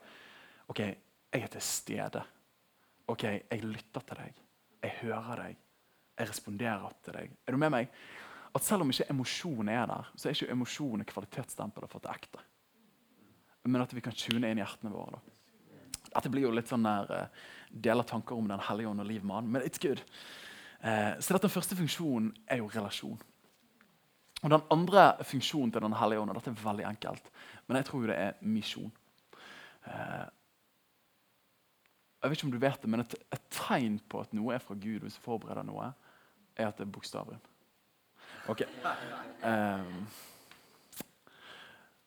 Ok, 0.73 0.79
jeg 0.79 1.43
er 1.45 1.47
til 1.53 1.61
stede. 1.61 2.23
Ok, 3.07 3.23
Jeg 3.23 3.61
lytter 3.63 4.01
til 4.01 4.17
deg. 4.17 4.33
Jeg 4.83 4.91
hører 5.03 5.35
deg. 5.43 5.55
Jeg 6.19 6.29
responderer 6.29 6.91
til 7.05 7.13
deg. 7.13 7.31
Er 7.47 7.51
du 7.51 7.57
med 7.57 7.69
meg? 7.69 7.87
At 8.55 8.63
Selv 8.63 8.85
om 8.85 8.91
ikke 8.91 9.09
emosjonen 9.11 9.69
er 9.69 9.87
der, 9.89 10.11
så 10.15 10.29
er 10.29 10.35
ikke 10.35 10.53
emosjonen 10.53 11.07
kvalitetsstempelet 11.07 11.91
for 11.91 11.99
at 11.99 12.05
det 12.05 12.11
er 12.11 12.21
ekte. 12.21 12.43
men 13.65 13.81
at 13.81 13.93
vi 13.93 14.01
kan 14.01 14.13
tune 14.13 14.47
inn 14.47 14.59
hjertene 14.61 14.91
våre. 14.93 15.17
Da. 15.17 15.35
Dette 16.15 16.29
blir 16.29 16.45
jo 16.45 16.51
litt 16.53 16.69
sånn 16.69 16.85
der, 16.85 17.09
uh, 17.09 17.55
deler 17.69 18.05
tanker 18.07 18.37
om 18.37 18.47
Den 18.47 18.61
hellige 18.61 18.91
ånd 18.91 19.01
og 19.01 19.07
liv 19.09 19.23
med 19.25 19.35
han, 19.35 19.47
men 19.51 19.65
it's 19.65 19.81
good. 19.81 20.03
Uh, 20.83 21.17
så 21.19 21.37
Den 21.41 21.49
første 21.49 21.75
funksjonen 21.75 22.29
er 22.47 22.61
jo 22.61 22.69
relasjon. 22.69 23.17
Og 24.43 24.49
Den 24.53 24.61
andre 24.71 25.17
funksjonen 25.25 25.73
til 25.73 25.81
Den 25.81 25.97
hellige 25.97 26.21
ånd 26.21 26.29
og 26.29 26.37
dette 26.37 26.53
er 26.53 26.63
veldig 26.63 26.85
enkelt, 26.91 27.31
men 27.67 27.77
jeg 27.77 27.85
tror 27.89 28.05
jo 28.05 28.11
det 28.13 28.19
er 28.21 28.39
misjon. 28.41 28.93
Uh, 29.87 30.29
jeg 32.21 32.31
vet 32.31 32.39
ikke 32.39 32.47
om 32.47 32.55
du 32.55 32.61
vet 32.61 32.81
det, 32.81 32.89
men 32.89 33.03
et, 33.03 33.17
et, 33.33 33.49
tegn 33.53 33.99
på 34.09 34.21
at 34.23 34.31
noe 34.33 34.55
er 34.55 34.63
fra 34.63 34.73
Gud, 34.73 35.03
hvis 35.03 35.17
du 35.19 35.21
forbereder 35.21 35.65
noe, 35.67 35.91
er 36.55 36.69
at 36.69 36.79
det 36.79 36.87
er 36.87 36.93
bokstaven. 36.95 37.41
Ok. 38.47 38.61
Um, 39.41 40.05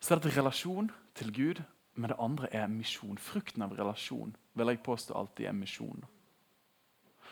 så 0.01 0.14
er 0.14 0.20
det 0.22 0.37
relasjon 0.37 0.90
til 1.18 1.33
Gud, 1.35 1.62
men 1.94 2.12
det 2.12 2.18
andre 2.22 2.51
er 2.55 2.68
misjon. 2.70 3.18
Frukten 3.18 3.64
av 3.66 3.74
relasjon 3.74 4.37
vil 4.55 4.70
jeg 4.70 4.83
påstå 4.87 5.16
alltid 5.18 5.51
er 5.51 5.57
misjon. 5.59 6.05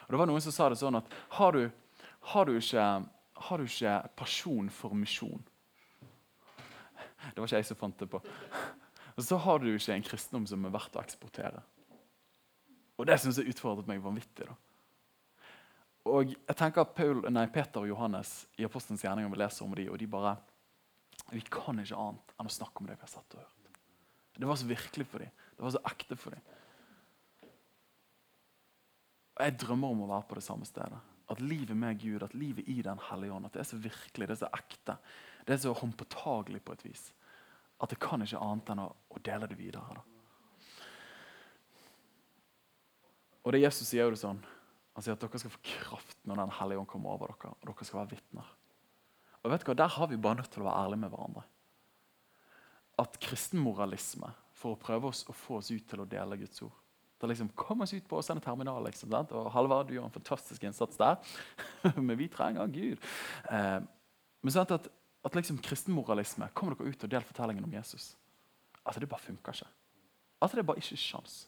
Og 0.07 0.11
det 0.11 0.19
var 0.19 0.31
Noen 0.31 0.42
som 0.42 0.55
sa 0.55 0.69
det 0.71 0.81
sånn 0.81 0.99
at 0.99 1.14
har 1.38 1.55
du, 1.55 1.69
har 2.33 2.47
du, 2.47 2.57
ikke, 2.59 2.87
har 3.49 3.62
du 3.62 3.66
ikke 3.66 3.95
pasjon 4.19 4.69
for 4.71 4.95
misjon 4.95 5.42
Det 7.33 7.40
var 7.40 7.49
ikke 7.49 7.59
jeg 7.59 7.66
som 7.66 7.79
fant 7.79 7.99
det 7.99 8.11
på. 8.11 8.21
Og 9.16 9.25
så 9.25 9.38
har 9.40 9.59
du 9.59 9.71
ikke 9.73 9.95
en 9.95 10.05
kristendom 10.05 10.45
som 10.47 10.66
er 10.66 10.75
verdt 10.75 10.99
å 10.99 11.03
eksportere. 11.03 11.62
Og 12.97 13.09
det 13.09 13.16
syns 13.21 13.40
jeg 13.40 13.51
utfordret 13.55 13.88
meg 13.88 14.03
vanvittig. 14.05 14.47
da. 14.47 14.55
Og 16.07 16.31
jeg 16.31 16.55
tenker 16.59 16.85
at 16.85 16.95
Paul, 16.95 17.25
nei, 17.35 17.47
Peter 17.51 17.83
og 17.83 17.90
Johannes 17.90 18.45
i 18.61 18.66
Apostelens 18.66 19.03
gjerninger 19.03 19.33
vi 19.33 19.40
leser 19.40 19.66
om 19.66 19.75
de, 19.75 19.88
og 19.90 19.99
de 19.99 20.07
bare 20.11 20.37
Vi 21.33 21.40
kan 21.51 21.81
ikke 21.83 21.99
annet 21.99 22.35
enn 22.38 22.47
å 22.47 22.55
snakke 22.55 22.79
om 22.79 22.87
det 22.87 22.95
vi 22.95 23.03
har 23.03 23.11
sett 23.11 23.35
og 23.35 23.40
hørt. 23.42 23.71
Det 24.37 24.47
var 24.47 24.59
så 24.61 24.69
virkelig 24.69 25.07
for 25.11 25.25
dem. 25.25 25.33
Det 25.57 25.64
var 25.64 25.73
så 25.75 25.81
ekte 25.88 26.19
for 26.21 26.37
dem. 26.37 26.45
Og 29.37 29.42
Jeg 29.42 29.57
drømmer 29.59 29.95
om 29.95 30.05
å 30.05 30.11
være 30.12 30.29
på 30.29 30.38
det 30.38 30.45
samme 30.47 30.69
stedet. 30.69 31.01
At 31.33 31.42
livet 31.42 31.75
med 31.77 31.99
Gud, 31.99 32.23
at 32.23 32.37
livet 32.38 32.69
i 32.71 32.79
Den 32.85 33.01
hellige 33.09 33.33
ånd, 33.33 33.49
at 33.49 33.57
det 33.57 33.64
er 33.64 33.71
så 33.73 33.81
virkelig, 33.81 34.29
det 34.29 34.37
er 34.37 34.42
så 34.45 34.53
ekte. 34.55 34.99
Det 35.49 35.57
er 35.57 35.62
så 35.64 35.75
håndpåtagelig 35.75 36.62
på 36.62 36.77
et 36.77 36.85
vis. 36.87 37.09
At 37.83 37.90
det 37.90 37.99
kan 37.99 38.23
ikke 38.23 38.45
annet 38.45 38.71
enn 38.71 38.85
å, 38.85 38.90
å 38.95 39.25
dele 39.25 39.49
det 39.51 39.59
videre. 39.59 39.99
da. 39.99 40.05
Og 43.42 43.55
det 43.55 43.64
Jesus 43.64 43.88
sier 43.88 44.07
jo 44.07 44.14
det 44.14 44.23
sånn 44.23 44.40
Han 44.97 45.05
sier 45.05 45.17
at 45.17 45.21
dere 45.23 45.41
skal 45.41 45.53
få 45.53 45.61
kraft 45.65 46.17
når 46.25 46.41
Den 46.41 46.55
hellige 46.59 46.81
ånd 46.81 46.89
kommer 46.91 47.13
over 47.13 47.35
dere. 47.35 47.53
Og 47.61 47.69
dere 47.69 47.89
skal 47.89 48.01
være 48.01 48.15
vitner. 48.17 48.49
Og 49.43 49.53
vet 49.53 49.63
du 49.63 49.69
hva, 49.71 49.77
Der 49.77 49.95
har 49.99 50.09
vi 50.11 50.17
bare 50.17 50.41
nødt 50.41 50.51
til 50.51 50.65
å 50.65 50.71
være 50.71 50.87
ærlige 50.87 51.03
med 51.05 51.13
hverandre. 51.13 51.45
At 52.99 53.21
kristenmoralisme, 53.21 54.33
for 54.57 54.73
å 54.73 54.81
prøve 54.81 55.13
oss 55.13 55.27
å 55.29 55.37
få 55.37 55.61
oss 55.61 55.71
ut 55.71 55.85
til 55.87 56.01
å 56.01 56.09
dele 56.09 56.41
Guds 56.41 56.65
ord 56.65 56.75
det 57.21 57.27
liksom, 57.27 57.49
Kom 57.49 57.81
oss 57.81 57.95
ut 57.95 58.09
på 58.09 58.19
Åsane 58.19 58.41
terminal. 58.41 58.85
Liksom, 58.85 59.13
og 59.15 59.51
Halvard, 59.53 59.89
du 59.89 59.97
gjør 59.97 60.09
en 60.09 60.15
fantastisk 60.15 60.65
innsats 60.65 60.99
der. 61.01 61.17
Men 61.97 62.17
vi 62.19 62.29
trenger 62.29 62.67
Gud. 62.67 63.03
Eh, 63.51 63.81
men 64.45 64.53
sant 64.53 64.71
at, 64.71 64.85
at 65.25 65.35
liksom 65.35 65.57
kristenmoralisme 65.65 66.47
Kommer 66.55 66.77
dere 66.77 66.93
ut 66.93 67.03
og 67.03 67.11
del 67.11 67.25
fortellingen 67.27 67.65
om 67.67 67.73
Jesus? 67.73 68.13
Altså, 68.85 69.01
Det 69.01 69.09
bare 69.09 69.25
funker 69.25 69.57
ikke. 69.57 69.71
Altså, 70.41 70.55
Det 70.55 70.63
er 70.63 70.69
bare 70.69 70.83
ikke 70.83 71.01
sjans. 71.01 71.39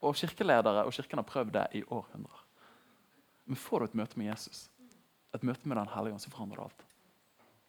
Og 0.00 0.16
kirkeledere 0.18 0.84
og 0.84 0.92
kirken 0.92 1.20
har 1.20 1.28
prøvd 1.28 1.52
det 1.54 1.66
i 1.78 1.84
århundrer. 1.84 2.43
Men 3.46 3.60
får 3.60 3.80
du 3.80 3.84
et 3.90 3.98
møte 4.00 4.20
med 4.20 4.30
Jesus, 4.30 4.68
et 5.34 5.42
møte 5.44 5.68
med 5.68 5.76
Den 5.76 5.90
hellige 5.92 6.16
ånd, 6.16 6.22
så 6.22 6.32
forandrer 6.32 6.60
det 6.60 6.68
alt. 6.68 6.86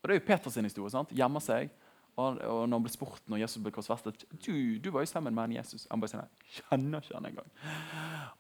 Og 0.02 0.10
Det 0.10 0.16
er 0.16 0.20
jo 0.22 0.28
Peters 0.28 0.56
historie. 0.56 0.94
sant? 0.94 1.12
Gjemmer 1.12 1.42
seg. 1.42 1.74
Og, 2.16 2.38
og 2.48 2.62
når 2.70 2.78
han 2.78 2.84
ble 2.86 2.92
spurt 2.94 3.26
når 3.28 3.42
Jesus 3.42 3.60
ble 3.60 3.74
korsfestet 3.76 4.22
du, 4.46 4.78
du 4.80 4.88
var 4.94 5.04
jo 5.04 5.10
sammen 5.10 5.36
med 5.36 5.50
en 5.50 5.56
Jesus. 5.58 5.84
Han 5.92 6.00
bare 6.00 6.14
sier 6.14 6.54
kjenner 6.56 7.04
ikke 7.04 7.18
han 7.18 7.28
engang. 7.28 7.50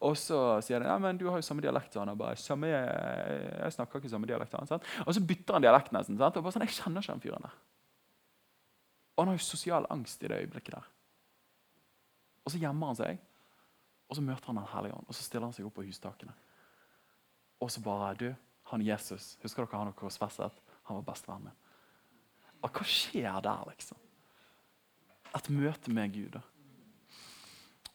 Og 0.07 0.15
så 0.19 0.37
sier 0.63 0.79
de 0.79 0.87
ja, 0.87 0.95
men 1.01 1.19
du 1.19 1.25
har 1.27 1.41
jo 1.41 1.47
samme 1.47 1.65
dialekt 1.65 1.91
som 1.91 2.05
han. 2.05 2.15
Bare, 2.19 2.39
samme, 2.39 2.69
jeg 2.71 3.75
snakker 3.75 3.99
ikke 3.99 4.13
samme 4.13 4.29
dialekt 4.29 4.55
han. 4.55 4.79
Og 5.03 5.11
så 5.17 5.23
bytter 5.27 5.57
han 5.57 5.65
dialekt 5.65 5.91
nesten. 5.95 6.19
sant? 6.21 6.39
Og 6.39 6.45
bare 6.45 6.55
sånn, 6.55 6.63
jeg 6.67 6.77
kjenner 6.77 7.03
ikke 7.03 7.17
den 7.17 7.25
fyren 7.25 7.47
der. 7.49 7.59
Og 9.15 9.23
han 9.23 9.33
har 9.33 9.39
jo 9.39 9.47
sosial 9.47 9.87
angst 9.91 10.23
i 10.23 10.31
det 10.31 10.39
øyeblikket 10.45 10.77
der. 10.77 10.87
Og 12.45 12.53
så 12.53 12.61
gjemmer 12.61 12.93
han 12.93 12.99
seg. 13.01 13.21
Og 14.05 14.19
så 14.19 14.23
møter 14.23 14.51
han 14.51 14.61
Den 14.61 14.71
hellige 14.71 14.95
ånd, 14.95 15.07
og 15.09 15.17
så 15.17 15.23
stiller 15.25 15.49
han 15.49 15.55
seg 15.55 15.67
opp 15.67 15.75
på 15.79 15.87
hustakene. 15.87 16.35
Og 17.65 17.71
så 17.73 17.81
bare 17.81 18.13
Du, 18.19 18.27
han 18.69 18.83
Jesus, 18.85 19.35
husker 19.41 19.65
dere 19.65 19.81
han 19.81 19.89
og 19.89 19.97
korsfestet? 19.97 20.53
Han 20.85 20.99
var 20.99 21.07
bestevennen 21.07 21.49
min. 21.49 21.61
Og 22.61 22.69
hva 22.69 22.85
skjer 22.85 23.41
der, 23.45 23.63
liksom? 23.69 23.97
Et 25.35 25.49
møte 25.49 25.93
med 25.93 26.13
Gud. 26.13 26.37
da. 26.37 26.41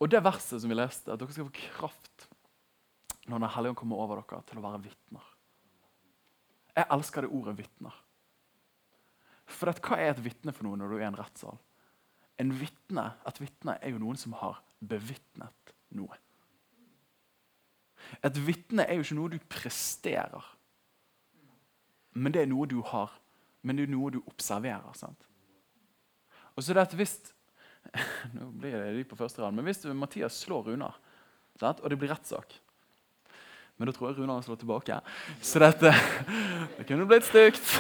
Og 0.01 0.11
det 0.11 0.23
verset 0.25 0.63
som 0.63 0.71
vi 0.71 0.79
leste, 0.79 1.13
at 1.13 1.21
dere 1.21 1.35
skal 1.35 1.47
få 1.49 1.69
kraft 1.71 2.27
når 3.31 3.39
Den 3.39 3.53
hellige 3.55 3.71
ånd 3.71 3.79
kommer 3.79 4.01
over 4.03 4.23
dere, 4.23 4.43
til 4.49 4.59
å 4.59 4.65
være 4.65 4.83
vitner. 4.83 5.27
Jeg 6.75 6.87
elsker 6.91 7.23
det 7.23 7.31
ordet 7.31 7.57
'vitner'. 7.59 7.99
For 9.47 9.71
at, 9.71 9.81
hva 9.83 9.99
er 9.99 10.11
et 10.11 10.25
vitne 10.25 10.55
for 10.55 10.67
noe 10.67 10.79
når 10.79 10.89
du 10.89 10.97
er 10.97 11.05
i 11.05 11.09
en 11.11 11.19
rettssal? 11.19 11.59
En 12.39 12.51
vittne, 12.51 13.13
Et 13.29 13.41
vitne 13.41 13.77
er 13.83 13.91
jo 13.91 13.99
noen 13.99 14.17
som 14.17 14.33
har 14.33 14.63
bevitnet 14.81 15.75
noe. 15.91 16.17
Et 18.27 18.41
vitne 18.47 18.87
er 18.87 18.99
jo 18.99 19.07
ikke 19.07 19.19
noe 19.19 19.33
du 19.33 19.39
presterer, 19.51 20.47
men 22.13 22.35
det 22.35 22.43
er 22.43 22.51
noe 22.51 22.67
du 22.69 22.81
har. 22.91 23.13
Men 23.63 23.77
det 23.77 23.87
er 23.87 23.93
noe 23.93 24.11
du 24.13 24.23
observerer. 24.25 24.95
sant? 24.97 25.29
Og 26.57 26.65
så 26.65 26.75
det 26.75 26.87
at 26.89 26.97
hvis 26.97 27.19
nå 28.37 28.51
blir 28.61 28.77
det 28.77 28.97
de 28.99 29.05
på 29.09 29.19
første 29.19 29.43
rad, 29.43 29.55
men 29.57 29.65
hvis 29.69 29.85
Mathias 29.97 30.41
slår 30.45 30.71
Runar, 30.71 30.99
og 31.61 31.91
det 31.93 31.99
blir 32.01 32.09
rettssak 32.09 32.55
Men 33.77 33.89
da 33.89 33.93
tror 33.93 34.11
jeg 34.11 34.17
Runar 34.21 34.41
slått 34.45 34.63
tilbake. 34.63 34.97
Så 35.45 35.61
dette 35.61 35.93
det 36.77 36.87
kunne 36.89 37.09
blitt 37.09 37.29
stygt. 37.29 37.65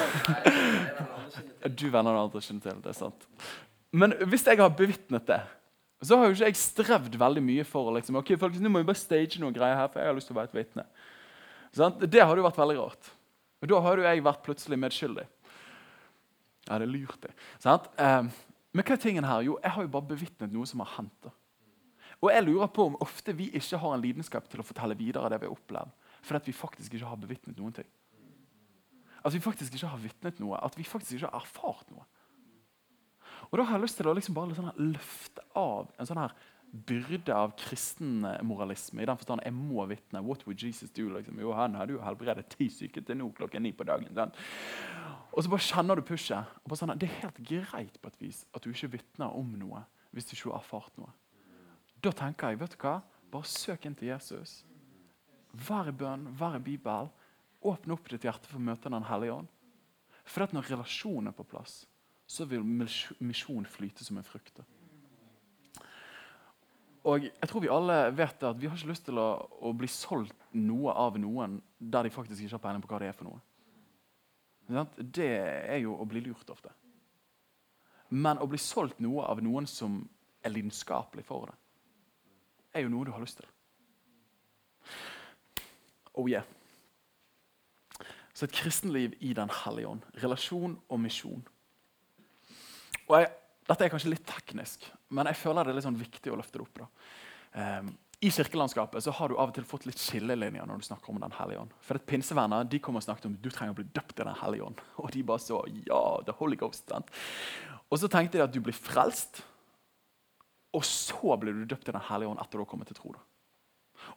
Du 1.60 1.90
venner 1.92 2.16
det 2.16 2.20
andre 2.24 2.40
ikke 2.40 2.62
til. 2.64 2.78
det 2.82 2.88
er 2.88 2.96
sant. 2.96 3.26
Men 3.92 4.14
hvis 4.26 4.46
jeg 4.48 4.58
har 4.58 4.72
bevitnet 4.72 5.26
det 5.28 5.42
så 6.00 6.16
har 6.16 6.28
jo 6.30 6.36
ikke 6.36 6.48
jeg 6.48 6.56
strevd 6.56 7.16
veldig 7.20 7.42
mye 7.44 7.64
for 7.68 7.92
liksom, 7.92 8.16
ok, 8.20 8.32
folkens, 8.40 8.62
nå 8.64 8.72
må 8.72 8.80
vi 8.80 8.88
bare 8.88 9.00
stage 9.00 9.40
noen 9.42 9.56
greier 9.56 9.76
her, 9.76 9.90
for 9.92 10.00
jeg 10.00 10.08
har 10.08 10.16
lyst 10.16 10.30
til 10.30 10.36
å 10.36 10.38
være 10.38 10.48
et 10.48 10.60
vitne. 10.62 10.86
Sånn? 11.76 11.98
Det 12.00 12.22
hadde 12.22 12.40
jo 12.40 12.46
vært 12.46 12.60
veldig 12.60 12.78
rart. 12.78 13.10
Og 13.60 13.68
Da 13.68 13.80
hadde 13.84 14.00
jo 14.00 14.08
jeg 14.08 14.24
vært 14.24 14.46
plutselig 14.46 14.78
medskyldig. 14.80 15.26
Ja, 16.70 16.78
det 16.78 16.86
er 16.86 16.92
lurt, 16.92 17.20
det. 17.20 17.34
Sånn? 17.60 17.84
Eh, 18.00 18.30
men 18.72 18.86
hva 18.86 18.96
er 18.96 19.02
tingen 19.02 19.26
her? 19.26 19.44
Jo, 19.44 19.58
jeg 19.60 19.74
har 19.76 19.84
jo 19.84 19.92
bare 19.92 20.08
bevitnet 20.12 20.52
noe 20.54 20.68
som 20.68 20.80
har 20.84 20.92
hendt. 20.96 21.30
Og 22.20 22.28
jeg 22.32 22.44
lurer 22.46 22.68
på 22.72 22.86
om 22.90 22.98
ofte 23.00 23.34
vi 23.36 23.48
ikke 23.56 23.80
har 23.80 23.96
en 23.96 24.02
lidenskap 24.02 24.48
til 24.48 24.60
å 24.60 24.66
fortelle 24.66 24.96
videre 24.96 25.28
det 25.32 25.40
vi 25.40 25.48
har 25.48 25.56
opplevd, 25.56 25.92
fordi 26.26 26.50
vi 26.52 26.56
faktisk 26.56 26.96
ikke 26.96 27.08
har 27.08 27.20
bevitnet 27.20 27.60
noen 27.60 27.76
ting. 27.76 27.88
At 29.24 29.34
vi 29.34 29.40
faktisk 29.44 29.76
ikke 29.76 29.90
har 29.92 30.00
vitnet 30.00 30.40
noe, 30.40 30.56
at 30.60 30.76
vi 30.78 30.84
faktisk 30.84 31.16
ikke 31.16 31.28
har 31.28 31.42
erfart 31.42 31.88
noe. 31.92 32.06
Og 33.50 33.58
Da 33.58 33.64
har 33.66 33.78
jeg 33.78 33.82
lyst 33.82 33.98
til 33.98 34.06
å 34.06 34.14
liksom 34.14 34.34
bare 34.34 34.54
sånn 34.54 34.72
løfte 34.78 35.42
av 35.58 35.90
en 35.98 36.06
sånn 36.06 36.20
her 36.22 36.34
byrde 36.70 37.34
av 37.34 37.56
kristen 37.58 38.22
moralisme. 38.46 39.02
i 39.02 39.06
den 39.06 39.16
forstand 39.16 39.42
Jeg 39.44 39.52
må 39.52 39.86
vitne. 39.90 40.22
What 40.22 40.46
would 40.46 40.62
Jesus 40.62 40.90
do? 40.90 41.08
Liksom? 41.10 41.38
Jo, 41.40 41.52
Han 41.52 41.74
hadde 41.74 41.92
jo 41.92 42.00
helbredet 42.00 42.48
ti 42.48 42.68
syke 42.68 43.02
til 43.02 43.16
nå 43.16 43.32
klokken 43.34 43.62
ni 43.62 43.72
på 43.72 43.84
dagen. 43.84 44.14
Sant? 44.14 44.34
Og 45.32 45.42
så 45.42 45.50
bare 45.50 45.66
kjenner 45.66 45.96
du 45.96 46.02
pushet. 46.02 46.46
Og 46.64 46.76
sånn, 46.78 46.96
det 46.98 47.08
er 47.08 47.22
helt 47.22 47.42
greit 47.42 48.00
på 48.00 48.08
et 48.08 48.20
vis 48.20 48.46
at 48.54 48.62
du 48.62 48.70
ikke 48.70 48.92
vitner 48.98 49.34
om 49.34 49.50
noe 49.58 49.84
hvis 50.12 50.26
du 50.26 50.34
ikke 50.34 50.50
har 50.50 50.62
erfart 50.62 50.96
noe. 50.98 51.10
Da 52.02 52.10
tenker 52.12 52.50
jeg, 52.50 52.60
vet 52.60 52.74
du 52.74 52.82
hva? 52.82 53.00
Bare 53.30 53.46
søk 53.46 53.84
inn 53.86 53.94
til 53.94 54.08
Jesus. 54.08 54.64
Vær 55.52 55.90
i 55.90 55.94
bønn, 55.94 56.28
vær 56.38 56.56
i 56.56 56.62
Bibelen. 56.62 57.10
Åpne 57.62 57.94
opp 57.94 58.08
ditt 58.08 58.24
hjerte 58.24 58.48
for 58.48 58.56
å 58.58 58.64
møte 58.64 58.90
Den 58.90 59.04
hellige 59.04 59.34
ånd. 59.34 59.48
For 60.24 60.46
at 60.46 60.54
når 60.54 60.70
relasjonen 60.70 61.28
er 61.28 61.36
på 61.36 61.44
plass, 61.44 61.84
så 62.30 62.46
vil 62.46 62.62
misjon 62.62 63.66
flyte 63.66 64.04
som 64.06 64.18
en 64.20 64.26
frukt. 64.26 64.60
Og 67.10 67.24
jeg 67.24 67.48
tror 67.48 67.64
vi 67.64 67.72
alle 67.72 67.96
vet 68.14 68.44
at 68.46 68.58
vi 68.60 68.68
har 68.68 68.76
ikke 68.76 68.92
lyst 68.92 69.06
til 69.08 69.18
å, 69.18 69.28
å, 69.66 69.72
bli 69.74 69.88
solgt 69.90 70.46
noe 70.54 70.94
av 70.94 71.16
noen 71.18 71.58
der 71.78 72.06
de 72.06 72.12
faktisk 72.14 72.44
ikke 72.44 72.58
har 72.58 72.62
peiling 72.66 72.84
på 72.84 72.92
hva 72.92 73.00
det 73.02 73.08
er 73.10 73.16
for 73.16 73.30
noe. 73.30 74.86
Det 75.00 75.26
er 75.26 75.80
jo 75.82 75.96
å 75.98 76.06
bli 76.06 76.22
lurt 76.28 76.52
ofte. 76.52 76.70
Men 78.14 78.38
å 78.38 78.46
bli 78.50 78.60
solgt 78.62 79.00
noe 79.02 79.24
av 79.26 79.40
noen 79.42 79.66
som 79.70 80.02
er 80.44 80.54
lidenskapelig 80.54 81.24
for 81.26 81.50
det, 81.50 81.56
er 82.76 82.84
jo 82.84 82.92
noe 82.92 83.08
du 83.08 83.14
har 83.14 83.22
lyst 83.22 83.40
til. 83.40 83.48
Oh 86.14 86.28
yeah. 86.30 86.46
Så 88.34 88.46
et 88.46 88.54
kristenliv 88.54 89.16
i 89.18 89.32
Den 89.34 89.50
hellige 89.64 89.88
ånd. 89.88 90.06
Relasjon 90.22 90.78
og 90.88 91.00
misjon. 91.02 91.42
Og 93.10 93.18
jeg, 93.18 93.32
Dette 93.70 93.86
er 93.86 93.92
kanskje 93.92 94.10
litt 94.10 94.24
teknisk, 94.26 94.86
men 95.14 95.28
jeg 95.30 95.38
føler 95.38 95.66
det 95.66 95.70
er 95.70 95.76
litt 95.78 95.86
sånn 95.86 95.98
viktig 95.98 96.32
å 96.32 96.38
løfte 96.38 96.58
det 96.58 96.64
opp. 96.64 96.80
Um, 97.54 97.90
I 98.22 98.30
kirkelandskapet 98.34 99.04
så 99.04 99.12
har 99.14 99.30
du 99.30 99.36
av 99.36 99.52
og 99.52 99.54
til 99.54 99.66
fått 99.68 99.86
litt 99.86 100.00
skillelinjer 100.00 100.66
når 100.66 100.80
du 100.80 100.86
snakker 100.88 101.12
om 101.12 101.20
Den 101.22 101.36
hellige 101.36 101.62
ånd. 101.62 101.76
For 101.86 102.00
Pinsevenner 102.02 102.66
de 102.66 102.80
kommer 102.82 103.02
og 103.02 103.06
snakket 103.06 103.28
om 103.28 103.36
du 103.38 103.46
trenger 103.50 103.76
å 103.76 103.78
bli 103.78 103.86
døpt 103.94 104.18
i 104.18 104.26
Den 104.26 104.40
hellige 104.42 104.66
ånd. 104.66 104.82
Og 105.02 105.12
de 105.14 105.22
bare 105.26 105.42
så 105.44 105.60
ja, 105.86 106.02
the 106.26 106.34
Holy 106.40 106.58
Ghost. 106.58 106.88
Sant? 106.90 107.10
Og 107.90 108.02
så 108.02 108.10
tenkte 108.10 108.38
de 108.38 108.44
at 108.46 108.54
du 108.54 108.60
blir 108.62 108.76
frelst 108.76 109.42
Og 110.74 110.84
så 110.86 111.34
blir 111.42 111.56
du 111.56 111.64
døpt 111.70 111.90
i 111.90 111.94
Den 111.94 112.08
hellige 112.10 112.32
ånd 112.32 112.42
etter 112.42 112.58
du 112.58 112.64
har 112.64 112.70
kommet 112.70 112.90
til 112.90 112.98
tro. 112.98 113.14
da. 113.14 113.22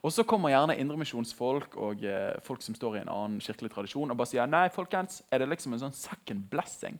Og 0.02 0.12
så 0.14 0.24
kommer 0.26 0.50
gjerne 0.50 0.76
indremisjonsfolk 0.80 1.76
og 1.78 2.04
eh, 2.08 2.34
folk 2.44 2.62
som 2.64 2.74
står 2.76 2.96
i 2.96 3.02
en 3.04 3.12
annen 3.12 3.42
kirkelig 3.44 3.70
tradisjon 3.74 4.10
og 4.10 4.18
bare 4.18 4.30
sier 4.30 4.48
nei, 4.50 4.66
folkens, 4.72 5.20
er 5.30 5.42
det 5.42 5.50
liksom 5.50 5.76
en 5.76 5.86
sånn 5.86 5.96
second 5.96 6.46
blessing. 6.50 6.98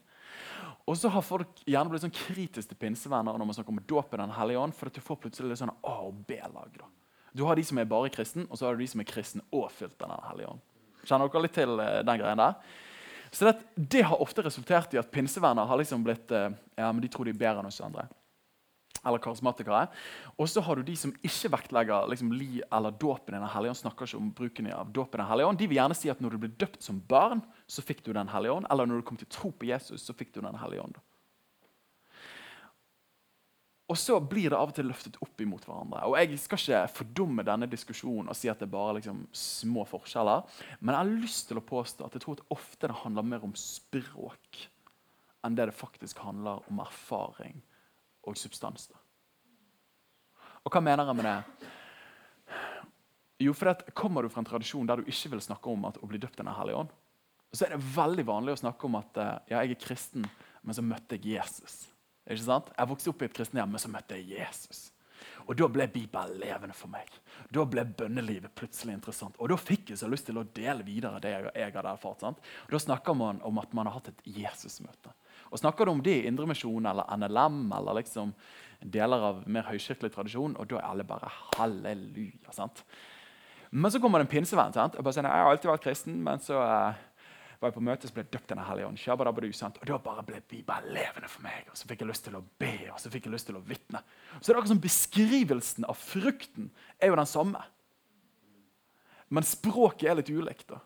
Og 0.85 0.99
så 1.01 1.09
har 1.09 1.25
folk 1.25 1.63
gjerne 1.65 1.93
blitt 1.93 2.05
sånn 2.05 2.13
kritiske 2.13 2.75
til 2.75 2.81
pinsevenner 2.81 3.39
når 3.39 3.49
man 3.49 3.57
snakker 3.57 3.73
om 3.73 3.81
dåp 3.89 4.13
i 4.13 4.21
Den 4.21 4.35
hellige 4.37 4.61
ånd, 4.61 4.77
for 4.77 4.91
at 4.91 4.97
du 4.97 5.01
får 5.05 5.21
plutselig 5.23 5.53
litt 5.53 5.63
sånn 5.63 5.73
A- 5.73 6.01
og 6.05 6.19
B-lag. 6.29 6.81
Du 7.35 7.43
har 7.49 7.57
de 7.57 7.65
som 7.67 7.81
er 7.81 7.89
bare 7.89 8.13
kristen, 8.13 8.45
og 8.51 8.59
så 8.59 8.69
har 8.69 8.77
du 8.77 8.85
de 8.85 8.91
som 8.93 9.01
er 9.01 9.09
kristen 9.09 9.43
og 9.51 9.71
fylt 9.73 9.97
av 10.05 10.13
Den 10.13 10.27
hellige 10.29 10.51
ånd. 10.53 10.67
Kjenner 11.05 11.31
dere 11.31 11.45
litt 11.45 11.57
til 11.57 11.81
eh, 11.81 12.03
den 12.05 12.21
greien 12.21 12.41
der? 12.41 12.59
Så 13.35 13.49
det, 13.49 13.55
det 13.75 14.05
har 14.07 14.21
ofte 14.23 14.45
resultert 14.47 14.93
i 14.95 15.01
at 15.01 15.11
pinsevenner 15.13 15.67
har 15.67 15.81
liksom 15.81 16.05
blitt 16.07 16.31
eh, 16.33 16.53
ja, 16.79 16.93
men 16.93 17.03
de 17.03 17.11
tror 17.11 17.27
de 17.27 17.35
er 17.35 17.41
bedre 17.41 17.65
enn 17.65 17.71
oss 17.71 17.81
andre. 17.85 18.07
Eller 19.05 19.21
karismatikere. 19.21 19.89
Og 20.39 20.49
så 20.49 20.63
har 20.65 20.79
du 20.79 20.87
de 20.87 20.95
som 20.97 21.13
ikke 21.27 21.51
vektlegger 21.57 22.07
liksom, 22.13 22.31
li 22.37 22.63
eller 22.73 22.95
dåpen 22.95 23.35
i 23.35 23.41
Den 23.41 23.51
hellige 23.53 23.75
ånd. 23.75 23.83
snakker 23.83 24.09
ikke 24.09 24.21
om 24.21 24.31
bruken 24.37 24.71
av 24.73 24.93
dåpen 24.93 25.19
i 25.19 25.23
Den 25.25 25.33
hellige 25.33 25.51
ånd. 25.51 25.61
De 25.61 25.69
vil 25.69 25.81
gjerne 25.81 25.99
si 25.99 26.13
at 26.13 26.23
når 26.25 26.37
du 26.37 26.45
blir 26.45 26.57
døpt 26.61 26.87
som 26.87 27.03
barn, 27.09 27.43
så 27.67 27.83
fikk 27.83 28.05
du 28.05 28.13
Den 28.13 28.29
hellige 28.29 28.53
ånd. 28.53 28.67
Eller 28.71 28.87
når 28.87 29.01
du 29.01 29.09
kom 29.09 29.19
til 29.21 29.31
tro 29.31 29.51
på 29.51 29.67
Jesus, 29.69 30.05
så 30.05 30.15
fikk 30.17 30.35
du 30.35 30.41
Den 30.41 30.59
hellige 30.61 30.83
ånd. 30.85 30.99
Og 33.93 33.99
så 34.01 34.17
blir 34.21 34.49
det 34.49 34.57
av 34.57 34.71
og 34.71 34.77
til 34.77 34.87
løftet 34.89 35.19
opp 35.21 35.41
imot 35.45 35.67
hverandre. 35.69 36.07
Og 36.09 36.17
Jeg 36.17 36.39
skal 36.41 36.61
ikke 36.61 36.95
fordumme 37.03 37.45
denne 37.45 37.69
diskusjonen 37.69 38.31
og 38.33 38.37
si 38.39 38.49
at 38.49 38.63
det 38.63 38.69
er 38.71 38.73
bare 38.73 38.97
liksom 38.97 39.27
små 39.37 39.85
forskjeller. 39.85 40.47
Men 40.81 40.95
jeg 40.95 41.03
har 41.03 41.25
lyst 41.25 41.49
til 41.51 41.61
å 41.61 41.67
påstå 41.69 42.07
at 42.07 42.17
jeg 42.17 42.25
tror 42.25 42.39
at 42.39 42.57
ofte 42.57 42.89
det 42.89 43.03
handler 43.03 43.29
mer 43.29 43.45
om 43.45 43.53
språk 43.59 44.65
enn 45.45 45.57
det 45.59 45.69
det 45.69 45.77
faktisk 45.77 46.23
handler 46.25 46.65
om 46.73 46.81
erfaring 46.81 47.61
og 48.25 48.39
substans. 48.41 48.89
Og 50.65 50.73
hva 50.73 50.81
mener 50.81 51.05
jeg 51.05 51.19
med 51.19 51.29
det? 51.29 51.69
Jo, 53.45 53.53
for 53.53 53.69
det 53.69 53.93
Kommer 53.93 54.25
du 54.25 54.31
fra 54.33 54.41
en 54.41 54.49
tradisjon 54.49 54.89
der 54.89 55.03
du 55.03 55.11
ikke 55.11 55.35
vil 55.35 55.45
snakke 55.45 55.69
om 55.69 55.85
at 55.85 56.01
å 56.01 56.09
bli 56.09 56.21
døpt 56.23 56.41
i 56.41 56.43
Den 56.43 56.55
hellige 56.57 56.81
ånd, 56.87 56.95
så 57.59 57.67
er 57.67 57.75
det 57.75 57.85
veldig 57.95 58.25
vanlig 58.29 58.55
å 58.57 58.63
snakke 58.65 58.89
om 58.89 58.99
at 59.01 59.21
eh, 59.21 59.35
ja, 59.53 59.63
jeg 59.63 59.77
er 59.77 59.85
kristen, 59.85 60.27
men 60.65 60.77
så 60.77 60.85
møtte 60.85 61.19
jeg 61.19 61.37
Jesus. 61.37 61.85
Ikke 62.25 62.47
sant? 62.47 62.73
Jeg 62.75 62.91
vokste 62.91 63.13
opp 63.13 63.23
i 63.23 63.29
et 63.29 63.37
kristen 63.37 63.61
hjem, 63.61 63.73
men 63.75 63.83
så 63.83 63.91
møtte 63.93 64.19
jeg 64.19 64.39
Jesus. 64.39 64.89
Og 65.45 65.57
Da 65.57 65.69
ble 65.69 65.87
Bibelen 65.93 66.39
levende 66.41 66.75
for 66.77 66.91
meg. 66.93 67.09
Da 67.53 67.65
ble 67.69 67.85
bønnelivet 67.85 68.55
plutselig 68.57 68.95
interessant. 68.97 69.37
Og 69.41 69.51
da 69.53 69.59
fikk 69.61 69.93
jeg 69.93 70.01
så 70.01 70.09
lyst 70.11 70.27
til 70.29 70.41
å 70.41 70.47
dele 70.57 70.85
videre 70.87 71.21
det 71.21 71.33
jeg, 71.33 71.51
jeg 71.53 71.75
hadde 71.77 71.93
erfart. 71.93 72.25
sant? 72.25 72.41
Og 72.67 72.75
Da 72.77 72.81
snakker 72.81 73.17
man 73.19 73.41
om 73.45 73.61
at 73.61 73.73
man 73.77 73.89
har 73.89 73.99
hatt 73.99 74.13
et 74.13 74.23
Jesusmøte. 74.41 75.13
Og 75.53 75.61
Snakker 75.61 75.85
du 75.87 75.95
om 75.95 76.03
det 76.05 76.17
i 76.23 76.29
Indremisjonen 76.29 76.91
eller 76.91 77.09
NLM 77.17 77.73
eller 77.77 78.01
liksom 78.01 78.33
deler 78.81 79.29
av 79.31 79.43
mer 79.49 79.69
høykirkelig 79.69 80.13
tradisjon, 80.13 80.57
og 80.61 80.69
da 80.69 80.81
er 80.81 80.89
alle 80.89 81.05
bare 81.09 81.31
halleluja. 81.57 82.53
sant? 82.53 82.85
Men 83.71 83.91
så 83.91 84.01
kommer 84.01 84.21
det 84.21 84.29
en 84.29 84.35
pinsevenn. 84.37 84.73
sant? 84.73 84.97
Og 84.97 85.05
Jeg 85.05 85.25
har 85.25 85.51
alltid 85.51 85.71
vært 85.71 85.83
kristen, 85.83 86.23
men 86.23 86.39
så 86.39 86.61
eh, 86.63 86.95
var 87.65 87.73
jeg 87.73 87.79
på 87.79 87.85
møte, 87.89 88.09
så 88.09 88.15
ble 88.15 88.25
jeg 88.25 88.33
døpt 88.35 88.53
Den 88.53 88.63
hellige 88.69 88.89
ånd. 88.91 89.79
Og 89.81 89.87
da 89.89 89.99
bare 90.05 90.25
ble 90.27 90.41
Bibelen 90.51 90.91
levende 90.93 91.31
for 91.33 91.45
meg. 91.47 91.71
Og 91.73 91.79
så 91.81 91.89
fikk 91.89 92.05
jeg 92.05 92.11
lyst 92.11 92.27
til 92.29 92.37
å 92.37 92.43
be, 92.61 92.75
og 92.93 93.01
så 93.01 93.13
fikk 93.13 93.29
jeg 93.29 93.35
lyst 93.35 93.49
til 93.49 93.59
å 93.59 93.65
vitne. 93.65 94.03
Så 94.39 94.47
det 94.47 94.55
er 94.55 94.61
akkurat 94.61 94.75
som 94.75 94.83
Beskrivelsen 94.85 95.89
av 95.89 95.97
frukten 95.99 96.69
er 97.01 97.13
jo 97.13 97.19
den 97.19 97.31
samme. 97.31 97.63
Men 99.33 99.49
språket 99.49 100.11
er 100.11 100.21
litt 100.21 100.31
ulikt. 100.31 100.69
da. 100.69 100.83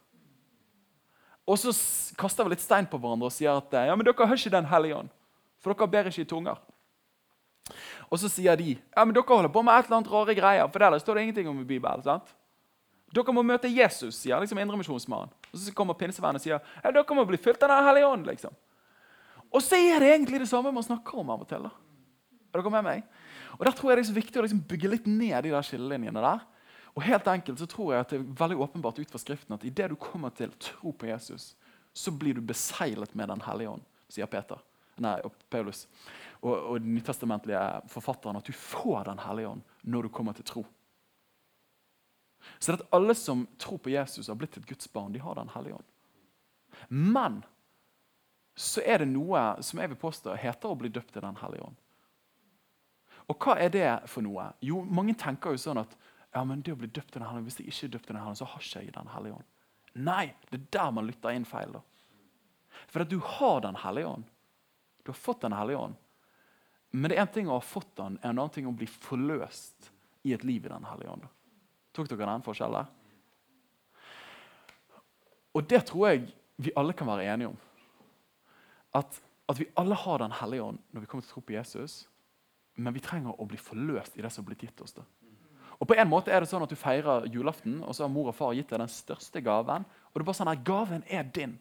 Og 1.49 1.59
så 1.59 1.73
kaster 2.21 2.47
vi 2.47 2.55
litt 2.55 2.65
stein 2.65 2.87
på 2.87 3.01
hverandre 3.01 3.31
og 3.31 3.35
sier 3.35 3.59
at 3.59 3.75
ja, 3.89 3.95
men 3.97 4.07
dere 4.07 4.27
har 4.29 4.37
ikke 4.37 4.55
Den 4.55 4.69
hellige 4.71 5.03
ånd. 5.03 5.15
For 5.59 5.75
dere 5.75 5.91
ber 5.91 6.11
ikke 6.11 6.23
i 6.23 6.31
tunger. 6.31 6.61
Og 8.09 8.21
så 8.23 8.31
sier 8.33 8.57
de 8.57 8.77
ja, 8.77 9.05
men 9.05 9.17
dere 9.17 9.27
holder 9.27 9.53
på 9.53 9.63
med 9.65 9.75
et 9.75 9.89
eller 9.89 9.99
annet 9.99 10.13
rare 10.13 10.37
greier. 10.39 10.69
For 10.71 10.85
der 10.85 11.03
står 11.03 11.19
det 11.19 11.27
ingenting 11.27 11.49
om 11.51 11.61
i 11.61 11.69
Bibelen. 11.69 12.05
sant? 12.07 12.38
Dere 13.15 13.33
må 13.33 13.43
møte 13.47 13.71
Jesus, 13.73 14.19
sier 14.21 14.41
liksom 14.43 14.59
indremisjonsmannen. 14.61 15.31
Og 15.49 15.61
så 15.63 15.73
kommer 15.77 15.97
pinsevennen 15.97 16.41
og 16.41 16.45
sier 16.45 16.59
ja, 16.59 16.93
dere 16.93 17.17
må 17.17 17.25
bli 17.29 17.41
fylt 17.41 17.63
av 17.65 17.73
Den 17.73 17.89
hellige 17.89 18.11
ånd. 18.11 18.27
liksom. 18.29 18.57
Og 19.49 19.65
så 19.65 19.79
er 19.81 20.03
det 20.03 20.13
egentlig 20.13 20.43
det 20.43 20.51
samme 20.51 20.73
man 20.75 20.85
snakker 20.85 21.23
om 21.23 21.31
av 21.33 21.45
og 21.45 21.49
til. 21.49 21.65
da. 21.65 21.73
Er 22.53 22.61
dere 22.61 22.75
med 22.77 22.85
meg? 22.85 23.03
Og 23.59 23.65
Der 23.65 23.73
tror 23.73 23.91
jeg 23.91 23.99
det 23.99 24.05
er 24.05 24.13
så 24.13 24.21
viktig 24.21 24.41
å 24.41 24.45
liksom 24.45 24.65
bygge 24.69 24.93
litt 24.93 25.07
ned 25.09 25.43
de 25.45 25.55
der 25.55 25.65
skillelinjene 25.65 26.25
der. 26.25 26.45
Og 26.95 27.05
helt 27.07 27.27
enkelt 27.31 27.61
så 27.61 27.67
tror 27.71 27.93
jeg 27.95 28.05
at 28.05 28.13
det 28.13 28.19
er 28.19 28.31
veldig 28.41 28.59
åpenbart 28.65 28.99
ut 28.99 29.11
fra 29.11 29.21
Skriften 29.23 29.55
at 29.55 29.65
idet 29.65 29.91
du 29.93 29.97
kommer 29.97 30.33
til 30.35 30.53
tro 30.61 30.93
på 30.93 31.09
Jesus, 31.09 31.55
så 31.95 32.13
blir 32.13 32.35
du 32.35 32.41
beseglet 32.45 33.15
med 33.15 33.29
Den 33.29 33.41
hellige 33.45 33.71
ånd, 33.77 33.85
sier 34.11 34.27
Peter. 34.27 34.61
Nei, 34.99 35.17
og 35.25 35.33
Paulus. 35.51 35.87
Og, 36.43 36.53
og 36.53 36.81
den 36.83 36.95
nytestamentlige 36.97 37.61
forfatteren 37.93 38.39
at 38.39 38.47
du 38.47 38.53
får 38.53 39.05
Den 39.13 39.23
hellige 39.23 39.55
ånd 39.55 39.63
når 39.85 40.09
du 40.09 40.13
kommer 40.13 40.37
til 40.37 40.45
tro. 40.45 40.65
Så 42.59 42.73
det 42.73 42.81
at 42.81 42.95
alle 42.97 43.15
som 43.15 43.47
tror 43.61 43.79
på 43.83 43.93
Jesus, 43.93 44.29
har 44.29 44.39
blitt 44.39 44.57
et 44.57 44.67
Guds 44.67 44.93
barn, 44.93 45.13
de 45.13 45.23
har 45.23 45.35
Den 45.39 45.53
hellige 45.55 45.79
ånd. 45.79 45.85
Men 46.89 47.43
så 48.59 48.83
er 48.83 49.03
det 49.03 49.11
noe 49.13 49.63
som 49.63 49.79
jeg 49.79 49.93
vil 49.93 50.01
påstå 50.01 50.35
heter 50.35 50.71
å 50.73 50.79
bli 50.79 50.91
døpt 50.91 51.17
i 51.17 51.23
Den 51.23 51.39
hellige 51.43 51.69
ånd. 51.69 51.77
Og 53.29 53.45
hva 53.45 53.59
er 53.61 53.71
det 53.71 53.89
for 54.09 54.25
noe? 54.25 54.49
Jo, 54.65 54.81
Mange 54.85 55.15
tenker 55.19 55.53
jo 55.53 55.61
sånn 55.61 55.83
at 55.83 55.95
ja, 56.35 56.43
men 56.45 56.63
det 56.65 56.75
å 56.75 56.81
bli 56.81 56.89
døpt 56.89 57.15
i 57.15 57.21
Den 57.21 57.29
hellige 57.29 57.45
ånd, 57.45 57.49
hvis 57.49 57.61
jeg 57.61 57.71
ikke 57.73 57.87
er 57.87 57.95
døpt 57.95 58.11
i 58.11 58.13
Den 58.13 58.21
hellige 58.21 58.33
ånd, 58.33 58.41
så 58.41 58.49
har 58.49 58.65
ikke 58.65 58.83
jeg 58.83 58.97
Den 58.97 59.13
hellige 59.15 59.39
ånd. 59.39 59.49
Nei, 60.09 60.25
det 60.51 60.59
er 60.59 60.67
der 60.79 60.91
man 60.95 61.09
lytter 61.09 61.37
inn 61.37 61.49
feil. 61.49 61.73
da. 61.79 61.81
For 62.89 63.05
at 63.05 63.11
du 63.13 63.19
har 63.19 63.61
Den 63.65 63.79
hellige 63.85 64.13
ånd. 64.17 64.29
Du 65.05 65.13
har 65.13 65.19
fått 65.19 65.41
Den 65.41 65.57
hellige 65.57 65.79
ånd. 65.79 65.97
Men 66.91 67.11
det 67.11 67.19
er 67.19 67.27
én 67.27 67.33
ting 67.33 67.49
å 67.49 67.59
ha 67.59 67.65
fått 67.65 67.97
den, 67.97 68.19
en 68.23 68.31
annen 68.31 68.53
ting 68.53 68.67
å 68.67 68.73
bli 68.73 68.87
forløst 68.89 69.91
i 70.25 70.33
et 70.33 70.45
liv 70.45 70.65
i 70.65 70.73
Den 70.73 70.89
hellige 70.89 71.13
ånd. 71.13 71.29
Tok 71.99 72.07
dere 72.13 72.31
den 72.31 72.45
forskjellen? 72.47 72.91
Og 75.59 75.65
det 75.67 75.81
tror 75.89 76.13
jeg 76.13 76.29
vi 76.63 76.75
alle 76.79 76.95
kan 76.95 77.09
være 77.11 77.27
enige 77.33 77.51
om. 77.51 77.59
At, 78.95 79.19
at 79.51 79.59
vi 79.59 79.67
alle 79.77 79.99
har 79.99 80.23
Den 80.23 80.35
hellige 80.39 80.63
ånd 80.63 80.79
når 80.93 81.03
vi 81.03 81.11
kommer 81.11 81.27
til 81.27 81.33
å 81.33 81.35
tro 81.35 81.43
på 81.49 81.57
Jesus. 81.57 82.07
Men 82.79 82.95
vi 82.95 83.03
trenger 83.03 83.35
å 83.35 83.47
bli 83.51 83.59
forløst 83.59 84.15
i 84.15 84.23
det 84.23 84.31
som 84.31 84.45
har 84.45 84.53
blitt 84.53 84.63
gitt 84.69 84.81
oss. 84.85 84.95
det. 84.95 85.03
Og 85.79 85.87
på 85.91 85.99
en 85.99 86.11
måte 86.11 86.31
er 86.31 86.43
det 86.43 86.51
sånn 86.51 86.63
at 86.63 86.71
Du 86.71 86.79
feirer 86.79 87.27
julaften, 87.27 87.83
og 87.83 87.95
så 87.95 88.07
har 88.07 88.15
mor 88.15 88.31
og 88.31 88.39
far 88.39 88.55
gitt 88.55 88.71
deg 88.71 88.83
den 88.83 88.91
største 88.91 89.43
gaven. 89.43 89.83
Og 89.83 90.15
det 90.15 90.23
er 90.23 90.31
bare 90.31 90.39
sånn 90.39 90.55
at 90.55 90.65
Gaven 90.67 91.05
er 91.11 91.27
din, 91.27 91.59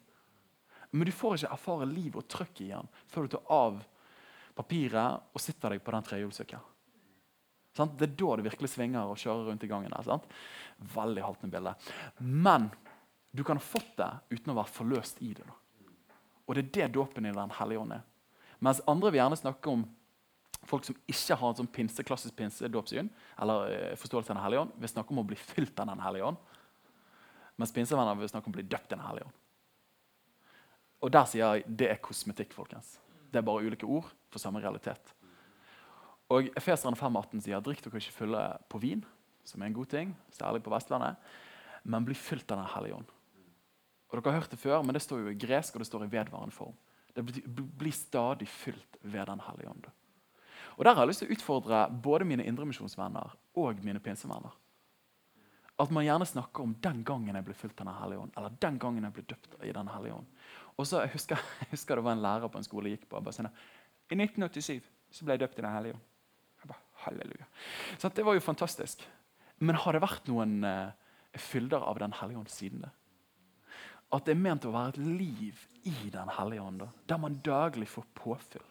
men 0.92 1.06
du 1.06 1.12
får 1.12 1.38
ikke 1.38 1.54
erfare 1.54 1.90
liv 1.90 2.16
og 2.16 2.30
trøkk 2.30 2.62
i 2.64 2.72
den 2.72 2.88
før 3.12 3.26
du 3.26 3.34
tar 3.36 3.50
av 3.52 3.82
papiret 4.58 5.34
og 5.34 5.42
sitter 5.42 5.74
deg 5.74 5.84
på 5.84 5.94
den 5.94 6.06
trehjulssykkelen. 6.08 6.77
Sant? 7.78 7.96
Det 8.00 8.10
er 8.10 8.18
da 8.20 8.38
det 8.40 8.48
virkelig 8.50 8.72
svinger 8.74 9.08
og 9.12 9.20
kjører 9.22 9.52
rundt 9.52 9.64
i 9.64 9.70
gangen. 9.70 9.94
der. 9.94 10.04
sant? 10.06 10.26
Veldig 10.96 11.24
haltende 11.24 11.54
bilde. 11.54 11.76
Men 12.20 12.70
du 13.32 13.44
kan 13.46 13.60
ha 13.60 13.64
fått 13.64 13.94
det 14.00 14.10
uten 14.34 14.54
å 14.54 14.58
være 14.58 14.74
forløst 14.74 15.22
i 15.22 15.34
det. 15.38 15.46
da. 15.46 15.56
Og 16.48 16.56
det 16.56 16.64
er 16.64 16.74
det 16.78 16.94
dåpen 16.96 17.26
i 17.28 17.36
Den 17.36 17.54
hellige 17.60 17.80
ånd 17.84 17.94
er. 17.94 18.04
Mens 18.60 18.82
andre 18.88 19.12
vil 19.12 19.22
gjerne 19.22 19.38
snakke 19.38 19.70
om 19.70 19.86
folk 20.68 20.86
som 20.88 20.96
ikke 21.08 21.36
har 21.38 21.52
en 21.52 21.60
sånn 21.60 21.72
pinse, 21.72 22.04
klassisk 22.04 22.36
pinsedåpssyn, 22.36 23.10
eller 23.44 23.74
eh, 23.74 23.98
forståelse 24.00 24.32
av 24.32 24.38
Den 24.38 24.44
hellige 24.44 24.64
ånd, 24.66 24.78
vil 24.82 24.92
snakke 24.92 25.14
om 25.14 25.22
å 25.22 25.28
bli 25.28 25.38
fylt 25.40 25.80
av 25.80 25.92
Den 25.92 26.02
hellige 26.04 26.32
ånd. 26.32 26.40
Mens 27.58 27.74
pinsevenner 27.74 28.18
vil 28.18 28.32
snakke 28.32 28.50
om 28.50 28.56
å 28.56 28.60
bli 28.60 28.68
døpt 28.70 28.92
i 28.92 28.96
Den 28.96 29.06
hellige 29.06 29.30
ånd. 29.30 29.38
Og 31.06 31.14
der 31.14 31.28
sier 31.30 31.44
jeg 31.46 31.78
det 31.80 31.92
er 31.94 32.02
kosmetikk, 32.02 32.56
folkens. 32.58 32.98
Det 33.30 33.40
er 33.40 33.46
bare 33.46 33.68
ulike 33.68 33.86
ord 33.86 34.10
for 34.32 34.42
samme 34.42 34.62
realitet. 34.64 35.14
Og 36.34 36.50
Efeserne 36.60 36.98
5,18 37.00 37.44
sier 37.46 37.62
drikk 37.64 37.84
dere 37.86 38.02
ikke 38.02 38.16
fulle 38.18 38.42
på 38.68 38.82
vin, 38.84 39.04
som 39.48 39.62
er 39.62 39.70
en 39.70 39.78
god 39.78 39.88
ting, 39.94 40.16
særlig 40.36 40.64
på 40.66 40.74
Vestlandet, 40.74 41.16
men 41.88 42.08
bli 42.08 42.18
fylt 42.20 42.52
av 42.52 42.60
Den 42.60 42.74
hellige 42.74 42.98
ånd. 42.98 43.14
Og 44.08 44.20
dere 44.20 44.34
har 44.34 44.42
hørt 44.42 44.52
det 44.52 44.60
før, 44.60 44.84
men 44.84 44.96
det 44.96 45.04
står 45.04 45.24
jo 45.24 45.32
i 45.32 45.40
gresk 45.40 45.76
og 45.76 45.84
det 45.84 45.88
står 45.88 46.06
i 46.06 46.12
vedvarende 46.12 46.56
form. 46.56 46.76
Det 47.16 47.24
blir- 47.26 47.94
stadig 47.94 48.48
fylt 48.48 48.98
ved 49.02 49.26
Den 49.26 49.40
hellige 49.40 49.70
ånd. 49.70 49.88
Og 50.78 50.86
Der 50.86 50.94
har 50.94 51.02
jeg 51.02 51.08
lyst 51.08 51.20
til 51.20 51.30
å 51.30 51.36
utfordre 51.36 52.02
både 52.02 52.26
mine 52.26 52.46
indremisjonsvenner 52.46 53.32
og 53.56 53.84
mine 53.84 54.00
pinsevenner. 54.00 54.52
At 55.80 55.92
man 55.92 56.06
gjerne 56.06 56.26
snakker 56.26 56.64
om 56.64 56.76
den 56.82 57.04
gangen 57.04 57.36
jeg 57.36 57.46
ble 57.46 57.54
fylt 57.54 57.82
av 57.82 57.86
Den 57.88 57.96
hellige 57.96 58.20
ånd. 58.20 58.32
Eller 58.38 58.50
den 58.50 58.78
gangen 58.78 59.04
jeg 59.04 59.14
ble 59.14 59.24
døpt 59.24 59.64
i 59.64 59.72
Den 59.72 59.88
hellige 59.88 60.14
ånd. 60.14 60.26
Og 60.78 60.86
så 60.86 61.08
husker, 61.08 61.36
jeg 61.60 61.68
husker 61.72 61.96
det 61.96 62.04
var 62.04 62.12
en 62.12 62.22
lærer 62.22 62.50
på 62.50 62.58
en 62.58 62.64
skole 62.64 62.90
jeg 62.90 63.00
gikk 63.00 63.10
på. 63.10 63.24
bare 63.24 63.34
sånn, 63.34 63.50
I 64.12 64.16
1987 64.16 64.84
så 65.12 65.26
ble 65.26 65.34
jeg 65.34 65.40
døpt 65.40 65.60
i 65.60 65.62
Den 65.62 65.74
hellige 65.74 65.94
ånd. 65.94 66.02
Halleluja. 67.04 67.48
Så 67.98 68.10
det 68.10 68.26
var 68.26 68.38
jo 68.38 68.44
fantastisk. 68.44 69.04
Men 69.58 69.80
har 69.82 69.96
det 69.96 70.04
vært 70.04 70.30
noen 70.30 70.62
eh, 70.68 70.94
fylder 71.38 71.84
av 71.86 72.00
Den 72.02 72.16
hellige 72.20 72.42
ånd 72.42 72.52
siden 72.54 72.86
det? 72.86 72.94
At 74.14 74.26
det 74.26 74.38
er 74.38 74.40
ment 74.40 74.66
å 74.66 74.72
være 74.72 74.96
et 74.96 75.02
liv 75.04 75.64
i 75.90 76.12
Den 76.14 76.30
hellige 76.38 76.64
ånd, 76.64 76.86
der 77.10 77.20
man 77.20 77.42
daglig 77.44 77.90
får 77.92 78.06
påfyll. 78.16 78.64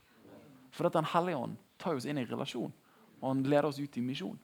For 0.72 0.88
at 0.88 0.96
Den 0.96 1.08
hellige 1.12 1.42
ånd 1.48 1.58
tar 1.78 1.98
oss 1.98 2.06
inn 2.08 2.20
i 2.20 2.24
relasjon, 2.28 2.72
og 3.20 3.28
han 3.28 3.44
leder 3.44 3.68
oss 3.68 3.80
ut 3.80 3.98
i 3.98 4.04
misjon. 4.04 4.38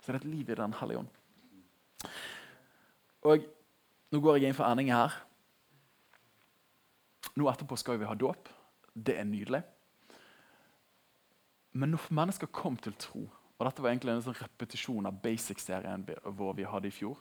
Så 0.00 0.12
det 0.12 0.20
er 0.20 0.22
et 0.22 0.32
liv 0.32 0.50
i 0.50 0.56
Den 0.60 0.76
hellige 0.80 1.04
ånd. 1.04 1.12
Og 3.24 3.44
Nå 4.14 4.20
går 4.22 4.36
jeg 4.38 4.52
inn 4.52 4.54
for 4.54 4.70
ending 4.70 4.92
her. 4.94 5.10
Nå 7.34 7.48
etterpå 7.50 7.74
skal 7.80 7.96
vi 7.98 8.06
ha 8.06 8.14
dåp. 8.14 8.46
Det 8.94 9.16
er 9.18 9.26
nydelig. 9.26 9.64
Men 11.74 11.94
når 11.94 12.06
mennesker 12.14 12.50
kom 12.54 12.76
til 12.78 12.94
tro 12.98 13.24
og 13.54 13.66
Dette 13.68 13.84
var 13.84 13.92
egentlig 13.92 14.14
en 14.14 14.24
sånn 14.26 14.36
repetisjon 14.36 15.06
av 15.08 15.18
Basic-serien 15.22 16.02
vår 16.36 16.56
vi 16.58 16.66
hadde 16.68 16.90
i 16.90 16.94
fjor. 16.94 17.20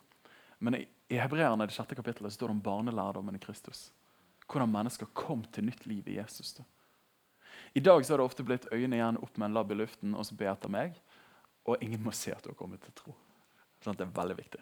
Men 0.64 0.80
i, 0.80 0.86
Hebreerne 1.14 1.68
det 1.70 1.76
sjette 1.76 1.98
kapittelet 1.98 2.34
står 2.34 2.50
det 2.50 2.56
om 2.58 2.64
barnelærdommen 2.66 3.38
i 3.38 3.42
Kristus. 3.42 3.92
Hvordan 4.50 4.72
mennesker 4.74 5.12
kom 5.16 5.44
til 5.54 5.68
nytt 5.68 5.86
liv 5.86 6.10
i 6.10 6.18
Jesus. 6.18 6.56
Da. 6.58 6.66
I 7.78 7.84
dag 7.86 8.06
så 8.06 8.14
har 8.14 8.22
det 8.22 8.26
ofte 8.26 8.46
blitt 8.46 8.66
øynene 8.72 8.98
igjen 8.98 9.22
opp 9.22 9.38
med 9.38 9.50
en 9.50 9.60
labb 9.60 9.72
i 9.72 9.78
luften 9.78 10.18
og 10.18 10.26
så 10.26 10.38
be 10.40 10.50
etter 10.50 10.74
meg. 10.74 10.98
Og 11.70 11.86
ingen 11.86 12.02
må 12.04 12.12
se 12.18 12.34
at 12.34 12.44
du 12.44 12.52
har 12.52 12.60
kommet 12.60 12.82
til 12.84 12.98
tro. 12.98 13.14
Sånn, 13.86 13.96
det 14.00 14.08
er 14.08 14.18
veldig 14.18 14.40
viktig. 14.40 14.62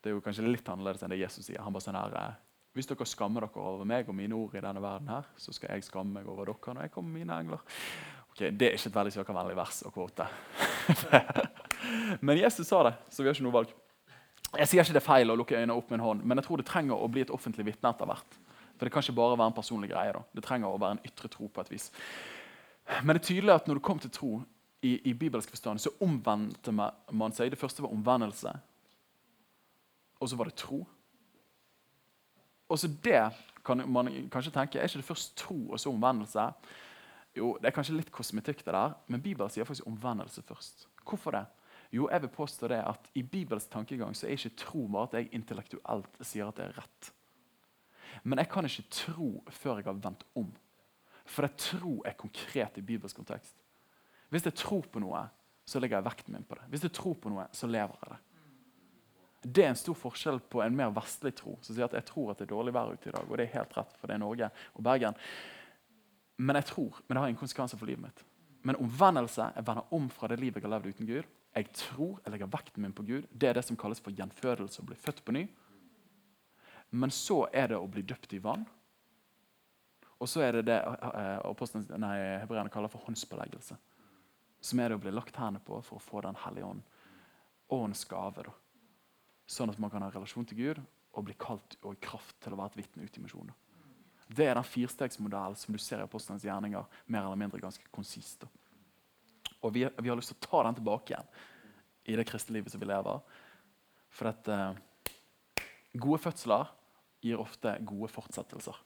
Det 0.00 0.10
er 0.10 0.16
jo 0.16 0.24
kanskje 0.24 0.48
litt 0.48 0.66
annerledes 0.72 1.04
enn 1.04 1.12
det 1.12 1.20
Jesus 1.20 1.46
sier. 1.46 1.60
Han 1.62 1.74
bare 1.76 1.84
sånn 1.84 2.00
her, 2.00 2.16
eh, 2.22 2.42
Hvis 2.76 2.88
dere 2.90 3.06
skammer 3.08 3.40
dere 3.40 3.62
over 3.62 3.86
meg 3.88 4.08
og 4.08 4.14
mine 4.14 4.34
ord 4.36 4.54
i 4.54 4.60
denne 4.60 4.82
verden, 4.82 5.08
her, 5.08 5.24
så 5.36 5.52
skal 5.52 5.70
jeg 5.72 5.84
skamme 5.84 6.12
meg 6.12 6.26
over 6.28 6.44
dere 6.44 6.74
når 6.74 6.82
jeg 6.82 6.92
kommer 6.92 7.12
med 7.12 7.20
mine 7.20 7.38
engler. 7.40 7.60
Okay, 8.36 8.50
det 8.52 8.66
er 8.68 8.74
ikke 8.76 8.90
et 8.90 8.96
veldig 8.98 9.12
søkervennlig 9.14 9.56
vers 9.56 9.78
å 9.88 9.90
kvote. 9.94 10.26
men 12.26 12.36
Jesus 12.36 12.68
sa 12.68 12.82
det, 12.84 12.92
så 13.08 13.22
vi 13.22 13.30
har 13.30 13.36
ikke 13.36 13.46
noe 13.46 13.54
valg. 13.54 13.70
Jeg 14.60 14.68
sier 14.68 14.82
ikke 14.82 14.92
det 14.92 15.00
er 15.00 15.06
feil 15.06 15.32
å 15.32 15.36
lukke 15.40 15.56
øynene 15.56 15.72
opp 15.72 15.88
med 15.88 15.96
en 15.96 16.04
hånd, 16.04 16.20
men 16.24 16.36
jeg 16.36 16.44
tror 16.44 16.60
det 16.60 16.66
trenger 16.68 17.00
å 17.00 17.08
bli 17.08 17.24
et 17.24 17.32
offentlig 17.32 17.64
vitne 17.70 17.94
etter 17.94 18.10
hvert. 18.10 18.36
For 18.76 18.84
det 18.84 18.92
kan 18.92 19.06
ikke 19.06 19.16
bare 19.16 19.38
være 19.40 19.54
en 19.54 19.56
personlig 19.56 19.88
greie. 19.88 20.12
da. 20.12 20.20
Det 20.36 20.44
trenger 20.44 20.68
å 20.68 20.80
være 20.82 20.98
en 20.98 21.08
ytre 21.08 21.30
tro 21.32 21.48
på 21.48 21.64
et 21.64 21.72
vis. 21.72 21.88
Men 23.00 23.14
det 23.14 23.22
er 23.22 23.28
tydelig 23.30 23.54
at 23.54 23.70
når 23.70 23.80
du 23.80 23.84
kom 23.88 24.04
til 24.04 24.12
tro 24.12 24.30
i, 24.84 24.92
i 25.08 25.14
bibelsk 25.16 25.56
forstand, 25.56 25.80
så 25.80 25.94
omvendte 26.04 26.76
man 26.76 27.32
seg. 27.32 27.48
Det 27.54 27.60
første 27.60 27.86
var 27.86 27.94
omvendelse. 27.96 28.52
Og 30.20 30.28
så 30.28 30.36
var 30.36 30.52
det 30.52 30.58
tro. 30.60 30.82
Og 32.68 32.84
så 32.84 32.92
det 33.00 33.22
kan 33.64 33.80
man 33.88 34.12
kanskje 34.28 34.52
tenke, 34.52 34.78
Er 34.78 34.92
ikke 34.92 35.00
det 35.00 35.08
først 35.08 35.38
tro 35.40 35.56
og 35.70 35.80
så 35.80 35.88
omvendelse? 35.88 36.50
Jo, 37.36 37.58
Det 37.60 37.68
er 37.68 37.76
kanskje 37.76 37.98
litt 37.98 38.12
kosmetikk, 38.12 38.64
det 38.64 38.72
der, 38.72 38.94
men 39.12 39.20
Bibelen 39.20 39.52
sier 39.52 39.68
faktisk 39.68 39.86
omvendelse 39.86 40.42
først. 40.42 40.86
Hvorfor 41.04 41.36
det? 41.36 41.44
Jo, 41.92 42.08
jeg 42.10 42.22
vil 42.24 42.32
påstå 42.32 42.68
det 42.72 42.80
at 42.82 43.10
I 43.14 43.22
Bibels 43.22 43.68
tankegang 43.70 44.14
så 44.16 44.26
er 44.26 44.34
ikke 44.34 44.56
tro 44.58 44.86
bare 44.88 45.10
at 45.10 45.18
jeg 45.18 45.28
intellektuelt 45.36 46.18
sier 46.24 46.48
at 46.48 46.56
det 46.58 46.64
er 46.64 46.78
rett. 46.80 47.10
Men 48.24 48.40
jeg 48.40 48.50
kan 48.50 48.66
ikke 48.66 48.88
tro 48.90 49.30
før 49.52 49.78
jeg 49.78 49.86
har 49.86 50.00
vendt 50.02 50.24
om. 50.34 50.48
For 51.26 51.46
det 51.46 51.58
tro 51.60 52.00
er 52.06 52.16
konkret 52.18 52.78
i 52.78 52.84
bibelsk 52.86 53.18
kontekst. 53.18 53.54
Hvis 54.30 54.46
jeg 54.46 54.56
tror 54.58 54.86
på 54.90 55.02
noe, 55.02 55.26
så 55.66 55.82
legger 55.82 55.98
jeg 55.98 56.06
vekten 56.06 56.34
min 56.34 56.46
på 56.46 56.58
det. 56.58 56.66
Hvis 56.70 56.86
jeg 56.86 56.94
tror 56.94 57.14
på 57.20 57.30
noe, 57.30 57.46
så 57.54 57.68
lever 57.70 57.98
jeg 58.02 58.12
det. 58.14 58.22
Det 59.46 59.62
er 59.62 59.70
en 59.70 59.78
stor 59.78 59.94
forskjell 59.98 60.40
på 60.50 60.62
en 60.64 60.74
mer 60.74 60.90
vestlig 60.94 61.34
tro 61.38 61.54
som 61.62 61.74
sier 61.74 61.86
at 61.86 61.94
jeg 61.94 62.06
tror 62.08 62.32
at 62.32 62.40
det 62.40 62.48
er 62.48 62.54
dårlig 62.54 62.72
vær 62.74 62.94
ute 62.94 63.10
i 63.10 63.14
dag. 63.14 63.28
Og 63.28 63.38
det 63.38 63.46
er 63.46 63.58
helt 63.60 63.76
rett, 63.78 63.94
for 64.00 64.10
det 64.10 64.16
er 64.16 64.22
Norge 64.22 64.48
og 64.74 64.86
Bergen. 64.86 65.18
Men 66.36 66.58
jeg 66.60 66.68
tror, 66.72 66.98
men 67.06 67.14
det 67.14 67.22
har 67.22 67.30
ingen 67.32 67.40
konsekvenser 67.40 67.80
for 67.80 67.88
livet 67.88 68.04
mitt. 68.04 68.24
Men 68.66 68.78
omvendelse 68.82 69.50
jeg 69.54 69.66
vender 69.66 69.94
om 69.94 70.08
fra 70.10 70.28
det 70.28 70.40
livet 70.40 70.60
jeg 70.60 70.66
har 70.66 70.74
levd 70.74 70.90
uten 70.90 71.08
Gud. 71.08 71.28
Jeg 71.56 71.68
tror, 71.72 72.18
jeg 72.24 72.32
legger 72.34 72.50
vekten 72.52 72.82
min 72.82 72.92
på 72.96 73.04
Gud. 73.06 73.28
Det 73.32 73.48
er 73.48 73.56
det 73.56 73.64
som 73.64 73.78
kalles 73.80 74.02
for 74.02 74.12
gjenfødelse. 74.12 74.82
å 74.82 74.88
bli 74.88 74.98
født 75.00 75.22
på 75.24 75.32
ny. 75.32 75.46
Men 76.90 77.10
så 77.10 77.46
er 77.52 77.68
det 77.68 77.78
å 77.78 77.88
bli 77.88 78.02
døpt 78.02 78.34
i 78.36 78.42
vann. 78.42 78.66
Og 80.20 80.28
så 80.28 80.42
er 80.44 80.58
det 80.58 80.66
det 80.68 80.76
eh, 80.80 82.40
hebreerne 82.42 82.72
kaller 82.72 82.92
for 82.92 83.04
håndsbeleggelse. 83.06 83.76
Som 84.60 84.80
er 84.80 84.90
det 84.90 84.98
å 84.98 85.02
bli 85.04 85.12
lagt 85.12 85.36
hendene 85.36 85.62
på 85.64 85.80
for 85.84 85.98
å 85.98 86.02
få 86.02 86.20
Den 86.24 86.38
hellige 86.44 86.66
ånd. 86.66 86.82
Åndens 87.72 88.04
gave. 88.08 88.46
Sånn 89.46 89.70
at 89.70 89.78
man 89.78 89.90
kan 89.90 90.02
ha 90.02 90.10
relasjon 90.10 90.46
til 90.48 90.58
Gud 90.58 90.82
og 91.16 91.24
bli 91.24 91.36
kalt 91.38 91.78
og 91.82 91.94
i 91.94 92.02
kraft 92.02 92.36
til 92.42 92.52
å 92.52 92.58
være 92.60 92.74
et 92.74 92.82
vitne 92.82 93.06
ute 93.06 93.20
i 93.20 93.24
misjonen. 93.24 93.54
Det 94.26 94.46
er 94.46 94.58
den 94.58 94.66
firestegsmodellen 94.66 95.58
som 95.58 95.74
du 95.74 95.78
ser 95.82 96.02
i 96.02 96.06
apostlenes 96.06 96.44
gjerninger. 96.44 96.84
mer 97.06 97.24
eller 97.24 97.36
mindre 97.36 97.60
ganske 97.62 97.84
konsist. 97.90 98.44
Og 99.60 99.72
vi, 99.74 99.86
vi, 99.98 100.08
har 100.08 100.16
lyst 100.16 100.34
til 100.34 100.40
å 100.40 100.46
ta 100.50 100.62
den 100.66 100.78
tilbake 100.80 101.12
igjen 101.12 101.30
i 102.06 102.16
det 102.18 102.26
kristne 102.28 102.58
livet 102.58 102.72
som 102.72 102.80
vi 102.82 102.88
lever. 102.90 103.22
For 104.10 104.30
at 104.30 104.48
eh, 104.48 105.62
gode 105.94 106.22
fødsler 106.22 106.68
gir 107.24 107.40
ofte 107.42 107.78
gode 107.86 108.10
fortsettelser. 108.12 108.76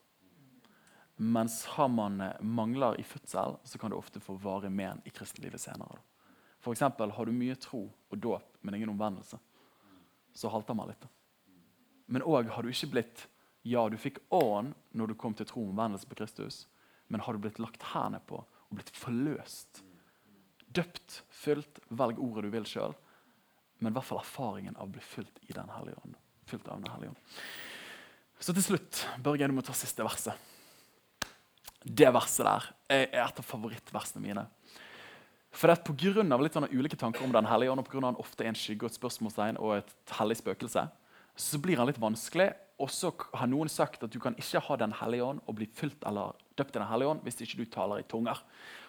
Mens 1.21 1.67
har 1.75 1.91
man 1.93 2.21
uh, 2.21 2.37
mangler 2.41 2.97
i 3.01 3.05
fødsel, 3.05 3.59
så 3.65 3.79
kan 3.79 3.93
det 3.93 3.99
ofte 3.99 4.23
få 4.25 4.39
vare 4.41 4.71
men 4.73 5.03
i 5.05 5.13
kristenlivet 5.13 5.61
senere. 5.61 5.99
For 6.65 6.73
eksempel, 6.73 7.13
har 7.13 7.29
du 7.29 7.37
mye 7.37 7.57
tro 7.61 7.83
og 7.91 8.17
dåp, 8.17 8.57
men 8.65 8.79
ingen 8.79 8.93
omvendelse, 8.95 9.37
så 10.33 10.49
halter 10.49 10.77
man 10.77 10.89
litt. 10.89 11.05
Men 12.09 12.25
òg 12.25 12.49
har 12.55 12.65
du 12.65 12.73
ikke 12.73 12.89
blitt 12.95 13.27
ja, 13.63 13.85
du 13.89 13.97
fikk 14.01 14.23
ånd 14.33 14.75
når 14.97 15.13
du 15.13 15.19
kom 15.21 15.35
til 15.37 15.49
tro 15.49 15.63
om 15.65 15.75
omvendelse 15.75 16.09
på 16.09 16.17
Kristus, 16.21 16.65
men 17.09 17.21
har 17.25 17.35
du 17.35 17.43
blitt 17.43 17.61
lagt 17.61 17.85
hendene 17.93 18.23
på 18.27 18.41
og 18.41 18.77
blitt 18.79 18.93
forløst? 18.97 19.83
Døpt, 20.71 21.23
fylt, 21.35 21.81
velg 21.89 22.21
ordet 22.23 22.47
du 22.47 22.55
vil 22.55 22.69
sjøl, 22.69 22.95
men 23.81 23.91
i 23.91 23.97
hvert 23.97 24.07
fall 24.07 24.23
erfaringen 24.23 24.77
av 24.77 24.87
å 24.87 24.95
bli 24.95 25.03
fylt 25.03 25.41
i 25.49 25.57
Den 25.57 25.73
hellige 25.75 25.99
ånd. 26.05 26.15
Fylt 26.47 26.69
av 26.69 26.81
den 26.81 26.93
hellige 26.93 27.13
ånd. 27.13 27.43
Så 28.41 28.55
til 28.57 28.65
slutt, 28.65 29.03
Børge, 29.21 29.49
du 29.51 29.53
må 29.57 29.65
ta 29.65 29.75
siste 29.77 30.05
verset. 30.07 30.37
Det 31.85 32.09
verset 32.13 32.47
der 32.47 32.69
er 32.93 33.27
et 33.27 33.41
av 33.41 33.45
favorittversene 33.45 34.23
mine. 34.25 34.47
For 35.51 35.67
det 35.67 35.75
er 35.75 35.83
at 35.83 36.33
av 36.33 36.43
litt 36.45 36.57
sånne 36.57 36.71
ulike 36.71 36.97
tanker 36.97 37.25
om 37.25 37.33
Den 37.35 37.49
hellige 37.51 37.73
ånd 37.73 37.83
og 37.83 37.89
på 37.89 37.97
grunn 37.97 38.07
av 38.07 38.15
han 38.15 38.23
ofte 38.23 38.45
er 38.45 38.53
en 38.53 38.59
skygge 38.59 38.87
og 38.87 38.93
et 38.93 38.99
spørsmålstegn 39.01 39.59
og 39.59 39.81
et 39.81 40.15
hellig 40.21 40.39
spøkelse, 40.39 40.87
så 41.37 41.59
blir 41.59 41.81
han 41.81 41.89
litt 41.91 42.01
vanskelig 42.01 42.53
og 42.81 42.91
så 42.91 43.13
har 43.37 43.49
noen 43.51 43.69
sagt 43.69 44.05
at 44.05 44.13
du 44.13 44.19
kan 44.23 44.37
ikke 44.41 44.63
ha 44.67 44.77
Den 44.81 44.95
hellige 44.97 45.25
ånd 45.25 45.41
og 45.47 45.57
bli 45.59 45.67
fylt 45.67 46.05
eller 46.09 46.37
døpt 46.57 46.77
i 46.77 46.79
Den 46.79 46.89
hellige 46.89 47.15
ånd 47.15 47.25
hvis 47.27 47.41
ikke 47.45 47.61
du 47.61 47.71
taler 47.71 48.01
i 48.01 48.09
tunger. 48.09 48.41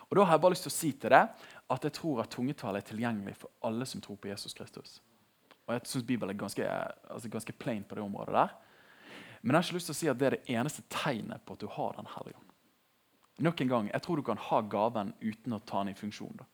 Og 0.09 0.17
da 0.17 0.25
har 0.25 0.35
jeg 0.35 0.43
bare 0.43 0.55
lyst 0.55 0.67
til 0.67 0.71
å 0.71 0.75
si 0.75 0.91
til 0.99 1.13
deg 1.13 1.47
at 1.71 1.87
jeg 1.87 1.95
tror 1.95 2.21
at 2.23 2.31
tungetale 2.31 2.81
er 2.81 2.87
tilgjengelig 2.87 3.37
for 3.39 3.51
alle 3.67 3.87
som 3.87 4.03
tror 4.03 4.19
på 4.19 4.31
Jesus 4.31 4.55
Kristus. 4.55 4.99
Og 5.67 5.75
jeg 5.75 5.87
synes 5.87 6.07
Bibelen 6.07 6.33
er 6.33 6.39
ganske, 6.39 6.67
altså 6.67 7.31
ganske 7.31 7.55
plain 7.55 7.83
på 7.87 7.95
det 7.95 8.03
området 8.03 8.35
der. 8.35 8.55
Men 9.41 9.55
jeg 9.55 9.57
har 9.57 9.67
ikke 9.69 9.77
lyst 9.79 9.89
til 9.89 9.95
å 9.95 9.99
si 10.01 10.09
at 10.11 10.19
det 10.19 10.27
er 10.27 10.35
det 10.35 10.55
eneste 10.55 10.83
tegnet 10.91 11.45
på 11.45 11.55
at 11.55 11.63
du 11.63 11.69
har 11.71 11.95
Den 11.97 12.09
hellige 12.15 12.37
ånd. 12.37 12.47
Nok 13.41 13.61
en 13.61 13.67
gang, 13.67 13.89
Jeg 13.93 14.01
tror 14.01 14.15
du 14.15 14.23
kan 14.23 14.37
ha 14.37 14.61
gaven 14.61 15.13
uten 15.21 15.53
å 15.53 15.59
ta 15.65 15.83
den 15.83 15.95
i 15.95 15.97
funksjon. 15.97 16.37
da. 16.37 16.45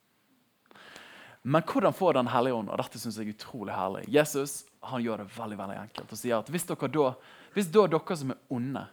Men 1.44 1.64
hvordan 1.64 1.94
får 1.94 2.14
Den 2.14 2.28
hellige 2.28 2.54
ånd? 2.54 2.70
Og 2.70 2.78
dette 2.78 3.00
synes 3.00 3.18
jeg 3.18 3.28
er 3.28 3.34
utrolig 3.34 3.74
herlig. 3.74 4.06
Jesus 4.08 4.66
han 4.80 5.04
gjør 5.04 5.24
det 5.24 5.32
veldig 5.38 5.58
veldig 5.60 5.78
enkelt 5.82 6.14
og 6.14 6.20
sier 6.20 6.42
at 6.42 6.50
hvis, 6.54 6.66
dere 6.70 6.90
da, 6.94 7.12
hvis 7.56 7.70
da 7.74 7.86
dere 7.92 8.18
som 8.20 8.34
er 8.34 8.42
onde, 8.54 8.84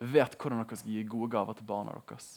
vet 0.00 0.36
hvordan 0.36 0.62
dere 0.62 0.78
skal 0.80 0.94
gi 0.94 1.04
gode 1.08 1.30
gaver 1.34 1.58
til 1.58 1.68
barna 1.68 1.94
deres, 1.98 2.30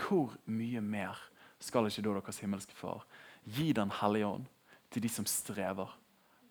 hvor 0.00 0.36
mye 0.46 0.80
mer 0.80 1.18
skal 1.60 1.88
ikke 1.88 2.04
da 2.06 2.14
deres 2.20 2.40
himmelske 2.40 2.76
far 2.76 3.04
gi 3.44 3.72
Den 3.76 3.90
hellige 4.00 4.26
ånd 4.26 4.46
til 4.90 5.02
de 5.02 5.10
som 5.12 5.26
strever? 5.28 5.90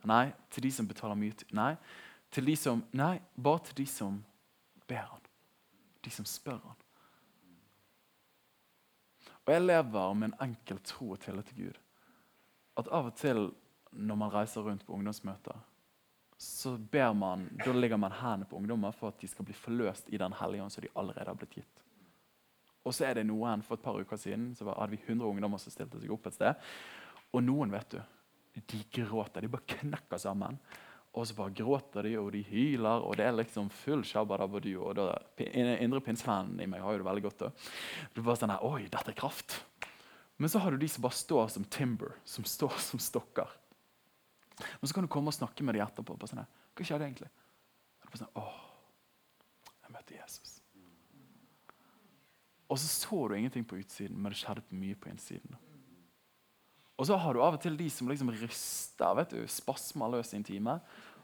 Nei, 0.07 0.29
til 0.49 0.63
de 0.63 0.71
som 0.71 0.87
betaler 0.87 1.17
mye 1.19 1.35
Nei, 1.55 1.73
til 2.31 2.45
de 2.45 2.55
som, 2.55 2.83
nei 2.93 3.17
bare 3.35 3.65
til 3.67 3.81
de 3.81 3.87
som 3.89 4.21
ber 4.87 5.07
han. 5.09 5.25
De 6.05 6.11
som 6.13 6.25
spør 6.25 6.61
han. 6.63 6.77
Og 9.45 9.53
jeg 9.53 9.65
lever 9.65 10.13
med 10.13 10.29
en 10.29 10.41
enkel 10.49 10.79
tro 10.85 11.11
og 11.15 11.19
tillit 11.23 11.49
til 11.49 11.65
Gud 11.65 11.79
at 12.79 12.89
av 12.95 13.09
og 13.09 13.15
til 13.19 13.49
når 13.91 14.19
man 14.21 14.31
reiser 14.33 14.63
rundt 14.63 14.85
på 14.85 14.93
ungdomsmøter, 14.93 15.57
så 16.39 16.77
ber 16.77 17.13
man, 17.13 17.49
da 17.65 17.73
legger 17.75 17.99
man 17.99 18.13
hendene 18.15 18.47
på 18.47 18.55
ungdommer 18.55 18.93
for 18.95 19.11
at 19.11 19.19
de 19.19 19.27
skal 19.27 19.43
bli 19.43 19.55
forløst 19.57 20.07
i 20.07 20.19
Den 20.21 20.37
hellige 20.39 20.63
ånd 20.63 20.71
som 20.71 20.85
de 20.85 20.91
allerede 20.95 21.27
har 21.27 21.35
blitt 21.35 21.57
gitt. 21.59 21.81
Og 22.87 22.95
så 22.95 23.09
er 23.09 23.19
det 23.19 23.25
noen, 23.27 23.59
For 23.61 23.75
et 23.75 23.83
par 23.83 23.99
uker 23.99 24.17
siden 24.17 24.53
så 24.55 24.69
hadde 24.69 24.93
vi 24.93 25.01
100 25.03 25.27
ungdommer 25.27 25.59
som 25.59 25.73
stilte 25.73 25.99
seg 25.99 26.13
opp 26.15 26.29
et 26.29 26.37
sted. 26.37 26.69
Og 27.35 27.43
noen 27.43 27.75
vet 27.75 27.91
du, 27.91 27.99
de 28.55 28.79
gråter. 29.01 29.43
De 29.43 29.51
bare 29.51 29.67
knekker 29.75 30.21
sammen. 30.21 30.55
Og 31.11 31.27
så 31.27 31.35
bare 31.35 31.51
gråter 31.59 32.07
de, 32.07 32.15
og 32.21 32.31
de 32.31 32.45
hyler, 32.47 33.03
og 33.03 33.17
det 33.19 33.27
er 33.27 33.35
liksom 33.35 33.67
full 33.73 34.05
shabadabadu. 34.07 34.71
Og 34.79 34.95
da, 34.95 35.11
indre 35.43 35.99
pinsevennen 36.05 36.63
i 36.63 36.69
meg 36.71 36.85
har 36.85 36.95
jo 36.95 37.03
det 37.03 37.09
veldig 37.09 37.27
godt. 37.27 37.47
er 37.49 38.21
bare 38.23 38.39
sånn 38.39 38.55
her, 38.55 38.63
Oi, 38.63 38.87
dette 38.87 39.11
er 39.11 39.19
kraft. 39.19 39.59
Men 40.39 40.47
så 40.47 40.63
har 40.63 40.71
du 40.71 40.79
de 40.79 40.87
som 40.87 41.03
bare 41.03 41.19
står 41.19 41.49
som 41.51 41.67
timber, 41.67 42.15
som 42.23 42.47
står 42.47 42.79
som 42.79 43.01
stokker. 43.03 43.58
Men 44.59 44.89
så 44.89 44.95
kan 44.95 45.05
du 45.05 45.11
komme 45.11 45.31
og 45.31 45.37
snakke 45.37 45.65
med 45.65 45.77
dem 45.77 45.85
etterpå. 45.85 46.17
På 46.19 46.29
sånn, 46.29 46.45
Hva 46.75 46.87
skjedde 46.87 47.07
egentlig? 47.07 47.29
Og 48.09 48.17
sånn, 48.17 48.31
Åh, 48.41 48.59
jeg 49.83 49.93
møtte 49.93 50.17
Jesus. 50.17 50.55
Og 52.69 52.77
så 52.77 52.87
så 52.87 53.27
du 53.27 53.35
ingenting 53.37 53.65
på 53.65 53.79
utsiden, 53.81 54.17
men 54.17 54.33
det 54.33 54.41
skjedde 54.41 54.77
mye 54.77 54.97
på 54.97 55.09
innsiden. 55.09 55.57
Og 56.99 57.07
så 57.07 57.15
har 57.17 57.33
du 57.33 57.41
av 57.41 57.55
og 57.55 57.61
til 57.63 57.77
de 57.79 57.87
som 57.89 58.09
liksom 58.11 58.29
ryster, 58.35 59.15
vet 59.17 59.33
du, 59.33 59.39
spasmer 59.49 60.11
løs 60.11 60.33
i 60.33 60.37
en 60.37 60.45
time. 60.45 60.75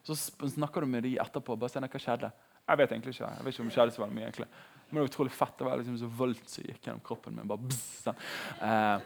Så 0.07 0.15
snakker 0.15 0.81
du 0.81 0.87
med 0.87 1.03
de 1.03 1.17
etterpå. 1.21 1.57
bare 1.59 1.73
sånn, 1.73 1.87
hva 1.91 2.01
skjedde? 2.01 2.31
Jeg 2.65 2.79
vet 2.79 2.93
egentlig 2.95 3.13
ikke. 3.13 3.29
Jeg 3.29 3.45
vet 3.45 3.53
ikke 3.53 3.63
om 3.63 3.69
det 3.69 3.75
skjedde 3.75 3.93
så 3.93 4.01
veldig 4.01 4.17
mye 4.17 4.25
egentlig. 4.25 4.47
Men 4.85 4.97
det 4.97 5.01
var 5.03 5.09
utrolig 5.11 5.33
fett. 5.35 5.57
Det 5.59 5.67
var 5.67 5.81
liksom 5.81 5.97
så 6.01 6.09
voldt 6.21 6.49
som 6.49 6.65
gikk 6.65 6.87
gjennom 6.87 7.03
kroppen 7.05 7.35
min. 7.35 7.49
bare 7.49 7.61
bzz, 7.61 8.07
eh, 8.61 8.99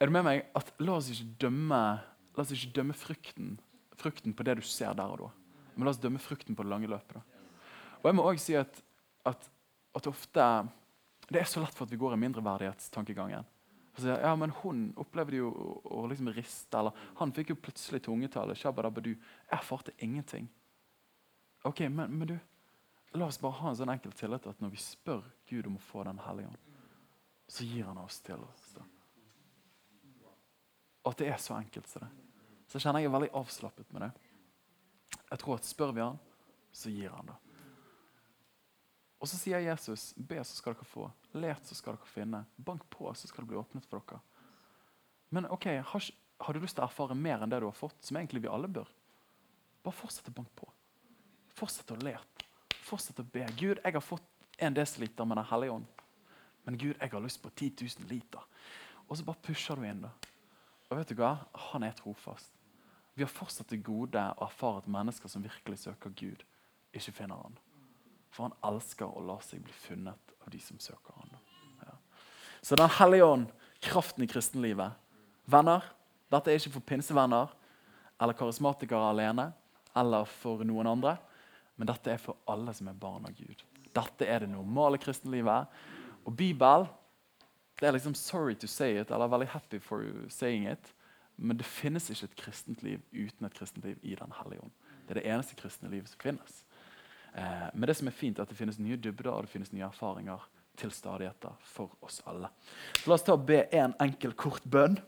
Er 0.00 0.06
du 0.06 0.12
med 0.14 0.24
meg? 0.24 0.46
At 0.54 0.72
La 0.80 0.96
oss 0.96 1.10
ikke 1.10 1.36
dømme, 1.46 2.00
la 2.40 2.46
oss 2.46 2.56
ikke 2.56 2.72
dømme 2.80 2.96
frukten, 2.96 3.54
frukten, 4.00 4.32
på 4.32 4.44
det 4.48 4.56
du 4.56 4.64
ser 4.64 4.96
der 4.96 5.12
og 5.12 5.20
da. 5.20 5.30
Men 5.74 5.86
la 5.86 5.92
oss 5.92 6.00
dømme 6.00 6.20
frukten 6.22 6.56
på 6.56 6.64
det 6.64 6.72
lange 6.72 6.88
løpet. 6.88 7.18
Da. 7.18 7.48
Og 8.00 8.08
jeg 8.08 8.16
må 8.16 8.24
også 8.24 8.44
si 8.46 8.56
at, 8.56 8.82
at, 9.28 9.48
at, 9.94 10.06
ofte 10.08 10.44
Det 11.30 11.40
er 11.40 11.46
så 11.46 11.60
lett 11.60 11.76
for 11.76 11.86
at 11.86 11.92
vi 11.92 11.98
går 12.00 12.16
i 12.16 12.20
mindreverdighetstankegangen. 12.24 13.44
Altså, 13.92 14.06
så 14.06 14.16
ja, 14.16 14.32
men 14.34 14.54
hun 14.62 14.86
opplevde 14.98 15.36
jo 15.36 15.50
å, 15.52 15.74
å 16.00 16.06
liksom 16.10 16.30
riste, 16.34 16.78
eller 16.78 16.96
han 17.20 17.34
fikk 17.36 17.52
jo 17.52 17.58
plutselig. 17.60 18.00
Shabadabadu. 18.58 19.12
Jeg 19.12 19.58
erfarte 19.58 19.94
ingenting. 19.98 20.48
Ok, 21.68 21.84
men, 21.92 22.08
men 22.08 22.32
du, 22.32 22.38
la 23.14 23.28
oss 23.28 23.38
bare 23.38 23.60
ha 23.60 23.70
en 23.70 23.78
sånn 23.78 23.92
enkel 23.92 24.16
tillit 24.16 24.48
at 24.48 24.64
når 24.64 24.72
vi 24.72 24.80
spør 24.80 25.22
Gud 25.50 25.68
om 25.68 25.76
å 25.76 25.84
få 25.84 26.06
Den 26.08 26.18
hellige 26.24 26.48
ånd, 26.48 26.64
så 27.50 27.68
gir 27.68 27.84
han 27.84 28.00
oss 28.00 28.18
til 28.24 28.40
oss. 28.48 28.64
da. 28.78 28.88
At 31.10 31.20
det 31.20 31.30
er 31.30 31.38
så 31.42 31.54
enkelt 31.58 31.88
som 31.90 32.06
det. 32.06 32.29
Så 32.70 32.78
kjenner 32.78 33.02
jeg 33.02 33.10
er 33.10 33.16
veldig 33.16 33.32
avslappet 33.34 33.88
med 33.94 34.06
det. 34.06 34.10
Jeg 35.30 35.42
tror 35.42 35.58
at 35.58 35.66
spør 35.66 35.94
vi 35.94 36.04
han, 36.04 36.18
så 36.72 36.92
gir 36.92 37.10
han 37.10 37.30
det. 37.32 37.38
Og 39.20 39.28
så 39.28 39.36
sier 39.36 39.60
Jesus, 39.60 40.12
be, 40.16 40.38
så 40.46 40.56
skal 40.56 40.76
dere 40.76 40.86
få. 40.88 41.08
Let, 41.36 41.66
så 41.66 41.76
skal 41.76 41.98
dere 41.98 42.08
finne. 42.08 42.44
Bank 42.56 42.86
på, 42.92 43.10
så 43.12 43.28
skal 43.28 43.44
det 43.44 43.50
bli 43.50 43.58
åpnet 43.60 43.88
for 43.90 44.00
dere. 44.06 44.22
Men 45.34 45.48
ok, 45.52 45.66
har, 45.90 46.06
har 46.46 46.56
du 46.56 46.62
lyst 46.62 46.78
til 46.78 46.86
å 46.86 46.88
erfare 46.88 47.16
mer 47.18 47.42
enn 47.42 47.52
det 47.52 47.60
du 47.60 47.66
har 47.68 47.76
fått, 47.76 47.98
som 48.06 48.16
egentlig 48.16 48.44
vi 48.46 48.50
alle 48.50 48.70
bør? 48.70 48.88
Bare 49.84 49.98
fortsett 49.98 50.30
å 50.30 50.36
banke 50.38 50.54
på. 50.62 50.70
Fortsett 51.58 51.92
å 51.92 51.98
lete. 52.00 52.46
Fortsett 52.86 53.20
å 53.20 53.26
be. 53.26 53.44
Gud, 53.58 53.82
jeg 53.82 53.96
har 53.98 54.04
fått 54.04 54.26
en 54.60 54.78
desiliter 54.78 55.28
med 55.28 55.42
Den 55.42 55.50
hellige 55.50 55.76
ånd. 55.76 56.06
Men 56.64 56.78
Gud, 56.78 56.94
jeg 56.94 57.12
har 57.12 57.24
lyst 57.24 57.42
på 57.42 57.50
10 57.50 57.74
000 57.82 58.08
liter. 58.10 58.46
Og 59.08 59.18
så 59.18 59.26
bare 59.26 59.42
pusher 59.42 59.76
du 59.76 59.84
inn. 59.88 60.06
da. 60.06 60.14
Og 60.88 60.98
vet 60.98 61.12
du 61.12 61.20
hva? 61.20 61.34
Han 61.70 61.84
er 61.86 61.94
trofast. 61.98 62.59
Vi 63.20 63.24
har 63.24 63.32
fortsatt 63.36 63.68
til 63.68 63.82
gode 63.84 64.16
å 64.16 64.46
erfare 64.46 64.80
at 64.80 64.86
mennesker 64.88 65.28
som 65.28 65.42
virkelig 65.44 65.82
søker 65.82 66.12
Gud, 66.16 66.40
ikke 66.96 67.12
finner 67.12 67.36
han. 67.36 67.58
For 68.32 68.46
han 68.46 68.54
elsker 68.64 69.10
å 69.12 69.20
la 69.28 69.34
seg 69.44 69.60
bli 69.66 69.74
funnet 69.76 70.32
av 70.40 70.46
de 70.54 70.60
som 70.64 70.78
søker 70.80 71.18
han. 71.18 71.34
Ja. 71.82 71.98
Så 72.64 72.78
Den 72.80 72.88
hellige 72.96 73.26
ånd, 73.28 73.50
kraften 73.84 74.24
i 74.24 74.28
kristenlivet. 74.30 74.96
Venner, 75.44 75.84
dette 76.32 76.48
er 76.48 76.56
ikke 76.62 76.72
for 76.78 76.86
pinsevenner 76.88 77.52
eller 78.16 78.38
karismatikere 78.38 79.10
alene 79.10 79.50
eller 80.00 80.24
for 80.24 80.64
noen 80.64 80.88
andre. 80.88 81.12
Men 81.76 81.90
dette 81.92 82.14
er 82.14 82.24
for 82.24 82.40
alle 82.48 82.72
som 82.72 82.88
er 82.88 82.96
barn 83.04 83.28
av 83.28 83.36
Gud. 83.36 83.66
Dette 83.92 84.30
er 84.32 84.46
det 84.46 84.48
normale 84.54 85.02
kristenlivet. 85.02 85.68
Og 86.24 86.32
Bibel 86.40 86.88
det 87.76 87.90
er 87.90 87.98
liksom 87.98 88.16
sorry 88.16 88.56
to 88.56 88.66
say 88.66 88.96
it, 88.96 89.12
eller 89.12 89.28
veldig 89.28 89.52
happy 89.52 89.78
for 89.84 90.08
saying 90.32 90.70
it. 90.72 90.94
Men 91.40 91.56
det 91.56 91.64
finnes 91.64 92.10
ikke 92.12 92.28
et 92.28 92.36
kristent 92.36 92.82
liv 92.84 93.00
uten 93.12 93.46
et 93.48 93.56
kristent 93.56 93.84
liv 93.84 93.98
i 94.02 94.14
Den 94.18 94.32
hellige 94.42 94.66
ånd. 94.66 94.72
Det 95.06 95.14
er 95.14 95.20
det 95.22 95.28
eneste 95.32 95.56
kristne 95.56 95.88
livet 95.90 96.10
som 96.12 96.20
finnes. 96.20 96.64
Eh, 97.32 97.68
men 97.74 97.88
det 97.88 97.96
som 97.96 98.10
er 98.10 98.14
fint 98.14 98.38
er 98.38 98.44
at 98.44 98.52
det 98.52 98.58
finnes 98.58 98.78
nye 98.78 98.98
dybder 99.00 99.32
og 99.32 99.46
det 99.46 99.52
finnes 99.54 99.72
nye 99.72 99.86
erfaringer 99.88 100.44
til 100.80 100.92
stadigheter 100.92 101.56
for 101.64 101.96
oss 102.04 102.20
alle. 102.28 102.50
Så 103.00 103.08
La 103.08 103.16
oss 103.16 103.24
ta 103.24 103.36
og 103.38 103.46
be 103.48 103.62
en 103.76 103.96
enkel, 104.04 104.36
kort 104.36 104.66
bønn 104.68 105.00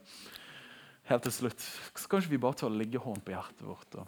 helt 1.09 1.23
til 1.27 1.35
slutt. 1.37 1.61
Så 1.61 2.09
kan 2.09 2.23
ikke 2.23 2.33
vi 2.33 2.41
bare 2.41 2.59
ta 2.59 2.67
og 2.67 2.77
ligge 2.81 3.01
hånd 3.03 3.21
på 3.25 3.35
hjertet 3.35 3.63
vårt. 3.67 4.01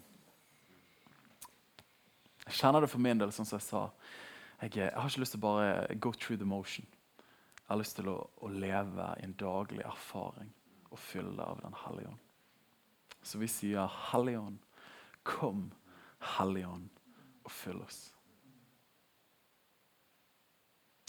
Jeg 2.45 2.59
kjenner 2.59 2.85
det 2.85 2.91
for 2.91 3.05
min 3.05 3.21
del, 3.21 3.33
sånn 3.33 3.47
som 3.47 3.59
jeg 3.59 3.67
sa. 3.69 3.87
Jeg, 4.63 4.75
jeg 4.81 4.91
har 4.97 5.09
ikke 5.09 5.23
lyst 5.23 5.37
til 5.37 5.43
å 5.43 5.47
bare 5.47 5.97
go 6.01 6.13
through 6.15 6.41
the 6.41 6.49
motion. 6.49 6.89
Jeg 7.61 7.69
har 7.69 7.81
lyst 7.81 7.97
til 8.01 8.09
å, 8.09 8.19
å 8.41 8.49
leve 8.49 9.09
i 9.19 9.25
en 9.25 9.37
daglig 9.37 9.85
erfaring 9.85 10.53
og 10.95 11.01
fylle 11.01 11.43
av 11.43 11.61
Den 11.63 11.75
hellige 11.85 12.13
ånd. 12.13 12.23
Så 13.25 13.41
vi 13.41 13.49
sier, 13.49 13.87
Hellige 14.11 14.39
ånd, 14.39 14.59
kom, 15.23 15.69
Hellige 16.37 16.69
ånd, 16.69 16.89
og 17.45 17.51
fyll 17.51 17.81
oss. 17.83 18.01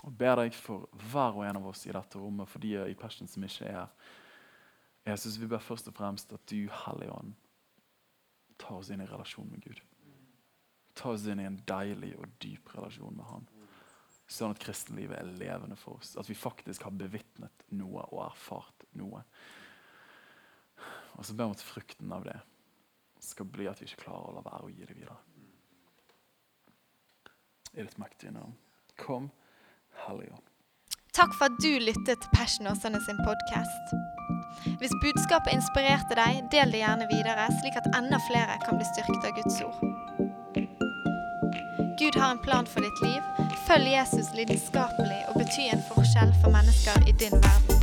Og 0.07 0.13
ber 0.15 0.37
deg 0.39 0.55
for 0.55 0.87
hver 1.11 1.35
og 1.35 1.47
en 1.47 1.59
av 1.59 1.67
oss 1.73 1.87
i 1.89 1.95
dette 1.95 2.21
rommet, 2.21 2.49
for 2.49 2.63
de 2.63 2.77
i 2.79 2.99
Passion 2.99 3.29
som 3.31 3.45
ikke 3.45 3.67
er 3.67 3.81
her. 3.81 4.15
Jesus, 5.07 5.39
vi 5.39 5.49
ber 5.51 5.63
først 5.63 5.89
og 5.91 5.97
fremst 5.97 6.33
at 6.35 6.43
du, 6.51 6.67
Hellige 6.85 7.15
Ånd, 7.15 7.35
tar 8.59 8.81
oss 8.81 8.91
inn 8.91 9.03
i 9.05 9.09
relasjon 9.09 9.51
med 9.51 9.63
Gud. 9.63 9.83
Ta 10.97 11.13
oss 11.13 11.27
inn 11.29 11.43
i 11.43 11.47
en 11.47 11.61
deilig 11.69 12.15
og 12.17 12.33
dyp 12.43 12.73
relasjon 12.75 13.15
med 13.19 13.29
Han. 13.29 13.47
Sånn 14.27 14.55
at 14.55 14.63
kristenlivet 14.63 15.21
er 15.21 15.37
levende 15.39 15.77
for 15.79 16.01
oss. 16.01 16.17
At 16.19 16.27
vi 16.31 16.35
faktisk 16.39 16.87
har 16.89 16.95
bevitnet 16.97 17.67
noe 17.79 18.07
og 18.09 18.25
erfart 18.25 18.87
noe. 18.99 19.23
Og 21.17 21.25
så 21.25 21.35
ber 21.35 21.51
vi 21.51 21.59
at 21.59 21.65
frukten 21.65 22.13
av 22.13 22.27
det 22.27 22.37
skal 23.25 23.49
bli 23.51 23.67
at 23.71 23.81
vi 23.81 23.89
ikke 23.89 24.05
klarer 24.07 24.31
å 24.31 24.37
la 24.37 24.45
være 24.45 24.69
å 24.69 24.73
gi 24.73 24.85
det 24.87 24.97
videre. 24.97 25.17
I 27.77 27.85
ditt 27.85 27.99
mektige 28.01 28.33
navn. 28.37 28.55
Kom, 29.01 29.31
Hellige 30.07 30.39
Takk 31.17 31.33
for 31.37 31.49
at 31.49 31.57
du 31.65 31.79
lyttet 31.81 32.21
til 32.21 32.33
Passion 32.35 32.69
Åsane 32.69 33.01
sin 33.07 33.17
podkast. 33.25 33.95
Hvis 34.81 34.93
budskapet 35.01 35.55
inspirerte 35.57 36.17
deg, 36.19 36.43
del 36.53 36.75
det 36.75 36.83
gjerne 36.83 37.07
videre, 37.09 37.47
slik 37.61 37.79
at 37.81 37.89
enda 37.97 38.21
flere 38.27 38.59
kan 38.67 38.77
bli 38.77 38.89
styrket 38.91 39.25
av 39.25 39.33
Guds 39.39 39.57
ord. 39.65 39.81
Gud 41.97 42.21
har 42.21 42.31
en 42.35 42.43
plan 42.45 42.69
for 42.69 42.85
ditt 42.85 43.01
liv. 43.07 43.49
Følg 43.65 43.89
Jesus 43.95 44.29
lidenskapelig 44.37 45.23
og 45.31 45.41
bety 45.41 45.71
en 45.73 45.87
forskjell 45.89 46.37
for 46.43 46.53
mennesker 46.53 47.09
i 47.09 47.17
din 47.17 47.41
verden. 47.41 47.76